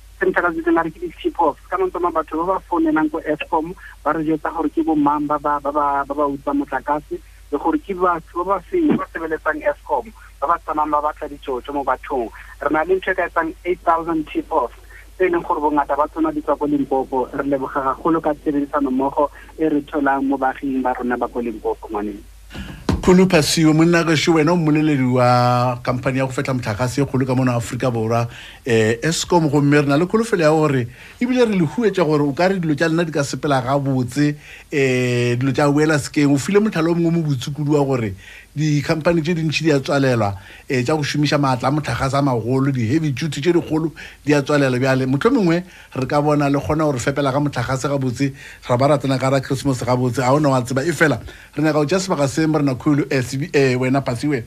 di-central 0.21 0.53
tse 0.53 0.69
na 0.71 0.85
re 0.85 0.91
ke 0.93 0.99
di-chip 1.01 1.33
offs 1.41 1.65
ka 1.65 1.77
mantsoma 1.81 2.13
batho 2.13 2.37
ba 2.45 2.61
ba 2.61 3.03
ko 3.09 3.17
escom 3.25 3.73
ba 4.05 4.13
re 4.13 4.21
jetsa 4.21 4.53
gore 4.53 4.69
ke 4.69 4.85
bomang 4.85 5.25
ba 5.25 5.41
ba 5.41 6.05
utswa 6.29 6.53
motlakase 6.53 7.17
le 7.49 7.57
gore 7.57 7.81
ke 7.81 7.97
batho 7.97 8.45
ba 8.45 8.61
ba 8.61 8.63
seng 8.69 8.93
ba 8.93 9.09
sebeletsang 9.09 9.65
escom 9.65 10.13
ba 10.37 10.45
ba 10.45 10.61
tsamayng 10.61 10.93
ba 10.93 11.01
batla 11.01 11.25
ditsotso 11.25 11.73
mo 11.73 11.81
bathong 11.81 12.29
re 12.61 12.69
na 12.69 12.85
le 12.85 13.01
ntho 13.01 13.11
e 13.11 13.17
ka 13.17 13.25
etsang 13.25 13.49
eight 13.65 13.81
thousand 13.81 14.29
chip 14.29 14.45
offs 14.53 14.77
tse 15.17 15.25
e 15.25 15.29
leng 15.33 15.41
gore 15.41 15.57
bongata 15.57 15.97
ba 15.97 16.05
tsona 16.13 16.29
di 16.29 16.41
tswa 16.41 16.57
ko 16.57 16.65
limpopo. 16.69 17.25
Re 17.33 17.45
ka 18.21 18.33
e 19.57 19.65
re 19.69 19.81
tholang 19.89 20.21
mo 20.29 20.37
baaging 20.37 20.81
ba 20.85 20.93
rona 20.93 21.17
ba 21.17 21.27
ko 21.27 21.41
limpopo 21.41 21.89
kholo 23.11 23.27
phasiwe 23.27 23.73
monna 23.73 24.03
gešo 24.03 24.33
wena 24.33 24.53
o 24.53 24.55
mmoleledi 24.55 25.03
wa 25.03 25.77
company 25.83 26.19
ya 26.19 26.25
go 26.25 26.31
fetla 26.31 26.53
motlakase 26.53 27.01
e 27.01 27.05
kgolo 27.05 27.25
ka 27.25 27.35
mona 27.35 27.55
aforika 27.55 27.91
borwa 27.91 28.29
um 28.65 28.95
escom 29.03 29.49
gomme 29.49 29.81
re 29.81 29.87
na 29.87 29.97
le 29.97 30.05
kgolofelo 30.05 30.43
ya 30.43 30.49
gore 30.49 30.87
ebile 31.19 31.45
re 31.45 31.51
le 31.51 31.65
huetša 31.65 32.05
gore 32.05 32.23
o 32.23 32.31
ka 32.31 32.47
re 32.47 32.59
dilo 32.59 32.73
tša 32.73 32.87
lena 32.87 33.03
di 33.03 33.11
ka 33.11 33.23
sepela 33.23 33.59
gabotse 33.61 34.35
um 34.71 35.35
dilo 35.35 35.51
tša 35.51 35.67
boela 35.67 35.99
sekeng. 35.99 36.31
O 36.31 36.37
file 36.37 36.63
motlhalo 36.63 36.91
o 36.91 36.95
mongwe 36.95 37.11
mo 37.11 37.21
botsekudu 37.27 37.73
wa 37.75 37.83
gore 37.83 38.15
di-company 38.55 39.21
tše 39.21 39.33
dintšhi 39.33 39.63
di 39.63 39.71
a 39.71 39.79
tswalela 39.79 40.35
um 40.69 40.83
tša 40.83 40.95
go 40.95 41.03
šomiša 41.03 41.37
maatla 41.39 41.69
a 41.69 41.71
motlhagase 41.71 42.17
a 42.17 42.21
magolo 42.21 42.71
di-heavy 42.71 43.11
duty 43.11 43.41
tše 43.41 43.53
dikgolo 43.53 43.91
di 44.25 44.33
a 44.33 44.41
tswalela 44.41 44.79
bjale. 44.79 45.05
Motho 45.05 45.29
mongwe 45.31 45.63
re 45.95 46.05
ka 46.05 46.21
bona 46.21 46.49
le 46.49 46.59
kgona 46.59 46.83
gore 46.83 46.99
fepela 46.99 47.31
ga 47.31 47.39
motlhagase 47.39 47.87
gabotse 47.87 48.33
ra 48.67 48.77
ba 48.77 48.87
ratana 48.87 49.19
ka 49.19 49.29
ra 49.29 49.39
christmas 49.39 49.83
gabotse 49.83 50.19
ga 50.19 50.33
ona 50.33 50.49
wa 50.49 50.61
tseba. 50.61 50.83
E 50.83 50.91
fela 50.91 51.21
re 51.55 51.63
nyaka 51.63 51.79
go 51.79 51.85
tša 51.85 51.99
sebaka 51.99 52.27
se 52.27 52.45
mo 52.47 52.57
re 52.57 52.63
na 52.63 52.75
kgolo 52.75 53.03
um 53.07 53.79
wena 53.79 54.01
pasiwe 54.01 54.43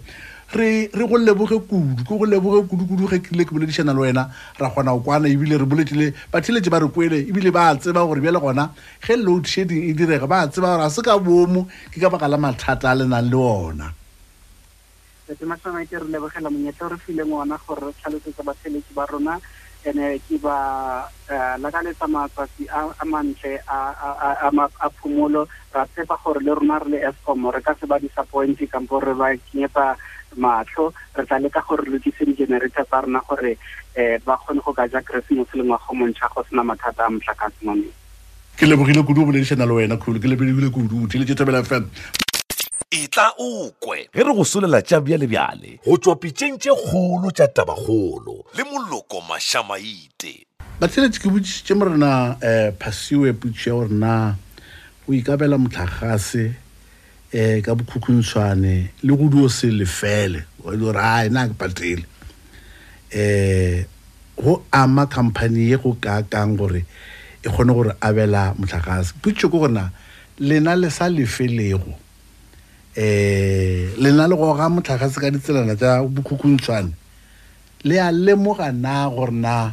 re 0.55 0.88
re 0.88 1.05
go 1.07 1.17
leboge 1.19 1.59
kudu 1.69 2.05
ke 2.07 2.14
go 2.19 2.27
leboge 2.27 2.69
kudu-kudu 2.71 3.09
ge 3.11 3.19
kile 3.27 3.45
ke 3.45 3.53
boledišana 3.55 3.93
le 3.95 4.01
wena 4.01 4.31
ra 4.59 4.71
kgona 4.71 4.95
go 4.95 5.01
kwana 5.01 5.29
ebile 5.29 5.59
re 5.59 5.67
boletile 5.67 6.14
batheletše 6.33 6.71
ba 6.71 6.79
re 6.79 6.88
kwele 6.88 7.19
ebile 7.27 7.51
ba 7.51 7.75
tseba 7.75 8.07
gore 8.07 8.21
bjale 8.21 8.40
gona 8.40 8.71
ge 9.03 9.17
load 9.17 9.47
shedding 9.47 9.90
e 9.90 9.93
direga 9.93 10.27
ba 10.27 10.47
tseba 10.47 10.77
gore 10.77 10.87
a 10.87 10.90
se 10.90 11.03
ka 11.03 11.19
boomo 11.19 11.67
ke 11.90 12.01
ka 12.01 12.09
baka 12.09 12.29
la 12.29 12.38
mathata 12.38 12.90
a 12.90 12.95
le 12.95 13.05
nang 13.05 13.31
le 13.31 13.37
ona. 13.37 13.87
Masamake 15.45 15.99
re 15.99 16.09
lebogela 16.09 16.51
monyetla 16.51 16.88
re 16.88 16.97
fileng 17.03 17.33
ona 17.33 17.59
gore 17.67 17.90
re 17.90 17.93
tlhalosetsa 17.99 18.43
batheletši 18.45 18.95
ba 18.95 19.07
rona 19.11 19.40
ene 19.85 20.19
ke 20.29 20.38
ba 20.40 20.57
lakaletsa 21.59 22.07
matsatsi 22.09 22.69
a 22.73 23.05
mantle 23.05 23.61
a 23.69 24.88
phomolo 25.01 25.49
ra 25.73 25.85
tshepa 25.93 26.17
gore 26.25 26.40
le 26.40 26.55
rona 26.55 26.79
re 26.79 26.88
le 26.90 26.99
escom 27.09 27.51
re 27.51 27.61
ka 27.61 27.75
se 27.81 27.87
ba 27.87 27.99
disappointe 27.99 28.69
kampo 28.69 29.01
re 29.01 29.14
ba 29.14 29.33
kenyetsa 29.37 29.97
matlho 30.37 30.92
re 31.16 31.27
tla 31.27 31.38
leka 31.38 31.61
gore 31.68 31.85
re 31.85 31.90
lokise 31.90 32.25
di-generator 32.25 32.85
tsa 32.85 33.01
rona 33.01 33.20
gore 33.29 33.59
um 33.97 34.18
ba 34.27 34.37
kgone 34.37 34.61
go 34.64 34.73
ka 34.73 34.88
ja 34.88 35.01
christmas 35.03 35.49
le 35.55 35.62
ngwago 35.64 35.94
montšha 35.94 36.29
go 36.35 36.44
sena 36.51 36.62
mathata 36.64 37.07
a 37.07 37.11
motlakase 37.11 37.61
mo 37.62 37.75
meng 37.75 37.92
ke 38.57 38.66
lebogile 38.66 39.03
kudu 39.03 39.23
o 39.23 39.27
boledišana 39.27 39.66
le 39.66 39.75
wena 39.75 39.97
kgolo 39.97 40.18
ke 40.20 40.29
lebogile 40.29 40.70
kudu 40.70 41.05
o 41.05 41.07
thiletše 41.07 41.35
thabela 41.35 41.64
fm 41.64 41.85
e 42.94 43.09
tla 43.09 43.33
o 43.38 43.70
kwe 43.81 44.07
ge 44.14 44.23
re 44.23 44.33
go 44.35 44.44
solela 44.44 44.83
tša 44.83 45.01
bjalebjale 45.01 45.79
go 45.85 45.97
tšwa 45.99 46.14
pitšeng 46.23 46.59
tše 46.62 46.70
kgolo 46.70 47.31
tša 47.35 47.49
tabakgolo 47.51 48.44
le 48.55 48.62
moloko 48.70 49.18
mašamaite. 49.29 50.47
Batheletše 50.79 51.18
ke 51.23 51.29
botsitše 51.31 51.75
mo 51.75 51.90
rena 51.90 52.37
um 52.38 52.77
phasiwe 52.79 53.33
potso 53.35 53.70
ya 53.70 53.75
gore 53.75 53.90
na 53.90 54.35
o 55.09 55.12
ikabela 55.12 55.59
motlhagase 55.59 56.55
um 57.35 57.62
ka 57.62 57.75
bokhukhuntshwane 57.75 58.90
le 59.03 59.16
go 59.16 59.29
dio 59.29 59.49
se 59.49 59.66
lefele 59.66 60.44
wa 60.62 60.73
di 60.73 60.79
gore 60.79 60.99
a 60.99 61.27
ena 61.27 61.49
ke 61.49 61.55
patele. 61.59 62.05
Um 63.14 63.85
go 64.37 64.62
ama 64.73 65.07
company 65.07 65.70
ye 65.70 65.77
go 65.77 65.97
kaakang 66.01 66.57
gore 66.57 66.85
e 67.42 67.49
kgone 67.49 67.75
gore 67.75 67.92
abela 68.01 68.55
motlhagase. 68.55 69.14
Potso 69.20 69.49
ke 69.49 69.59
gorena 69.59 69.90
lena 70.38 70.77
le 70.77 70.90
sa 70.90 71.09
lefelego. 71.09 71.94
Um 72.96 74.02
lena 74.02 74.29
le 74.29 74.37
goga 74.37 74.69
motlhagase 74.71 75.19
ka 75.19 75.31
ditselana 75.31 75.75
tša 75.75 76.06
bokhukhuntshwane 76.06 76.92
le 77.85 77.98
a 77.98 78.13
lemoga 78.13 78.73
na 78.73 79.11
gore 79.11 79.33
na 79.33 79.73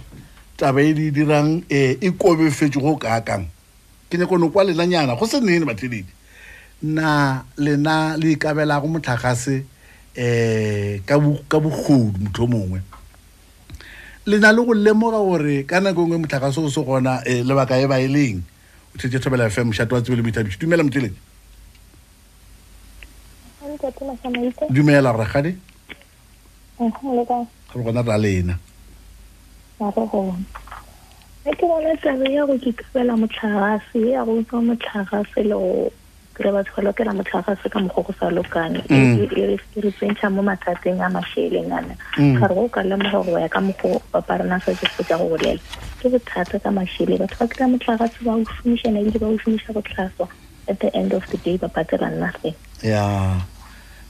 taba 0.58 0.82
e 0.82 0.94
di 0.94 1.12
dirang 1.12 1.62
um 1.62 1.98
e 2.02 2.12
kobefetse 2.18 2.82
go 2.82 2.98
kaakang 2.98 3.46
ke 4.10 4.18
nyakone 4.18 4.50
kwa 4.50 4.64
lenanyana 4.64 5.16
go 5.16 5.26
se 5.26 5.40
nene 5.40 5.66
batheletši 5.66 6.21
na 6.82 7.44
lena 7.58 8.18
le 8.18 8.32
ikabelago 8.32 8.88
motlhagase 8.88 9.64
um 10.18 11.38
ka 11.50 11.60
bogodu 11.60 12.20
motho 12.20 12.44
o 12.44 12.48
mongwe. 12.48 12.82
Le 14.26 14.40
na 14.40 14.52
le 14.52 14.66
go 14.66 14.74
lemoga 14.74 15.18
gore 15.18 15.64
ka 15.64 15.80
nako 15.80 16.08
ngwe 16.08 16.18
motlhagase 16.18 16.58
o 16.60 16.70
se 16.70 16.82
gona 16.82 17.22
um 17.26 17.44
lebaka 17.48 17.80
e 17.80 17.88
ba 17.88 18.02
e 18.02 18.08
leng. 18.08 18.42
O 18.94 18.98
thetse 18.98 19.20
thobela 19.20 19.50
fm 19.50 19.68
mošato 19.72 19.96
wa 19.96 20.02
tsebe 20.02 20.22
le 20.22 20.24
dumela 20.60 20.84
motheletši 20.84 21.32
ntate 23.82 24.06
masamaite 24.06 24.66
dumela 24.70 25.12
rakgadi 25.12 25.56
le 26.80 27.24
ka. 27.26 27.38
Re 27.76 27.84
gona 27.84 28.02
ra 28.02 28.18
lena 28.18 28.58
ke 31.58 31.66
bona 31.66 31.96
tabe 32.04 32.28
ya 32.30 32.46
go 32.46 32.58
ke 32.58 32.72
kabela 32.74 33.18
motlhagase 33.18 34.00
ya 34.12 34.26
go 34.26 34.44
tswa 34.44 34.62
motlhagase 34.62 35.42
le 35.44 35.56
go 35.56 35.92
kry 36.34 36.52
batho 36.52 36.72
ba 36.78 36.82
lokela 36.88 37.12
motlhagase 37.14 37.68
ka 37.70 37.80
mokgwa 37.80 38.04
go 38.08 38.14
sa 38.20 38.30
lokane 38.32 38.80
Mm. 38.90 39.20
E- 39.20 39.30
e- 39.36 39.60
re 39.82 39.92
tsentšha 39.92 40.30
mo 40.32 40.42
mathateng 40.42 41.00
a 41.04 41.10
mašeleng 41.10 41.72
ana 41.72 41.96
Mm. 42.18 42.40
ga 42.40 42.48
re 42.48 42.56
go 42.56 42.68
ka 42.70 42.82
lemoga 42.82 43.20
go 43.26 43.38
ya 43.38 43.48
ka 43.50 43.60
mokgwa 43.60 44.02
papa 44.12 44.38
rena 44.40 44.60
sa 44.64 44.72
jefo 44.72 45.04
tsa 45.04 45.18
go 45.18 45.30
bolela. 45.30 45.60
Ke 46.00 46.08
bothata 46.10 46.60
ka 46.64 46.70
mašele 46.72 47.20
batho 47.20 47.36
ba 47.40 47.48
kry 47.48 47.66
motlhagase 47.68 48.20
ba 48.24 48.32
o 48.36 48.44
šomišana 48.44 49.00
ebile 49.04 49.20
ba 49.20 49.28
o 49.28 49.38
šomiša 49.38 49.74
botlhaswa. 49.76 50.28
At 50.70 50.80
the 50.80 50.90
end 50.96 51.12
of 51.14 51.26
the 51.28 51.38
day 51.38 51.58
ba 51.58 51.68
patela 51.68 52.08
nothing 52.16 52.56
ya 52.84 53.36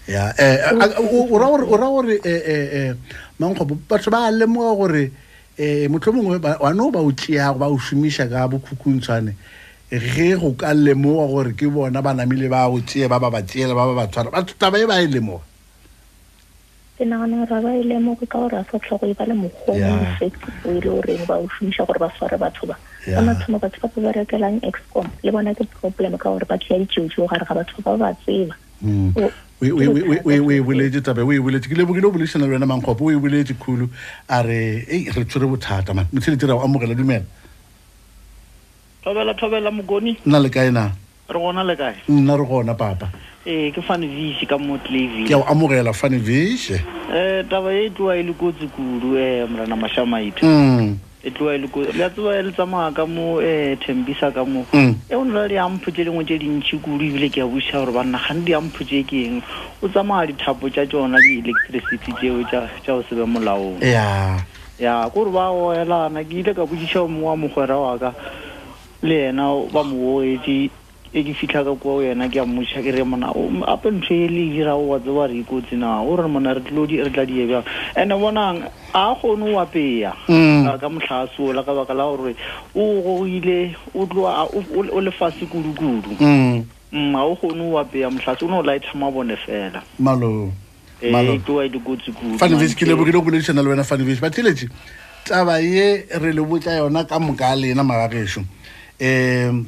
ya. 0.08 0.34
Eh 0.38 0.58
a- 0.68 0.78
a- 0.78 1.00
o 1.02 1.26
o 1.32 1.38
ra 1.40 1.48
gore 1.48 1.66
o 1.66 2.02
eh 2.12 2.20
eh 2.26 2.68
eh 2.90 2.94
mankgobo 3.40 3.78
batho 3.90 4.12
ba 4.12 4.30
lemoga 4.30 4.76
gore 4.78 5.12
eh 5.58 5.88
motho 5.90 6.12
mongwe 6.12 6.38
wa 6.60 6.72
no 6.74 6.92
ba 6.92 7.00
o 7.00 7.12
tšeago 7.12 7.58
ba 7.60 7.68
o 7.68 7.78
šomiša 7.78 8.30
ka 8.30 8.48
bokhukhuntshwane 8.48 9.34
ge 9.92 10.36
go 10.40 10.54
ka 10.54 10.72
lemoga 10.74 11.28
gore 11.28 11.52
ke 11.54 11.68
bona 11.68 12.02
ba 12.02 12.14
namile 12.16 12.48
ba 12.50 12.70
o 12.72 12.80
tšee 12.80 13.10
ba 13.12 13.20
ba 13.20 13.30
ba 13.30 13.42
tšeela 13.44 13.76
ba 13.76 13.86
ba 13.92 13.94
ba 13.94 14.08
tshwara. 14.08 14.32
Batho 14.32 14.56
taba 14.58 14.80
e 14.80 14.86
ba 14.88 15.04
e 15.04 15.08
lemoga. 15.08 15.44
Ke 16.96 17.04
nagana 17.04 17.44
gore 17.44 17.60
ba 17.60 17.72
e 17.76 17.84
lemoge 17.84 18.24
ka 18.32 18.40
gore 18.40 18.56
a 18.56 18.64
sa 18.72 18.80
tlhogo 18.80 19.12
e 19.12 19.14
ba 19.14 19.26
le 19.28 19.36
Ya. 19.76 20.16
o 20.64 20.72
e 20.72 20.80
le 20.80 20.88
goreng 20.88 21.26
ba 21.28 21.36
o 21.44 21.48
šomiša 21.60 21.84
gore 21.84 22.00
ba 22.00 22.08
sware 22.16 22.38
batho 22.40 22.68
ba. 22.72 22.76
Ka 23.04 23.20
mathomo 23.20 23.60
batho 23.60 23.84
ba 23.84 23.92
ba 23.92 24.02
berekelang 24.16 24.64
excom 24.64 25.12
le 25.24 25.32
bona 25.32 25.52
ke 25.54 25.68
problem 25.76 26.16
ka 26.16 26.32
gore 26.32 26.48
ba 26.48 26.56
tlhia 26.56 26.80
ditšeo 26.88 27.28
gare 27.28 27.44
ga 27.44 27.56
batho 27.60 27.84
ba 27.84 27.98
ba 28.00 28.16
tseba. 28.24 28.56
Mm. 28.80 29.12
O- 29.20 29.32
e- 29.60 30.64
boletse 30.64 31.04
tabe 31.04 31.20
o 31.20 31.32
e 31.36 31.40
boletse. 31.44 31.68
Ke 31.68 31.76
lebogile 31.76 32.08
o 32.08 32.16
boledišana 32.16 32.48
le 32.48 32.56
wena 32.56 32.66
mankgopo 32.66 33.12
o 33.12 33.12
e 33.12 33.20
boletse 33.20 33.60
khulu. 33.60 33.92
A 34.32 34.40
re 34.42 34.88
re 34.88 35.24
tshwere 35.28 35.52
bothata 35.52 35.94
man. 35.94 36.08
Motsheletse 36.16 36.48
ra 36.48 36.56
o 36.56 36.64
amogela 36.64 36.96
dumela 36.96 37.28
thobela 39.04 39.34
thobela 39.34 39.72
mokoni 39.72 40.18
nna 40.26 40.40
le 40.40 40.50
kae 40.50 40.72
na? 40.72 40.92
Re 41.30 41.40
gona 41.40 41.64
le 41.64 41.76
kae? 41.76 41.96
Nna 42.10 42.38
re 42.38 42.46
gona 42.46 42.74
papa. 42.74 43.10
Ee 43.46 43.72
ke 43.72 43.82
fane 43.82 44.06
vise 44.06 44.46
ka 44.46 44.58
mo 44.58 44.78
ke 44.78 44.86
a 44.86 44.88
tlavile 44.88 45.36
o 45.36 45.44
amogela 45.50 45.94
fane 45.94 46.20
vishe 46.20 46.78
um 47.10 47.50
taba 47.50 47.74
e 47.74 47.90
tloa 47.90 48.18
e 48.18 48.24
le 48.24 48.34
kotsi 48.34 48.68
kudu 48.70 49.18
um 49.18 49.50
morena 49.50 49.76
mašamaite 49.76 50.46
mm. 50.46 50.98
e 51.24 51.32
tloa 51.32 51.56
e 51.56 51.58
le 51.58 51.68
kotsi. 51.68 51.98
Le 51.98 52.04
a 52.04 52.10
tseba 52.10 52.38
e 52.38 52.44
le 52.44 52.52
tsamaya 52.52 52.94
ka 52.94 53.06
mo 53.06 53.40
um 53.40 53.76
thembisa 53.82 54.32
ka 54.32 54.46
mo. 54.46 54.66
Mm. 54.72 54.96
e 55.10 55.16
o 55.16 55.24
nela 55.26 55.48
diampho 55.48 55.92
tse 55.92 56.06
dingwe 56.06 56.24
tse 56.24 56.38
dintšhi 56.38 56.78
kudu 56.78 57.06
ebile 57.06 57.30
ke 57.30 57.42
a 57.42 57.50
buša 57.50 57.82
gore 57.82 57.92
banna 57.92 58.22
gane 58.22 58.46
diampho 58.46 58.86
tse 58.86 59.02
ke 59.02 59.26
eng 59.26 59.42
o 59.82 59.88
tsamaya 59.88 60.30
dithapo 60.30 60.70
tša 60.70 60.86
tsona 60.86 61.18
di-electricity 61.18 62.14
tseo 62.22 62.44
tša 62.46 62.70
tša 62.86 62.94
go 62.94 63.04
se 63.10 63.16
be 63.16 63.26
molaong. 63.26 63.82
Ya 63.82 64.38
ya 64.78 65.10
kore 65.10 65.34
ba 65.34 65.50
goelana 65.50 66.22
ke 66.22 66.46
ile 66.46 66.54
ka 66.54 66.66
botsiša 66.66 67.10
mongwe 67.10 67.26
wa 67.26 67.36
mogwera 67.38 67.78
wa 67.78 67.98
ka 67.98 68.14
le 69.04 69.16
yena 69.16 69.46
ba 69.74 69.84
mo 69.84 70.18
oetse 70.22 70.70
e 71.14 71.24
ke 71.24 71.34
fitlha 71.36 71.64
ka 71.66 71.76
kua 71.76 72.04
yena 72.06 72.30
ke 72.30 72.40
a 72.40 72.46
mmotšiša 72.46 72.82
ke 72.86 72.92
re 72.96 73.04
mona 73.04 73.32
o- 73.36 73.52
ape 73.68 73.92
ntho 73.92 74.14
e 74.16 74.28
le 74.32 74.42
e 74.48 74.50
dirago 74.56 74.88
wa 74.88 75.00
tseba 75.00 75.28
re 75.28 75.44
ikotsi 75.44 75.76
na? 75.76 76.00
O 76.02 76.16
re 76.16 76.28
mona 76.28 76.54
re 76.54 76.62
tlilo 76.62 76.86
re 76.88 77.10
tla 77.12 77.26
die 77.26 77.46
bjang. 77.48 77.66
And-e 77.96 78.16
bonang 78.16 78.64
a 78.94 79.16
kgone 79.20 79.44
o 79.52 79.60
apeya 79.60 80.14
Mm. 80.30 80.64
ka- 80.66 80.78
ka 80.78 80.88
motlhaasola 80.90 81.66
ka 81.66 81.74
baka 81.76 81.94
la 81.94 82.04
gore 82.08 82.36
o 82.76 83.02
goile 83.02 83.76
o 83.94 84.06
tloa 84.06 84.48
o 84.56 84.64
o- 84.76 84.92
o 84.96 85.00
le 85.02 85.12
fase 85.12 85.44
kudu-kudu. 85.52 86.16
Mm. 86.20 86.64
Mm, 86.94 87.12
ga 87.16 87.24
o 87.26 87.36
kgone 87.36 87.62
o 87.74 87.78
apeya 87.78 88.08
motlhase 88.10 88.44
o 88.46 88.48
ne 88.48 88.56
o 88.60 88.64
laetha 88.64 88.96
mabone 88.96 89.36
fela. 89.36 89.84
Malo 90.00 90.52
e 91.02 91.12
Malo. 91.12 91.38
tloa 91.44 91.66
e 91.66 91.70
dikotsi 91.70 92.12
kudu. 92.16 92.38
Fanevis 92.38 92.76
ke 92.76 92.86
lebogile 92.86 93.18
o 93.18 93.22
boledišana 93.22 93.62
le 93.64 93.70
wena 93.76 93.84
fanevis 93.84 94.22
batheletše 94.22 94.70
taba 95.26 95.60
ye 95.60 96.06
re 96.08 96.32
le 96.32 96.42
botsa 96.42 96.78
yona 96.80 97.04
ka 97.04 97.20
moka 97.20 97.52
a 97.52 97.56
lena 97.56 97.84
magagešo 97.84 98.42
um 99.02 99.66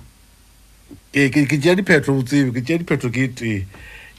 ke 1.13 1.57
tšea 1.57 1.75
diphetho 1.75 2.13
o 2.13 2.21
tsebe 2.21 2.53
ke 2.53 2.61
tšea 2.61 2.77
diphetho 2.83 3.09
ke 3.09 3.27
tee. 3.33 3.65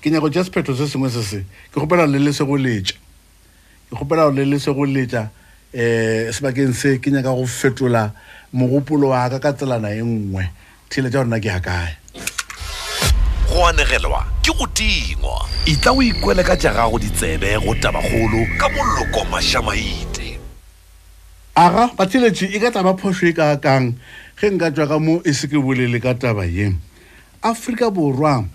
Ke 0.03 0.11
nyako 0.11 0.29
tša 0.31 0.45
sephetho 0.45 0.75
se 0.77 0.89
sengwe 0.91 1.11
se 1.11 1.23
se. 1.23 1.41
Ke 1.71 1.79
kgopela 1.79 2.07
le 2.07 2.19
le 2.19 2.33
se 2.33 2.45
go 2.45 2.59
letša. 2.59 2.99
Ke 3.89 3.95
kgopela 3.95 4.29
le 4.35 4.45
le 4.45 4.59
se 4.59 4.75
go 4.75 4.85
letša 4.85 5.23
um 5.25 6.33
sebakeng 6.35 6.75
se 6.75 6.99
ke 6.99 7.11
nyaka 7.15 7.31
go 7.35 7.47
fetola 7.47 8.11
mogopolo 8.53 9.15
wa 9.15 9.29
ka 9.31 9.39
ka 9.39 9.53
tselana 9.53 9.95
e 9.95 10.03
nngwe. 10.03 10.45
Theletša 10.91 11.23
gorena 11.23 11.41
ke 11.41 11.49
ya 11.49 11.61
kae? 11.61 11.97
Go 13.49 13.67
anegelwa 13.71 14.27
ke 14.43 14.51
go 14.53 14.67
tingwa. 14.67 15.47
Itla 15.67 15.95
o 15.95 16.03
ikwele 16.03 16.45
ka 16.45 16.57
tša 16.57 16.75
gago 16.75 16.99
ditsebe 16.99 17.55
go 17.63 17.75
tabakgolo 17.79 18.45
ka 18.59 18.69
molloko 18.69 19.25
mašamaite 19.31 20.25
aga 21.55 21.91
batheletši 21.97 22.51
e 22.51 22.59
ka 22.59 22.71
taba 22.71 22.95
phoso 22.99 23.27
e 23.27 23.33
ka 23.33 23.57
kang? 23.63 23.95
Ge 24.39 24.51
nka 24.51 24.71
tswa 24.71 24.87
ka 24.87 24.99
mo 24.99 25.23
e 25.25 25.33
se 25.33 25.47
ke 25.47 25.59
bolele 25.59 26.01
ka 26.03 26.15
taba 26.15 26.45
ye 26.45 26.75
aforika 27.43 27.91
borwa 27.91 28.39
um 28.39 28.49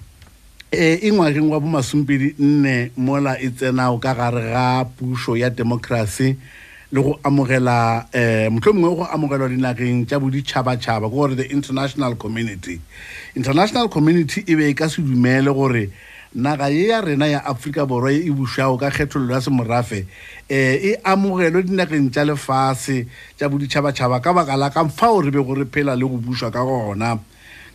e 0.71 1.11
ngwageng 1.11 1.49
wa 1.49 1.59
bomasompedi 1.59 2.35
nne 2.39 2.91
mola 2.97 3.39
e 3.39 3.49
tsenao 3.49 3.97
ka 3.97 4.13
gare 4.13 4.51
ga 4.51 4.85
pušo 4.85 5.37
ya 5.37 5.49
democracy 5.49 6.35
le 6.91 7.01
go 7.01 7.19
amogela 7.23 8.05
um 8.13 8.53
motlho 8.53 8.73
mongwe 8.73 8.95
go 8.95 9.05
amogelwa 9.05 9.49
dinageng 9.49 10.05
tša 10.05 10.19
boditšhabatšhaba 10.19 11.07
ke 11.09 11.13
gore 11.15 11.35
the 11.35 11.47
international 11.51 12.15
community. 12.15 12.81
International 13.35 13.87
community 13.89 14.43
e 14.47 14.55
be 14.55 14.69
e 14.69 14.73
ka 14.73 14.89
se 14.89 15.01
dumele 15.01 15.53
gore 15.53 15.89
naga 16.35 16.69
ye 16.69 16.87
ya 16.87 17.01
rena 17.01 17.27
ya 17.27 17.45
aforika 17.45 17.85
borwa 17.85 18.11
e 18.11 18.29
bušago 18.29 18.77
ka 18.77 18.91
kgethololo 18.91 19.33
ya 19.33 19.41
semorafe 19.41 20.01
um 20.01 20.05
e 20.49 20.95
amogelwe 21.03 21.63
dinageng 21.63 22.11
tša 22.11 22.23
lefase 22.25 23.07
tša 23.37 23.49
boditšhabatšhaba 23.49 24.21
ka 24.21 24.33
baka 24.33 24.57
la 24.57 24.69
ka 24.69 24.85
fao 24.85 25.21
re 25.21 25.31
be 25.31 25.41
go 25.41 25.55
re 25.55 25.65
phela 25.65 25.95
le 25.95 26.05
go 26.05 26.17
bušwa 26.17 26.51
ka 26.51 26.61
gona. 26.63 27.17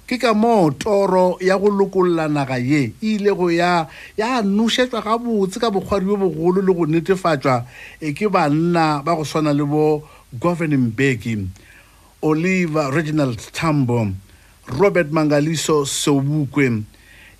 Ke 0.07 0.21
ka 0.21 0.35
moo 0.35 0.71
toro 0.71 1.39
ya 1.41 1.59
go 1.59 1.67
lokolola 1.67 2.29
naga 2.29 2.59
ye 2.59 2.95
e 3.03 3.19
ile 3.19 3.35
go 3.35 3.51
ya 3.51 3.89
ya 4.17 4.43
nošetšwa 4.43 5.03
gabotse 5.03 5.59
ka 5.59 5.71
bokgwadi 5.71 6.07
bo 6.07 6.17
bogolo 6.17 6.63
le 6.63 6.73
go 6.75 6.87
netefatšwa 6.87 7.67
e 8.01 8.13
ke 8.13 8.31
banna 8.31 9.03
ba 9.03 9.17
go 9.17 9.25
swana 9.25 9.51
le 9.51 9.65
bo 9.65 10.05
governing 10.39 10.95
beki 10.95 11.49
oliver 12.23 12.93
reginald 12.95 13.41
tambo 13.51 14.07
robert 14.79 15.11
mangaliso 15.11 15.85
sobukwe 15.85 16.85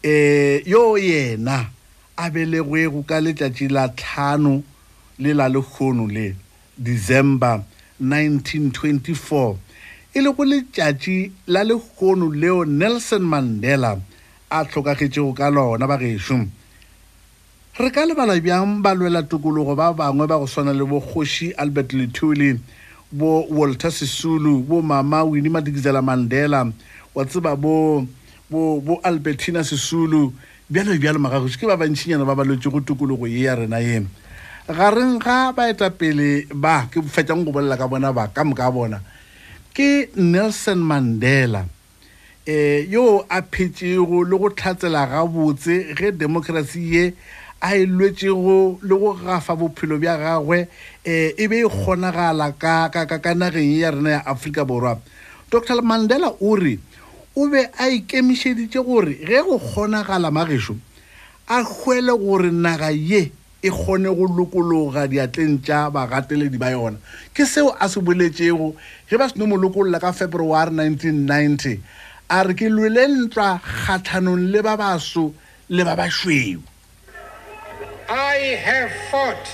eh 0.05 0.61
yo 0.67 0.99
yena 0.99 1.71
a 2.17 2.31
belegwego 2.31 3.03
ka 3.09 3.21
letšatši 3.25 3.69
la 3.73 3.89
tlhano 3.89 4.63
le 5.19 5.33
la 5.33 5.49
lekgono 5.49 6.05
le 6.07 6.37
december 6.77 7.65
1924 8.03 9.57
e 10.13 10.21
le 10.21 10.29
go 10.29 10.45
letšatši 10.45 11.33
la 11.49 11.65
lekgono 11.65 12.29
leo 12.29 12.65
nelson 12.65 13.25
mandela 13.25 13.97
a 14.51 14.65
hlokagetšego 14.65 15.33
ka 15.33 15.49
lona 15.49 15.89
bagešo 15.89 16.37
re 17.81 17.91
ka 17.91 18.05
lebala 18.05 18.37
bjang 18.37 18.85
balwela 18.85 19.23
tokologo 19.23 19.73
ba 19.75 19.97
bangwe 19.97 20.29
ba 20.29 20.37
go 20.37 20.47
swana 20.47 20.77
le 20.77 20.85
bo 20.85 21.01
kgoši 21.01 21.57
albert 21.57 21.97
letuli 21.97 22.61
bo 23.09 23.49
walter 23.49 23.91
sisulu 23.91 24.61
bo 24.61 24.83
mama 24.83 25.25
winnie 25.25 25.49
madikizela 25.49 26.03
mandela 26.03 26.69
wa 27.15 27.25
tseba 27.25 27.57
bo 27.57 28.05
bo 28.55 28.79
bo 28.79 29.01
albertina 29.03 29.67
sisulu 29.67 30.31
bjalo 30.71 30.95
bjalo 30.95 31.19
magagoši 31.19 31.59
ke 31.59 31.67
ba 31.67 31.75
bantšhinyana 31.75 32.23
ba 32.23 32.39
balwetse 32.39 32.71
go 32.71 32.79
tokologo 32.79 33.27
ye 33.27 33.51
ya 33.51 33.59
rena 33.59 33.83
ye 33.83 34.07
gareng 34.71 35.19
ga 35.19 35.51
baetapele 35.51 36.47
ba 36.55 36.87
ke 36.87 37.03
fetšang 37.03 37.43
go 37.43 37.51
bolela 37.51 37.75
ka 37.75 37.91
bona 37.91 38.15
ba 38.15 38.31
ka 38.31 38.47
moka 38.47 38.71
bona 38.71 39.03
ke 39.75 40.15
nelson 40.15 40.79
mandela 40.79 41.67
eh 42.47 42.87
yo 42.87 43.27
a 43.29 43.43
phetšego 43.43 44.23
le 44.23 44.39
go 44.39 44.49
tlhatsela 44.55 45.03
gabotse 45.11 45.99
ge 45.99 46.15
democracy 46.15 46.81
ye 46.95 47.05
a 47.59 47.75
e 47.75 47.87
lwetšego 47.87 48.79
le 48.87 48.95
go 48.95 49.19
gafa 49.19 49.57
bophelo 49.57 49.99
bja 49.99 50.15
gagwe 50.17 50.69
um 51.07 51.33
e 51.43 51.45
be 51.49 51.65
e 51.65 51.69
kgonagala 51.69 52.53
ka 52.55 53.35
nageng 53.35 53.67
ye 53.73 53.79
ya 53.83 53.91
rena 53.91 54.11
ya 54.11 54.27
aforika 54.27 54.65
borwa. 54.65 55.01
Dr 55.51 55.83
mandela 55.83 56.29
o 56.41 56.57
re 56.57 56.79
o 57.37 57.49
be 57.49 57.69
a 57.79 57.89
ikemišeditše 57.89 58.81
gore 58.85 59.15
ge 59.15 59.43
go 59.43 59.59
kgonagala 59.59 60.31
magešo 60.31 60.77
a 61.49 61.63
hwele 61.63 62.13
gore 62.19 62.51
naga 62.51 62.91
ye 62.91 63.31
e 63.63 63.71
kgone 63.71 64.09
go 64.15 64.27
lokologa 64.27 65.09
diatleng 65.09 65.63
tša 65.63 65.91
bagateledi 65.91 66.59
ba 66.59 66.71
yona 66.71 66.99
ke 67.35 67.47
seo 67.47 67.75
a 67.81 67.89
se 67.89 68.01
boletšego 68.01 68.75
ge 69.11 69.17
ba 69.19 69.29
ka 70.01 70.13
february 70.13 70.71
1990 70.71 71.81
a 72.29 72.43
re 72.43 72.55
ke 72.55 72.69
lwele 72.69 73.29
kgatlhanong 73.29 74.53
le 74.53 74.63
ba 74.63 74.77
baso 74.77 75.33
le 75.69 75.85
ba 75.85 75.97
bašweu 75.97 76.63
I 78.07 78.37
have 78.63 78.93
fought 79.11 79.49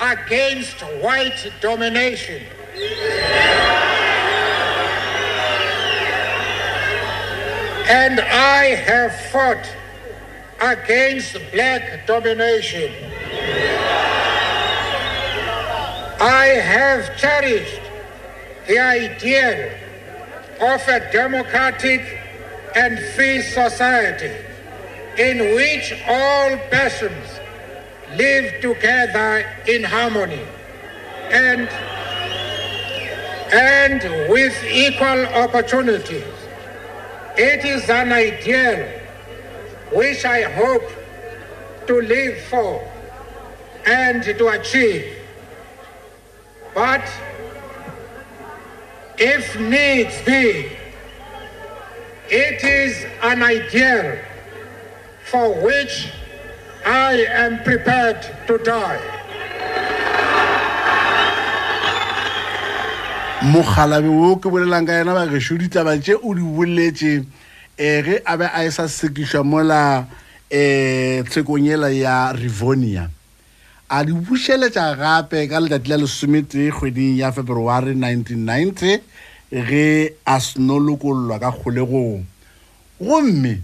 against 0.00 0.80
white 1.02 1.52
domination. 1.60 2.42
And 7.88 8.20
I 8.20 8.74
have 8.76 9.14
fought 9.30 9.68
against 10.60 11.36
black 11.52 12.06
domination. 12.06 12.92
I 16.20 16.46
have 16.62 17.16
cherished 17.16 17.80
the 18.68 18.78
ideal 18.78 19.70
of 20.60 20.88
a 20.88 21.10
democratic 21.12 22.20
and 22.76 22.98
free 23.14 23.42
society 23.42 24.32
in 25.18 25.38
which 25.56 25.92
all 26.06 26.56
persons 26.70 27.40
live 28.16 28.60
together 28.60 29.44
in 29.66 29.82
harmony 29.82 30.46
and, 31.30 31.68
and 33.52 34.30
with 34.30 34.54
equal 34.64 35.26
opportunities. 35.26 36.41
It 37.36 37.64
is 37.64 37.88
an 37.88 38.12
ideal 38.12 38.86
which 39.92 40.24
I 40.24 40.42
hope 40.42 40.88
to 41.86 42.00
live 42.00 42.38
for 42.42 42.86
and 43.86 44.22
to 44.22 44.48
achieve. 44.48 45.16
But 46.74 47.02
if 49.18 49.58
needs 49.58 50.20
be, 50.22 50.72
it 52.28 52.64
is 52.64 53.04
an 53.22 53.42
ideal 53.42 54.18
for 55.24 55.54
which 55.62 56.12
I 56.84 57.24
am 57.28 57.62
prepared 57.62 58.26
to 58.46 58.58
die. 58.58 59.21
Mokgalabe 63.42 64.06
wo 64.06 64.36
ke 64.38 64.46
bolelang 64.46 64.86
ka 64.86 65.02
yena 65.02 65.14
bagešo 65.18 65.58
ditaba 65.58 65.98
tše 65.98 66.14
o 66.14 66.30
di 66.34 66.42
boletše 66.42 67.18
um 67.18 67.26
ge 67.74 68.22
a 68.24 68.36
be 68.38 68.46
a 68.46 68.62
e 68.62 68.70
sa 68.70 68.86
sekišwa 68.86 69.42
mola 69.42 70.06
um 70.46 71.24
tshekong 71.26 71.66
ela 71.66 71.90
ya 71.90 72.30
rivonia. 72.30 73.10
A 73.90 74.04
di 74.04 74.12
bušeletša 74.14 74.94
gape 74.94 75.48
ka 75.50 75.58
letšatši 75.58 75.90
la 75.90 75.96
lesometee 75.98 76.70
kgweding 76.70 77.18
ya 77.18 77.32
february 77.32 77.98
1990 77.98 79.00
ge 79.50 80.14
a 80.24 80.38
senolokollwa 80.38 81.40
ka 81.42 81.50
kgolegong. 81.50 82.22
Gomme 83.02 83.58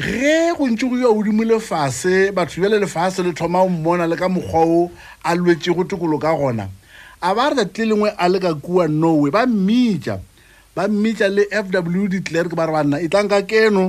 ge 0.00 0.56
go 0.56 0.64
ntse 0.72 0.88
go 0.88 0.96
ya 0.96 1.12
odimo 1.12 1.44
lefase 1.44 2.32
batho 2.32 2.64
bjale 2.64 2.80
lefase 2.80 3.20
le 3.20 3.36
thoma 3.36 3.60
o 3.60 3.68
mmona 3.68 4.08
le 4.08 4.16
ka 4.16 4.28
mokgwa 4.28 4.64
o 4.64 4.90
a 5.22 5.36
lwetšego 5.36 5.84
tokolo 5.84 6.16
ka 6.16 6.32
gona 6.32 6.64
a 7.24 7.34
ba 7.34 7.48
re 7.50 7.54
tsatsi 7.56 7.84
lengwe 7.88 8.10
a 8.18 8.28
le 8.28 8.38
ka 8.38 8.52
kua 8.54 8.84
norway 8.88 9.30
ba 9.32 9.46
mmitša 9.46 10.20
ba 10.76 10.88
mmitša 10.88 11.28
le 11.28 11.42
f 11.50 11.66
w 11.72 12.08
de 12.08 12.20
clerk 12.20 12.52
ba 12.54 12.66
re 12.66 12.72
banna 12.72 13.00
e 13.00 13.08
tlanka 13.08 13.40
keno 13.42 13.84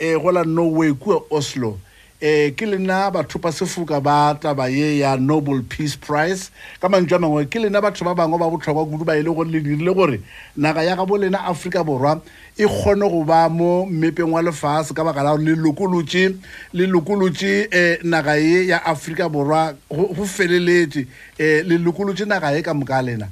um 0.00 0.16
go 0.22 0.30
la 0.32 0.44
norway 0.44 0.92
kua 0.96 1.20
oslo 1.30 1.76
um 2.20 2.50
ke 2.52 2.66
lena 2.66 3.10
bathopa 3.10 3.52
sefoka 3.52 4.02
ba 4.02 4.36
taba 4.40 4.68
ye 4.68 4.98
ya 4.98 5.16
noble 5.16 5.62
peace 5.62 5.96
prize. 5.96 6.50
Ka 6.80 6.88
mantso 6.88 7.14
a 7.14 7.18
mangwe 7.18 7.46
ke 7.48 7.58
lena 7.62 7.80
batho 7.80 8.04
ba 8.04 8.14
bangwe 8.14 8.38
ba 8.38 8.50
botlhokwa 8.50 8.86
kudu 8.90 9.04
ba 9.04 9.16
e 9.16 9.22
le 9.22 9.30
gore 9.30 9.48
le 9.48 9.60
dirile 9.60 9.94
gore 9.94 10.20
naga 10.56 10.82
ya 10.82 10.96
gabo 10.96 11.16
lena 11.16 11.44
aforika 11.46 11.84
borwa 11.84 12.20
e 12.58 12.66
kgone 12.66 13.08
go 13.08 13.24
ba 13.24 13.48
mo 13.48 13.86
mmepeng 13.86 14.32
wa 14.32 14.42
lefase 14.42 14.92
ka 14.92 15.04
baka 15.04 15.22
la 15.22 15.36
gore 15.36 15.44
le 15.44 15.54
lokolotše 15.54 16.34
le 16.74 16.86
lokolotše 16.86 17.70
um 17.70 18.10
naga 18.10 18.34
ye 18.36 18.66
ya 18.66 18.84
aforika 18.84 19.28
borwa 19.28 19.74
go 19.88 20.24
feleletse 20.24 21.06
um 21.38 21.68
le 21.68 21.78
lokolotše 21.78 22.26
naga 22.26 22.50
ye 22.50 22.62
ka 22.62 22.74
moka 22.74 23.02
lena 23.02 23.28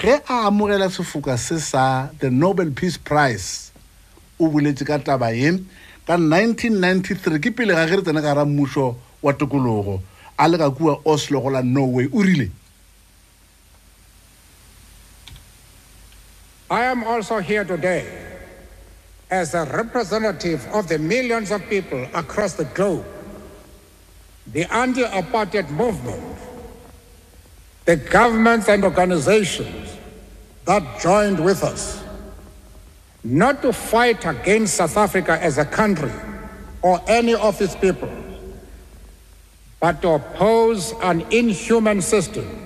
ge 0.00 0.14
a 0.26 0.48
amogela 0.48 0.88
sefoka 0.88 1.36
se 1.36 1.60
sa 1.60 2.08
the 2.18 2.30
nobel 2.30 2.70
peace 2.70 2.96
prize 2.96 3.70
o 4.40 4.48
boletse 4.48 4.86
ka 4.86 4.98
taba 4.98 5.30
ye 5.36 5.52
ka 6.12 6.18
1993 6.20 7.40
ke 7.40 7.50
pele 7.56 7.72
ga 7.72 7.88
tsena 7.88 8.20
ka 8.20 8.34
ra 8.34 8.44
mmušo 8.44 8.96
wa 9.22 9.32
tokologo 9.32 10.02
a 10.36 10.48
le 10.48 10.58
ka 10.58 10.68
kua 10.70 11.00
oslo 11.04 11.40
go 11.40 11.48
la 11.48 11.62
norway. 11.62 12.06
O 12.12 12.20
rile? 12.22 12.50
I 16.70 16.84
am 16.84 17.04
also 17.04 17.38
here 17.38 17.64
today 17.64 18.04
as 19.30 19.54
a 19.54 19.64
representative 19.64 20.66
of 20.72 20.88
the 20.88 20.98
millions 20.98 21.50
of 21.50 21.64
people 21.70 22.04
across 22.12 22.54
the 22.54 22.64
globe, 22.76 23.04
the 24.52 24.64
anti 24.74 25.04
apartheid 25.04 25.70
movement, 25.70 26.36
the 27.86 27.96
governments 27.96 28.68
and 28.68 28.84
organizations 28.84 29.96
that 30.66 30.82
joined 31.00 31.42
with 31.42 31.64
us, 31.64 32.01
not 33.24 33.62
to 33.62 33.72
fight 33.72 34.24
against 34.26 34.74
South 34.74 34.96
Africa 34.96 35.38
as 35.40 35.58
a 35.58 35.64
country 35.64 36.12
or 36.82 37.00
any 37.06 37.34
of 37.34 37.60
its 37.60 37.76
people, 37.76 38.10
but 39.80 40.02
to 40.02 40.08
oppose 40.10 40.92
an 41.02 41.20
inhuman 41.30 42.02
system 42.02 42.58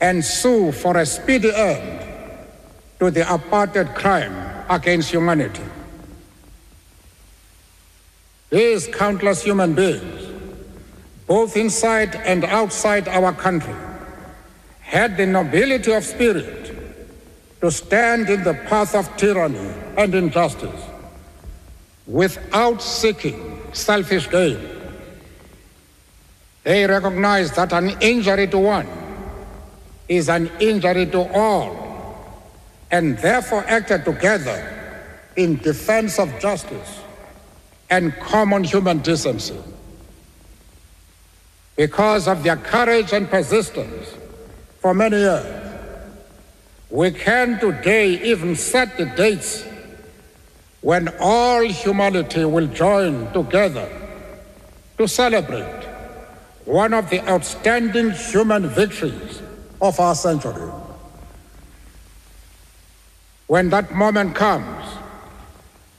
and 0.00 0.24
sue 0.24 0.72
for 0.72 0.96
a 0.96 1.06
speedy 1.06 1.54
end 1.54 2.02
to 2.98 3.10
the 3.10 3.20
apartheid 3.22 3.94
crime 3.94 4.64
against 4.68 5.10
humanity. 5.10 5.62
These 8.50 8.88
countless 8.88 9.42
human 9.42 9.74
beings, 9.74 10.22
both 11.26 11.56
inside 11.56 12.14
and 12.14 12.44
outside 12.44 13.08
our 13.08 13.32
country, 13.32 13.74
had 14.80 15.16
the 15.16 15.26
nobility 15.26 15.92
of 15.92 16.04
spirit 16.04 16.75
to 17.60 17.70
stand 17.70 18.28
in 18.28 18.42
the 18.44 18.54
path 18.68 18.94
of 18.94 19.14
tyranny 19.16 19.72
and 19.96 20.14
injustice 20.14 20.82
without 22.06 22.82
seeking 22.82 23.60
selfish 23.72 24.30
gain. 24.30 24.58
They 26.64 26.86
recognize 26.86 27.52
that 27.52 27.72
an 27.72 27.90
injury 28.00 28.46
to 28.48 28.58
one 28.58 28.88
is 30.08 30.28
an 30.28 30.50
injury 30.60 31.06
to 31.06 31.32
all 31.32 31.86
and 32.90 33.18
therefore 33.18 33.64
acted 33.66 34.04
together 34.04 34.72
in 35.36 35.56
defense 35.56 36.18
of 36.18 36.32
justice 36.40 37.00
and 37.90 38.14
common 38.16 38.64
human 38.64 38.98
decency. 38.98 39.58
Because 41.76 42.26
of 42.26 42.42
their 42.42 42.56
courage 42.56 43.12
and 43.12 43.28
persistence 43.28 44.14
for 44.80 44.94
many 44.94 45.18
years, 45.18 45.65
we 46.90 47.10
can 47.10 47.58
today 47.58 48.22
even 48.22 48.54
set 48.54 48.96
the 48.96 49.06
dates 49.06 49.64
when 50.82 51.08
all 51.18 51.62
humanity 51.62 52.44
will 52.44 52.68
join 52.68 53.32
together 53.32 53.88
to 54.96 55.08
celebrate 55.08 55.84
one 56.64 56.94
of 56.94 57.10
the 57.10 57.20
outstanding 57.28 58.10
human 58.12 58.68
victories 58.68 59.42
of 59.80 59.98
our 59.98 60.14
century. 60.14 60.70
When 63.48 63.70
that 63.70 63.92
moment 63.92 64.34
comes, 64.34 64.84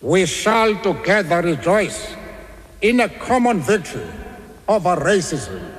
we 0.02 0.26
shall 0.26 0.76
together 0.82 1.42
rejoice 1.42 2.16
in 2.82 3.00
a 3.02 3.10
common 3.10 3.60
victory 3.60 4.08
over 4.68 4.96
racism, 4.96 5.70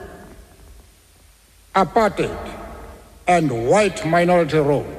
apartheid, 1.75 2.55
and 3.27 3.69
white 3.69 4.05
minority 4.07 4.59
rule. 4.59 4.98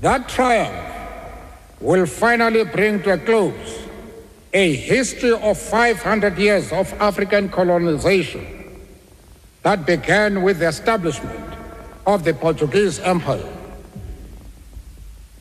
That 0.00 0.28
triumph 0.28 0.94
will 1.80 2.06
finally 2.06 2.64
bring 2.64 3.02
to 3.02 3.14
a 3.14 3.18
close 3.18 3.84
a 4.52 4.74
history 4.74 5.32
of 5.32 5.58
500 5.58 6.38
years 6.38 6.72
of 6.72 6.92
African 6.94 7.48
colonization 7.48 8.46
that 9.62 9.84
began 9.84 10.42
with 10.42 10.60
the 10.60 10.68
establishment 10.68 11.54
of 12.06 12.24
the 12.24 12.32
Portuguese 12.32 12.98
Empire. 13.00 13.52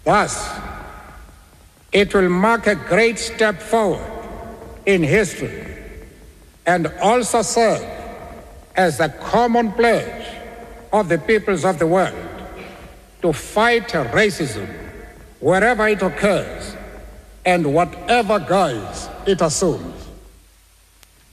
Thus, 0.03 0.59
it 1.91 2.13
will 2.13 2.29
mark 2.29 2.67
a 2.67 2.75
great 2.75 3.19
step 3.19 3.61
forward 3.61 4.11
in 4.85 5.03
history 5.03 5.65
and 6.65 6.87
also 7.01 7.41
serve 7.43 7.83
as 8.75 8.99
a 8.99 9.09
common 9.09 9.71
pledge 9.71 10.27
of 10.91 11.09
the 11.09 11.17
peoples 11.17 11.63
of 11.63 11.79
the 11.79 11.87
world 11.87 12.26
to 13.21 13.33
fight 13.33 13.87
racism 14.13 14.67
wherever 15.39 15.87
it 15.87 16.01
occurs 16.01 16.75
and 17.45 17.73
whatever 17.73 18.39
guise 18.39 19.09
it 19.25 19.41
assumes. 19.41 19.93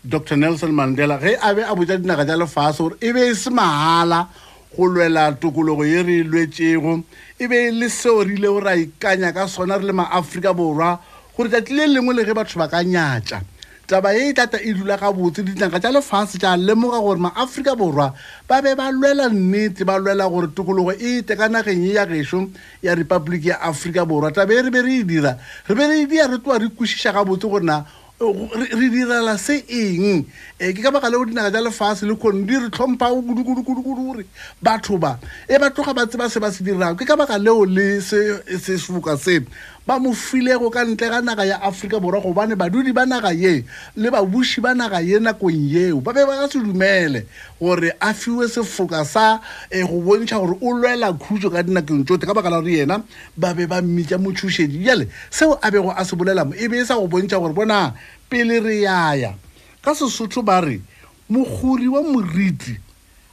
dr 0.06 0.36
nelson 0.36 0.72
mandela 0.72 1.18
ge 1.20 1.36
a 1.40 1.54
be 1.54 1.62
a 1.62 1.74
botsa 1.74 1.96
dinaga 1.96 2.24
tša 2.28 2.36
lefase 2.36 2.78
gore 2.78 2.96
e 3.00 3.12
be 3.12 3.22
e 3.30 3.34
se 3.34 3.50
mahala 3.50 4.28
go 4.76 4.84
lwela 4.84 5.32
tokologo 5.40 5.84
ye 5.84 6.02
re 6.02 6.18
e 6.20 6.24
lwetšego 6.24 7.02
e 7.38 7.46
be 7.46 7.70
le 7.70 7.88
seo 7.88 8.22
re 8.24 8.34
ile 8.34 8.48
go 8.48 8.60
ra 8.60 8.76
ikanya 8.76 9.32
ka 9.32 9.46
sona 9.48 9.78
re 9.78 9.84
le 9.84 9.92
maaforika 9.92 10.52
borwa 10.52 10.98
gore 11.36 11.48
lengwe 11.48 12.14
le 12.14 12.24
ge 12.24 12.34
batho 12.34 12.58
ba 12.58 12.68
ka 12.68 12.84
nyatša 12.84 13.40
taba 13.86 14.12
ye 14.14 14.30
e 14.30 14.32
tlata 14.34 14.58
e 14.62 14.72
dula 14.72 14.96
gabotse 14.96 15.42
ditnaga 15.44 15.80
tša 15.80 15.92
lefase 15.92 16.38
tša 16.38 16.56
lemoga 16.56 17.00
gore 17.00 17.18
maaforika 17.20 17.76
borwa 17.76 18.14
ba 18.48 18.62
be 18.62 18.74
ba 18.74 18.90
lwela 18.90 19.28
nnete 19.28 19.84
ba 19.84 19.98
lwela 19.98 20.28
gore 20.28 20.48
tokologo 20.54 20.92
e 20.92 21.18
ite 21.18 21.36
ka 21.36 21.48
nageng 21.48 21.84
ye 21.84 21.94
ya 21.94 22.06
gešo 22.06 22.48
ya 22.82 22.94
republic 22.94 23.44
ya 23.44 23.60
aforika 23.60 24.04
borwa. 24.04 24.32
Taba 24.32 24.54
e 24.54 24.62
re 24.62 24.70
be 24.70 24.80
re 24.82 25.00
e 25.00 25.04
dira 25.04 25.38
re 25.68 25.74
be 25.74 25.86
re 25.86 26.02
e 26.02 26.06
dia 26.06 26.26
re 26.26 26.38
tloa 26.38 26.58
re 26.58 26.68
kwešiša 26.68 27.12
gabotse 27.12 27.48
gore 27.48 27.64
na 27.64 27.84
re 28.20 28.66
re 28.72 28.88
direla 28.90 29.36
se 29.38 29.64
eng? 29.68 30.24
Um 30.60 30.72
ke 30.72 30.80
ka 30.82 30.90
baka 30.90 31.10
leo 31.10 31.24
dinaga 31.24 31.50
tša 31.50 31.64
lefase 31.66 32.02
le 32.06 32.14
kgone 32.14 32.46
di 32.46 32.56
re 32.56 32.70
tlhomphago 32.70 33.20
kudu-kudu-kudu 33.20 33.82
gore 33.84 34.24
batho 34.62 34.96
ba 34.98 35.18
e 35.48 35.58
ba 35.58 35.70
tloga 35.70 35.94
ba 35.94 36.06
tseba 36.06 36.30
se 36.30 36.40
ba 36.40 36.50
se 36.52 36.64
dirago 36.64 36.96
ke 36.96 37.04
ka 37.04 37.16
baka 37.16 37.38
leo 37.38 37.64
le 37.64 38.00
sefoka 38.00 39.18
se 39.18 39.44
ba 39.86 40.00
mo 40.00 40.14
filego 40.16 40.70
ka 40.72 40.84
ntle 40.84 41.08
ga 41.08 41.20
naga 41.20 41.44
ya 41.44 41.60
aforika 41.60 42.00
borwa 42.00 42.20
gobane 42.20 42.56
badudi 42.56 42.92
ba 42.92 43.04
naga 43.04 43.32
ye 43.32 43.64
le 43.96 44.10
babuši 44.10 44.60
ba 44.60 44.74
naga 44.74 45.00
ye 45.00 45.20
nakong 45.20 45.52
yeo 45.68 46.00
ba 46.00 46.12
be 46.12 46.24
ba 46.24 46.40
ka 46.40 46.48
se 46.48 46.58
dumele 46.58 47.26
gore 47.60 47.92
a 48.00 48.14
fiwe 48.14 48.48
sefoka 48.48 49.04
sa 49.04 49.40
um 49.68 49.86
go 49.86 50.00
bontšha 50.00 50.40
gore 50.40 50.56
o 50.56 50.72
lwela 50.72 51.12
khutso 51.12 51.52
ka 51.52 51.60
dinakong 51.62 52.08
tsote 52.08 52.24
ka 52.24 52.32
baka 52.32 52.48
la 52.48 52.64
gore 52.64 52.80
yena 52.80 53.04
ba 53.36 53.52
be 53.52 53.66
ba 53.66 53.82
mmitša 53.82 54.16
motšhošedi. 54.16 54.84
Jale 54.84 55.08
seo 55.28 55.58
a 55.60 55.70
bego 55.70 55.92
a 55.92 56.04
se 56.04 56.16
bolelamo 56.16 56.56
e 56.56 56.64
be 56.68 56.80
e 56.80 56.84
sa 56.84 56.96
go 56.96 57.04
bontšha 57.06 57.36
gore 57.36 57.52
bona 57.52 57.92
pele 58.30 58.64
re 58.64 58.80
yaya 58.88 59.36
ka 59.84 59.92
sesotho 59.92 60.40
ba 60.40 60.64
re 60.64 60.80
mogori 61.28 61.88
wa 61.92 62.00
moriti 62.00 62.72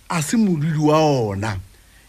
a 0.09 0.21
se 0.21 0.35
modudi 0.35 0.83
wa 0.83 0.99
ona. 0.99 1.55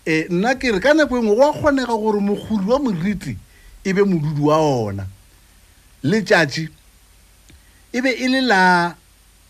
Um 0.02 0.34
nna 0.34 0.58
ke 0.58 0.74
re 0.74 0.80
ka 0.82 0.98
nako 0.98 1.22
engwe 1.22 1.36
go 1.38 1.46
a 1.46 1.54
kgonega 1.54 1.94
gore 1.94 2.18
mogori 2.18 2.66
wa 2.66 2.78
moriti 2.82 3.38
e 3.84 3.92
be 3.92 4.02
modudu 4.02 4.46
wa 4.46 4.56
ona. 4.58 5.06
Letšatši 6.04 6.68
e 7.92 8.00
be 8.00 8.10
e 8.10 8.28
le 8.28 8.40
la 8.40 8.94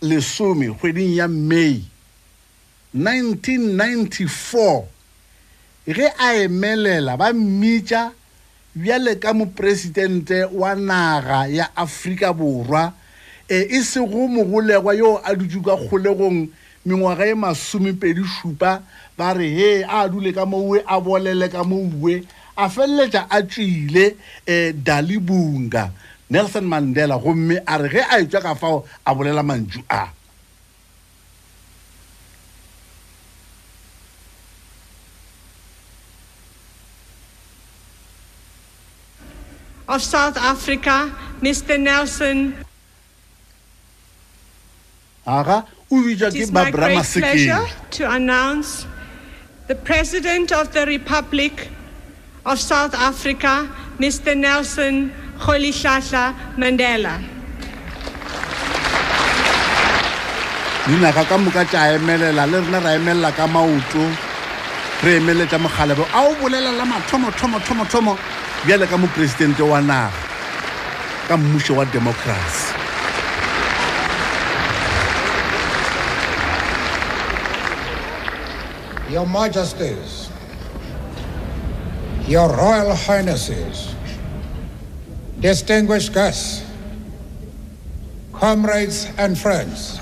lesome 0.02 0.66
kgweding 0.74 1.16
ya 1.16 1.28
may 1.28 1.80
1994 2.94 4.84
ge 5.86 6.12
a 6.18 6.34
emelela 6.34 7.16
ba 7.16 7.32
mmitša 7.32 8.12
bjale 8.74 9.14
ka 9.16 9.34
mopresidente 9.34 10.44
wa 10.44 10.74
naga 10.74 11.46
ya 11.46 11.76
afrika 11.76 12.32
borwa 12.32 12.92
e 13.48 13.66
e 13.70 13.82
sego 13.84 14.28
mogolegwa 14.28 14.94
yo 14.94 15.20
a 15.24 15.34
dutse 15.34 15.60
ka 15.60 15.76
kgolegong 15.76 16.48
mengwaga 16.86 17.26
e 17.26 17.34
masomepedi 17.34 18.24
šupa 18.24 18.82
ba 19.18 19.34
re 19.34 19.48
he 19.50 19.84
a 19.84 20.08
dule 20.08 20.32
ka 20.32 20.46
moue 20.46 20.82
a 20.86 21.00
bolele 21.00 21.48
ka 21.48 21.64
moue 21.64 22.24
a 22.56 22.68
feleletša 22.68 23.26
a 23.30 23.42
tswile 23.42 24.16
um 24.48 24.82
dalibunga 24.84 25.90
nelson 26.30 26.64
mandela 26.64 27.18
gomme 27.18 27.62
a 27.66 27.78
re 27.78 27.88
ge 27.88 28.00
a 28.00 28.20
etswa 28.20 28.40
ka 28.42 28.54
fao 28.54 28.84
a 29.04 29.14
bolela 29.14 29.42
mantšu 29.42 29.82
a 29.88 30.08
of 39.92 40.00
South 40.00 40.38
Africa, 40.38 41.12
Mr. 41.42 41.78
Nelson. 41.78 42.56
aga 45.26 45.66
ke 45.88 46.34
is 46.34 46.50
my 46.50 46.70
great 46.70 47.04
pleasure 47.04 47.66
to 47.90 48.10
announce 48.10 48.86
the 49.68 49.74
President 49.74 50.50
of 50.50 50.72
the 50.72 50.84
Republic 50.86 51.68
of 52.44 52.58
South 52.58 52.94
Africa, 52.94 53.70
Mr. 53.98 54.36
Nelson 54.36 55.12
Rolihlahla 55.38 56.34
Mandela. 56.56 57.22
dinaga 60.86 61.22
ka 61.22 61.38
moka 61.38 61.62
tša 61.64 61.94
emelela 61.94 62.42
le 62.50 62.58
rena 62.58 62.80
ra 62.82 62.90
emelela 62.98 63.30
ka 63.30 63.46
maoto 63.46 64.02
re 65.04 65.22
emeletša 65.22 65.58
mogalebo 65.62 66.02
a 66.10 66.26
o 66.26 66.34
bolelela 66.34 66.82
mathomo 66.82 67.30
thomo 67.38 67.58
thomo 67.62 67.84
thomo 67.86 68.18
bjale 68.66 68.86
ka 68.90 68.96
mopresidente 68.98 69.62
wa 69.62 69.78
naga 69.80 70.10
ka 71.28 71.36
mmušo 71.36 71.78
wa 71.78 71.84
democracy 71.84 72.74
Your 79.12 79.26
Majesties, 79.26 80.21
Your 82.26 82.48
Royal 82.48 82.94
Highnesses, 82.94 83.94
distinguished 85.40 86.14
guests, 86.14 86.64
comrades 88.32 89.10
and 89.18 89.36
friends, 89.36 89.98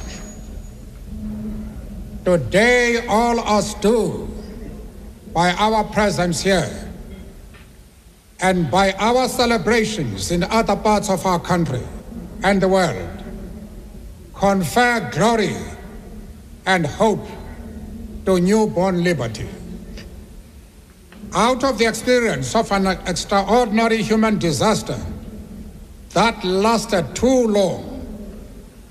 today 2.24 3.06
all 3.08 3.40
us 3.40 3.72
do 3.74 4.28
by 5.32 5.52
our 5.52 5.82
presence 5.84 6.42
here 6.42 6.92
and 8.40 8.70
by 8.70 8.92
our 8.98 9.26
celebrations 9.26 10.30
in 10.30 10.44
other 10.44 10.76
parts 10.76 11.08
of 11.08 11.24
our 11.24 11.40
country 11.40 11.82
and 12.42 12.60
the 12.60 12.68
world 12.68 13.24
confer 14.34 15.08
glory 15.10 15.56
and 16.66 16.86
hope 16.86 17.26
to 18.26 18.38
newborn 18.38 19.02
liberty. 19.02 19.48
Out 21.32 21.62
of 21.62 21.78
the 21.78 21.86
experience 21.86 22.54
of 22.56 22.72
an 22.72 22.86
extraordinary 22.86 24.02
human 24.02 24.38
disaster 24.38 24.98
that 26.10 26.42
lasted 26.44 27.14
too 27.14 27.46
long, 27.46 27.86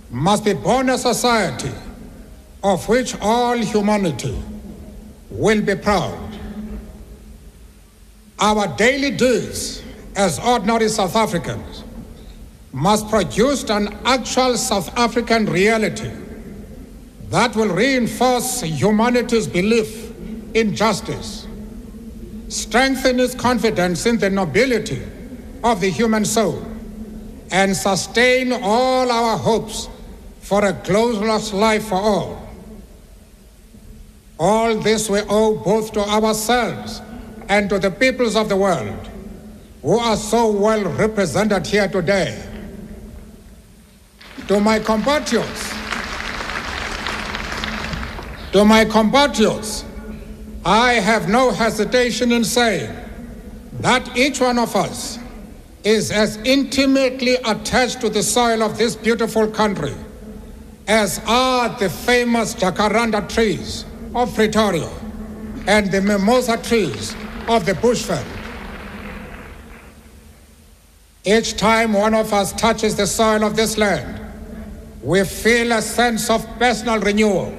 must 0.09 0.45
be 0.45 0.53
born 0.53 0.89
a 0.89 0.97
society 0.97 1.71
of 2.63 2.87
which 2.89 3.15
all 3.21 3.57
humanity 3.57 4.41
will 5.29 5.61
be 5.61 5.75
proud. 5.75 6.17
Our 8.39 8.67
daily 8.75 9.11
deeds 9.11 9.83
as 10.15 10.39
ordinary 10.39 10.89
South 10.89 11.15
Africans 11.15 11.83
must 12.71 13.09
produce 13.09 13.63
an 13.69 13.97
actual 14.05 14.57
South 14.57 14.97
African 14.97 15.45
reality 15.45 16.11
that 17.29 17.55
will 17.55 17.67
reinforce 17.67 18.61
humanity's 18.61 19.45
belief 19.45 20.11
in 20.55 20.75
justice, 20.75 21.45
strengthen 22.50 23.20
its 23.20 23.36
confidence 23.36 24.06
in 24.06 24.18
the 24.18 24.30
nobility 24.30 25.02
of 25.64 25.80
the 25.80 25.89
human 25.89 26.26
soul, 26.26 26.66
and 27.52 27.76
sustain 27.76 28.52
all 28.52 29.10
our 29.12 29.38
hopes 29.38 29.88
for 30.41 30.66
a 30.66 30.74
glorious 30.74 31.54
life 31.54 31.86
for 31.86 31.95
all. 31.95 32.50
All 34.39 34.76
this 34.76 35.10
we 35.10 35.20
owe 35.30 35.56
both 35.56 35.91
to 35.93 36.02
ourselves 36.02 37.02
and 37.50 37.70
to 37.70 37.78
the 37.78 37.91
peoples 37.91 38.36
of 38.36 38.50
the 38.50 38.56
world 38.56 39.10
who 39.82 39.97
are 39.97 40.18
so 40.18 40.52
well 40.52 40.84
represented 40.84 41.66
here 41.68 41.88
today. 41.88 42.45
To 44.47 44.60
my 44.60 44.80
compatriots, 44.80 45.70
to 48.54 48.66
my 48.66 48.86
compatriots, 48.86 49.86
I 50.70 50.93
have 50.93 51.28
no 51.28 51.49
hesitation 51.49 52.32
in 52.32 52.43
saying 52.43 52.95
that 53.80 54.15
each 54.15 54.39
one 54.39 54.59
of 54.59 54.76
us 54.76 55.17
is 55.84 56.11
as 56.11 56.38
intimately 56.45 57.38
attached 57.38 58.01
to 58.01 58.09
the 58.09 58.22
soil 58.22 58.61
of 58.61 58.78
this 58.78 58.95
beautiful 58.95 59.47
country 59.47 59.95
as 60.88 61.20
are 61.26 61.70
the 61.80 61.89
famous 61.89 62.53
jacaranda 62.53 63.28
trees 63.28 63.84
of 64.13 64.36
Pretoria 64.36 64.91
and 65.65 65.91
the 65.91 66.01
mimosa 66.01 66.57
trees 66.57 67.15
of 67.47 67.65
the 67.65 67.74
bushveld. 67.74 68.28
Each 71.26 71.57
time 71.57 71.93
one 71.93 72.13
of 72.13 72.32
us 72.32 72.53
touches 72.53 72.95
the 72.95 73.07
soil 73.07 73.43
of 73.43 73.55
this 73.55 73.76
land, 73.76 74.22
we 75.01 75.24
feel 75.24 75.72
a 75.72 75.82
sense 75.82 76.30
of 76.30 76.45
personal 76.59 76.99
renewal. 76.99 77.57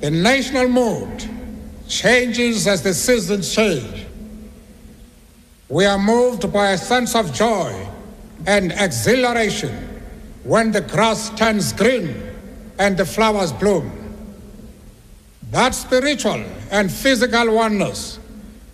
The 0.00 0.10
national 0.10 0.68
mood 0.68 1.34
changes 1.88 2.66
as 2.66 2.82
the 2.82 2.94
seasons 2.94 3.54
change. 3.54 4.06
We 5.68 5.84
are 5.84 5.98
moved 5.98 6.52
by 6.52 6.70
a 6.70 6.78
sense 6.78 7.14
of 7.14 7.32
joy 7.32 7.88
and 8.46 8.72
exhilaration 8.72 9.74
when 10.44 10.72
the 10.72 10.80
grass 10.80 11.30
turns 11.30 11.72
green 11.72 12.22
and 12.78 12.96
the 12.96 13.04
flowers 13.04 13.52
bloom. 13.52 13.92
That 15.50 15.74
spiritual 15.74 16.44
and 16.70 16.90
physical 16.90 17.54
oneness 17.54 18.18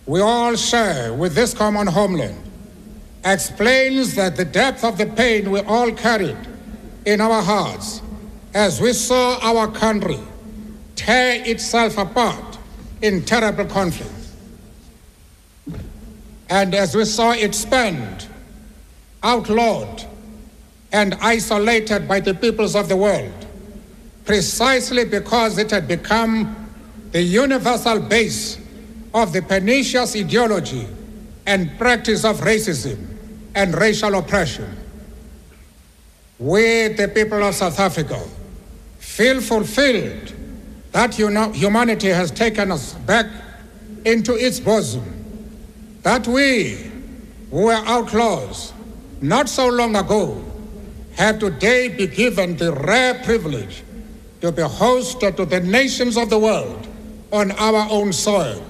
we 0.05 0.21
all 0.21 0.55
share 0.55 1.13
with 1.13 1.33
this 1.33 1.53
common 1.53 1.87
homeland 1.87 2.41
explains 3.23 4.13
that 4.15 4.35
the 4.35 4.45
depth 4.45 4.83
of 4.83 4.97
the 4.97 5.07
pain 5.07 5.49
we 5.49 5.59
all 5.61 5.91
carried 5.91 6.37
in 7.05 7.21
our 7.21 7.41
hearts 7.41 8.01
as 8.53 8.79
we 8.79 8.93
saw 8.93 9.39
our 9.41 9.67
country 9.71 10.19
tear 10.95 11.41
itself 11.45 11.97
apart 11.97 12.54
in 13.01 13.23
terrible 13.23 13.65
conflict. 13.65 14.11
And 16.49 16.75
as 16.75 16.95
we 16.95 17.05
saw 17.05 17.31
it 17.31 17.55
spent, 17.55 18.27
outlawed, 19.23 20.05
and 20.91 21.15
isolated 21.15 22.07
by 22.07 22.19
the 22.19 22.33
peoples 22.33 22.75
of 22.75 22.87
the 22.87 22.95
world, 22.95 23.45
precisely 24.23 25.05
because 25.05 25.57
it 25.57 25.71
had 25.71 25.87
become 25.87 26.69
the 27.11 27.21
universal 27.21 27.99
base 27.99 28.59
of 29.13 29.33
the 29.33 29.41
pernicious 29.41 30.15
ideology 30.15 30.87
and 31.45 31.77
practice 31.77 32.25
of 32.25 32.41
racism 32.41 32.97
and 33.55 33.73
racial 33.75 34.15
oppression. 34.15 34.69
we, 36.37 36.89
the 36.89 37.07
people 37.07 37.41
of 37.41 37.55
South 37.55 37.79
Africa, 37.79 38.21
feel 38.99 39.39
fulfilled 39.39 40.33
that 40.95 41.19
you 41.19 41.29
know, 41.29 41.51
humanity 41.51 42.07
has 42.07 42.31
taken 42.31 42.71
us 42.71 42.93
back 42.93 43.25
into 44.05 44.33
its 44.33 44.61
bosom, 44.61 45.03
that 46.03 46.25
we, 46.25 46.89
who 47.51 47.65
were 47.65 47.83
outlaws 47.85 48.71
not 49.19 49.49
so 49.49 49.67
long 49.67 49.97
ago, 49.97 50.41
have 51.17 51.39
today 51.39 51.89
been 51.89 52.09
given 52.11 52.55
the 52.55 52.71
rare 52.71 53.13
privilege 53.25 53.83
to 54.39 54.53
be 54.53 54.61
hosted 54.61 55.35
to 55.35 55.43
the 55.43 55.59
nations 55.59 56.15
of 56.15 56.29
the 56.29 56.39
world 56.39 56.87
on 57.33 57.51
our 57.51 57.89
own 57.91 58.13
soil. 58.13 58.65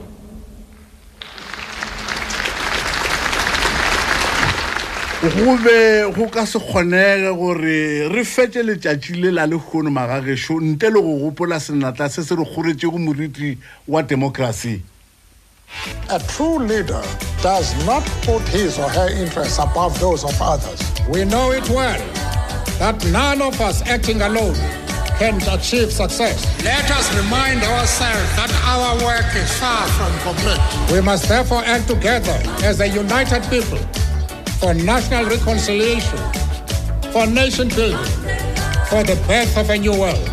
Go 5.29 5.57
be 5.57 6.11
go 6.15 6.27
ka 6.29 6.45
se 6.45 6.59
kgonege 6.59 7.31
gore 7.37 8.09
re 8.09 8.23
fetse 8.23 8.63
letšatši 8.63 9.13
le 9.21 9.31
la 9.31 9.45
lekgono 9.45 9.89
magagešo 9.89 10.59
ntle 10.61 10.89
le 10.89 11.01
go 11.01 11.15
gopola 11.19 11.59
senatla 11.59 12.09
se 12.09 12.23
se 12.23 12.35
re 12.35 12.45
kgoretšego 12.45 12.97
moriti 12.97 13.57
wa 13.87 14.01
democracy 14.01 14.81
A 16.09 16.19
true 16.19 16.59
leader 16.59 17.03
does 17.41 17.73
not 17.85 18.03
put 18.21 18.41
his 18.49 18.77
or 18.77 18.89
her 18.89 19.09
interests 19.09 19.57
above 19.59 19.99
those 19.99 20.23
of 20.23 20.39
others. 20.41 20.79
We 21.09 21.25
know 21.25 21.51
it 21.51 21.67
well 21.69 21.99
that 22.79 23.03
none 23.11 23.41
of 23.41 23.59
us 23.59 23.81
acting 23.81 24.21
alone 24.21 24.55
can 25.17 25.41
achieve 25.49 25.91
success. 25.91 26.45
Let 26.63 26.89
us 26.91 27.13
remind 27.17 27.63
ourselves 27.63 28.29
that 28.37 28.51
our 28.63 28.95
work 29.03 29.25
is 29.35 29.51
far 29.59 29.87
from 29.97 30.13
complete. 30.19 30.61
We 30.93 31.01
must 31.01 31.27
therefore 31.27 31.63
act 31.65 31.87
together 31.87 32.37
as 32.63 32.79
a 32.79 32.87
united 32.87 33.43
people 33.49 33.79
for 34.65 34.73
national 34.73 35.25
reconciliation, 35.25 36.17
for 37.13 37.27
nation 37.27 37.67
building, 37.77 38.09
for 38.89 39.03
the 39.05 39.13
birth 39.27 39.55
of 39.61 39.69
a 39.69 39.77
new 39.77 39.93
world. 39.93 40.29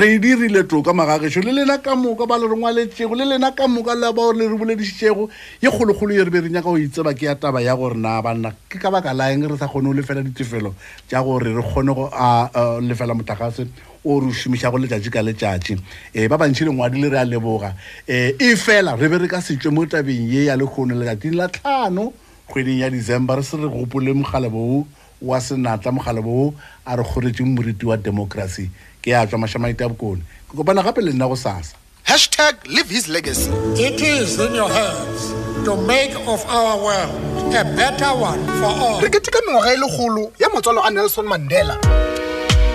re 0.00 0.18
dirile 0.18 0.62
toka 0.64 0.92
magagešo 0.92 1.42
le 1.44 1.52
lena 1.52 1.78
ka 1.78 1.94
moka 1.94 2.26
ba 2.26 2.38
le 2.38 2.48
re 2.48 2.56
ngwaletšego 2.56 3.14
le 3.14 3.24
lena 3.30 3.52
ka 3.52 3.68
moka 3.68 3.94
le 3.94 4.10
bao 4.16 4.32
le 4.32 4.48
re 4.48 4.56
boledišitšego 4.56 5.28
ye 5.62 5.70
kgolokgolo 5.70 6.14
ye 6.14 6.24
re 6.24 6.30
be 6.30 6.40
re 6.40 6.48
nyaka 6.48 6.70
go 6.70 6.78
itseba 6.78 7.12
ke 7.14 7.26
ya 7.28 7.34
taba 7.34 7.60
ya 7.60 7.76
gore 7.76 7.94
na 7.94 8.22
banna 8.22 8.54
ke 8.70 8.80
ka 8.80 8.90
baka 8.90 9.12
laeng 9.12 9.44
re 9.46 9.56
sa 9.58 9.68
kgone 9.68 9.92
go 9.92 9.94
lefela 10.00 10.24
ditefelo 10.24 10.74
tša 11.08 11.22
gore 11.22 11.52
re 11.54 11.62
kgone 11.62 11.94
go 11.94 12.08
a 12.08 12.48
lefela 12.80 13.14
motlakase 13.14 13.68
o 14.04 14.18
re 14.20 14.26
o 14.26 14.32
šomišago 14.32 14.80
letšatši 14.80 15.10
ka 15.12 15.22
letšatši. 15.22 15.76
Um 16.16 16.28
ba 16.28 16.38
bantšhi 16.40 16.66
lengwadile 16.66 17.12
re 17.12 17.18
a 17.20 17.24
leboga. 17.28 17.76
Um 18.08 18.32
e 18.40 18.56
fela 18.56 18.96
re 18.96 19.08
be 19.08 19.18
re 19.18 19.28
ka 19.28 19.44
setswe 19.44 19.70
mo 19.70 19.84
tabeng 19.84 20.26
ye 20.32 20.48
ya 20.48 20.56
lekgono 20.56 20.96
letšatšing 20.96 21.36
la 21.36 21.48
tlhano 21.48 22.12
kgweding 22.52 22.80
ya 22.84 22.90
december 22.90 23.36
re 23.36 23.42
se 23.42 23.56
re 23.56 23.68
gopole 23.68 24.12
mogala 24.12 24.48
boo 24.52 24.84
wa 25.22 25.40
senatla 25.40 25.92
mogala 25.92 26.20
boo 26.22 26.52
a 26.84 26.96
re 26.96 27.02
kgoretseng 27.04 27.56
moriti 27.56 27.86
wa 27.86 27.96
democracy 27.96 28.68
ke 29.02 29.16
a 29.16 29.24
tswa 29.26 29.38
mašamaite 29.40 29.80
a 29.84 29.88
bokone 29.88 30.20
ke 30.50 30.56
kopana 30.56 30.82
gape 30.84 31.00
le 31.00 31.12
nna 31.12 31.28
go 31.28 31.34
sasa 31.36 31.74
hashtag 32.04 32.54
live 32.68 32.90
his 32.90 33.08
legacy 33.08 33.48
It 33.80 34.00
is 34.00 34.38
in 34.38 34.52
your 34.54 34.68
hands 34.68 35.32
to 35.64 35.76
make 35.86 36.12
of 36.28 36.44
our 36.50 36.76
world 36.84 37.54
a 37.54 37.64
better 37.76 38.12
one 38.14 38.42
for 38.60 38.68
all. 38.84 39.00
re 39.00 39.08
keteka 39.08 39.38
mengwaga 39.46 39.72
e 39.72 39.76
legolo 39.76 40.32
ya 40.38 40.48
matswalo 40.48 40.82
a 40.84 40.90
nelson 40.90 41.24
mandela 41.26 41.78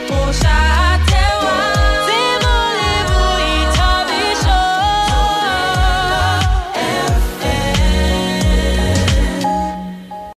Mošate 0.09 1.21